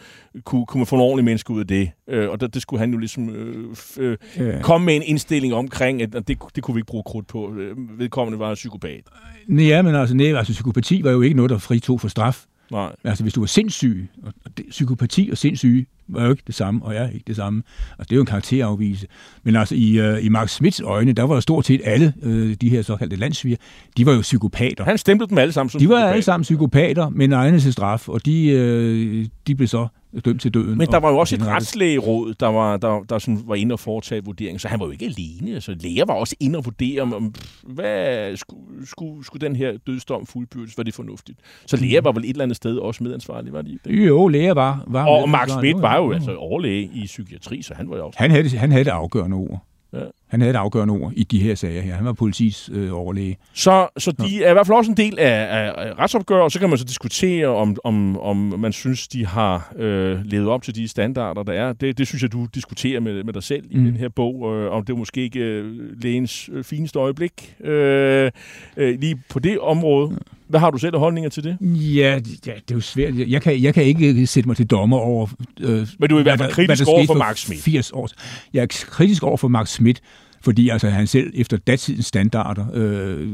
[0.44, 1.92] kunne, kunne man få en ordentlig menneske ud af det?
[2.10, 4.62] Øh, og det, det skulle han jo ligesom øh, øh, Ja.
[4.62, 7.54] komme med en indstilling omkring, at det, det kunne vi ikke bruge krudt på.
[7.54, 9.02] Øh, Vedkommende var en psykopat.
[9.48, 12.44] Nej, men altså, nej, altså, psykopati var jo ikke noget, der fritog for straf.
[12.72, 12.96] Nej.
[13.04, 16.56] Altså, hvis du var sindssyg, og og det, psykopati og sindssyge var jo ikke det
[16.56, 17.64] samme, og jeg er ikke det samme.
[17.90, 19.07] Altså, det er jo en karakterafvise.
[19.44, 22.69] Men altså, i, øh, i Mark Smiths øjne, der var stort set alle øh, de
[22.69, 23.57] her såkaldte landsviger,
[23.98, 24.84] de var jo psykopater.
[24.84, 26.11] Han stemte dem alle sammen som De var psykopater.
[26.11, 29.88] alle sammen psykopater, men egne til straf, og de, øh, de blev så
[30.26, 30.77] dømt til døden.
[30.77, 33.80] Men der var jo også et retslægeråd, der var, der, der sådan var inde og
[33.80, 35.53] foretage vurdering, så han var jo ikke alene.
[35.53, 37.34] Altså, læger var også inde og vurdere, om,
[37.64, 41.40] hvad skulle, skulle, skulle den her dødsdom fuldbyrdes, var det fornuftigt.
[41.65, 43.77] Så læger var vel et eller andet sted også medansvarlig, var de?
[43.88, 44.84] Jo, læger var...
[44.88, 45.72] var Og medansvarlige.
[45.72, 48.20] Schmidt var jo altså overlæge i psykiatri, så han var jo også...
[48.20, 49.66] Han havde, han havde det afgørende ord.
[49.94, 50.04] Ja.
[50.28, 51.96] Han havde det afgørende ord i de her sager her.
[51.96, 53.38] Han var politis øh, overlæge.
[53.54, 56.52] Så, så de er i hvert fald også en del af, af, af retsopgør, og
[56.52, 60.64] så kan man så diskutere, om, om, om man synes, de har øh, levet op
[60.64, 61.74] til de standarder, der er.
[61.74, 63.84] Det, det synes jeg, du diskuterer med, med dig selv i Mm.
[63.86, 65.72] den her bog, øh, om det er måske ikke øh,
[66.02, 68.32] lægens øh, fineste øjeblik øh,
[68.78, 70.18] øh, lige på det område.
[70.48, 71.58] Hvad har du selv af holdninger til det?
[71.62, 73.14] Ja, det- ja, det er jo svært.
[73.16, 75.28] Jeg kan, jeg kan ikke sætte mig til dommer over...
[75.62, 77.62] Øh, Men du er i hvert fald kritisk over for Mark Schmidt.
[77.62, 78.10] 80 år.
[78.54, 80.02] Jeg er kritisk over for Mark Schmidt,
[80.46, 83.28] fordi altså, han selv efter datidens standarder øh,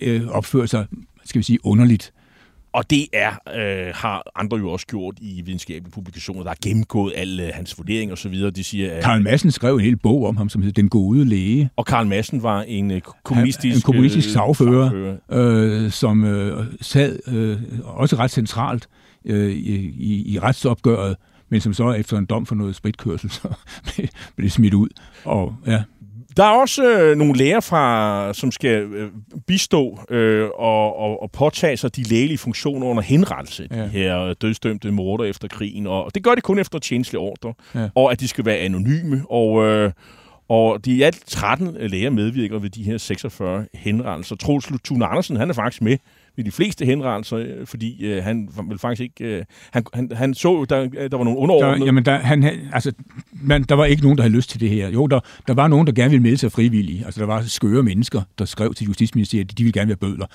[0.00, 0.86] øh, opfører sig,
[1.24, 2.12] skal vi sige, underligt.
[2.72, 7.12] Og det er, øh, har andre jo også gjort i videnskabelige publikationer, der har gennemgået
[7.16, 8.34] alle øh, hans vurderinger osv.
[8.34, 11.24] De siger, at Karl Madsen skrev en hel bog om ham, som hedder Den gode
[11.24, 11.70] læge.
[11.76, 17.18] Og Karl Madsen var en øh, kommunistisk, en kommunistisk øh, sagfører, øh, som øh, sad
[17.28, 18.88] øh, også ret centralt
[19.24, 21.16] øh, i, i, i retsopgøret,
[21.48, 23.48] men som så efter en dom for noget spritkørsel, så
[23.94, 24.88] blev- blev smidt ud.
[25.24, 25.82] Og ja,
[26.36, 29.10] Der er også øh, nogle læger, fra, som skal øh,
[29.46, 33.68] bistå øh, og, og, og påtage sig de lægelige funktioner under henrettelse.
[33.70, 33.82] Ja.
[33.82, 35.86] De her dødsdømte morder efter krigen.
[35.86, 37.54] Og det gør de kun efter tjenestelig ordre.
[37.74, 37.88] Ja.
[37.94, 39.22] Og at de skal være anonyme.
[39.30, 39.92] Og, øh,
[40.48, 44.36] og de er alt 13 læger medvirker ved de her 46 henrettelser.
[44.36, 45.96] Troels Thune Andersen, han er faktisk med
[46.36, 49.24] ved de fleste henrettelser, øh, fordi øh, han vil faktisk ikke...
[49.24, 51.80] Øh, han, han, han så jo, der, der var nogle underordnede...
[51.80, 52.92] der, jamen der, han, altså,
[53.32, 54.88] man, der var ikke nogen, der havde lyst til det her.
[54.88, 57.04] Jo, der, der var nogen, der gerne ville melde sig frivillige.
[57.04, 60.26] Altså, der var skøre mennesker, der skrev til Justitsministeriet, at de ville gerne være bødler.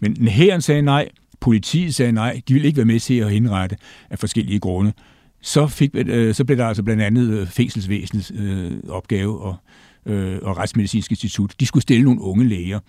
[0.00, 1.08] Men herren sagde nej,
[1.40, 3.76] politiet sagde nej, de ville ikke være med til at henrette
[4.10, 4.92] af forskellige grunde.
[5.40, 9.56] Så, fik, øh, så blev der altså blandt andet øh, fængselsvæsenets øh, opgave og,
[10.06, 11.54] øh, og Retsmedicinsk Institut.
[11.60, 12.80] De skulle stille nogle unge læger.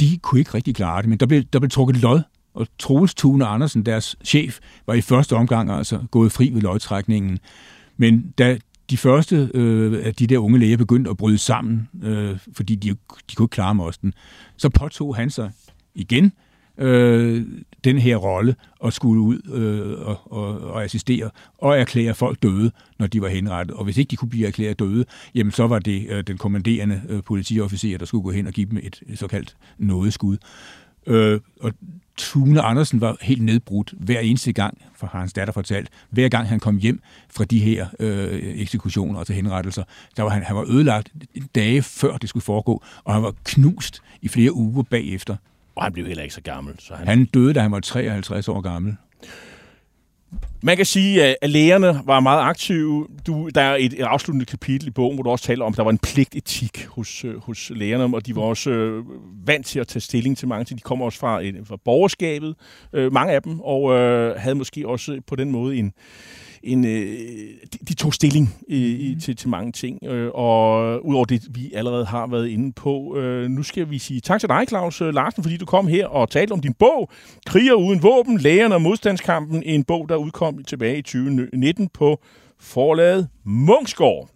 [0.00, 2.20] De kunne ikke rigtig klare det, men der blev, der blev trukket lod,
[2.54, 7.38] og Troels Thune Andersen, deres chef, var i første omgang altså gået fri ved lodtrækningen.
[7.96, 8.58] Men da
[8.90, 12.88] de første øh, af de der unge læger begyndte at bryde sammen, øh, fordi de,
[12.90, 14.14] de kunne ikke klare mosten,
[14.56, 15.50] så påtog han sig
[15.94, 16.32] igen
[16.78, 17.46] øh,
[17.84, 22.70] den her rolle og skulle ud øh, og, og, og assistere og erklære folk døde,
[22.98, 23.76] når de var henrettet.
[23.76, 25.04] Og hvis ikke de kunne blive erklæret døde,
[25.34, 28.70] jamen så var det øh, den kommanderende øh, politiofficer, der skulle gå hen og give
[28.70, 30.36] dem et, et såkaldt nådeskud.
[31.06, 31.72] Øh, og
[32.16, 36.60] Tune Andersen var helt nedbrudt hver eneste gang, for hans datter fortalt, hver gang han
[36.60, 37.00] kom hjem
[37.30, 39.84] fra de her øh, eksekutioner og til henrettelser,
[40.16, 41.12] der var han, han var ødelagt
[41.54, 45.36] dage før det skulle foregå, og han var knust i flere uger bagefter.
[45.76, 46.74] Og han blev heller ikke så gammel.
[46.78, 47.08] Så han...
[47.08, 48.96] Han døde, da han var 53 år gammel.
[50.62, 53.06] Man kan sige, at lægerne var meget aktive.
[53.26, 55.76] Du, der er et, et afsluttende kapitel i bogen, hvor du også taler om, at
[55.76, 59.04] der var en pligtetik hos, øh, hos lægerne, og de var også øh,
[59.46, 60.78] vant til at tage stilling til mange ting.
[60.78, 62.54] De kommer også fra, et, fra borgerskabet,
[62.92, 65.92] øh, mange af dem, og øh, havde måske også på den måde en,
[66.66, 71.24] en, øh, de, de tog stilling i, i, til, til mange ting, øh, og udover
[71.24, 73.16] det, vi allerede har været inde på.
[73.16, 76.06] Øh, nu skal vi sige tak til dig, Claus øh, Larsen, fordi du kom her
[76.06, 77.10] og talte om din bog,
[77.46, 82.20] Kriger uden våben, lægerne og modstandskampen, en bog, der udkom tilbage i 2019 på
[82.60, 84.28] forlaget Munksgaard.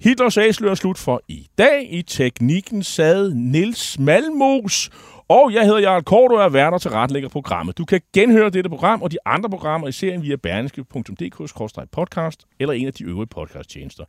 [0.00, 1.88] Hitlers Æsler er slut for i dag.
[1.90, 4.90] I teknikken sad Nils Malmos,
[5.28, 7.78] og jeg hedder Jarl Kort og er værter til retlægger programmet.
[7.78, 12.86] Du kan genhøre dette program og de andre programmer i serien via berneske.dk-podcast eller en
[12.86, 14.04] af de øvrige podcasttjenester.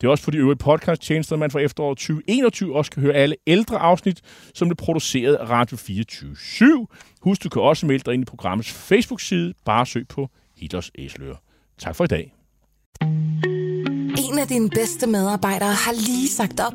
[0.00, 3.36] Det er også på de øvrige podcasttjenester, man for efteråret 2021 også kan høre alle
[3.46, 4.20] ældre afsnit,
[4.54, 6.88] som blev produceret af Radio 24 7.
[7.20, 9.54] Husk, du kan også melde dig ind i programmets Facebook-side.
[9.64, 11.36] Bare søg på Hitlers Æsler.
[11.78, 12.34] Tak for i dag.
[14.32, 16.74] En af dine bedste medarbejdere har lige sagt op.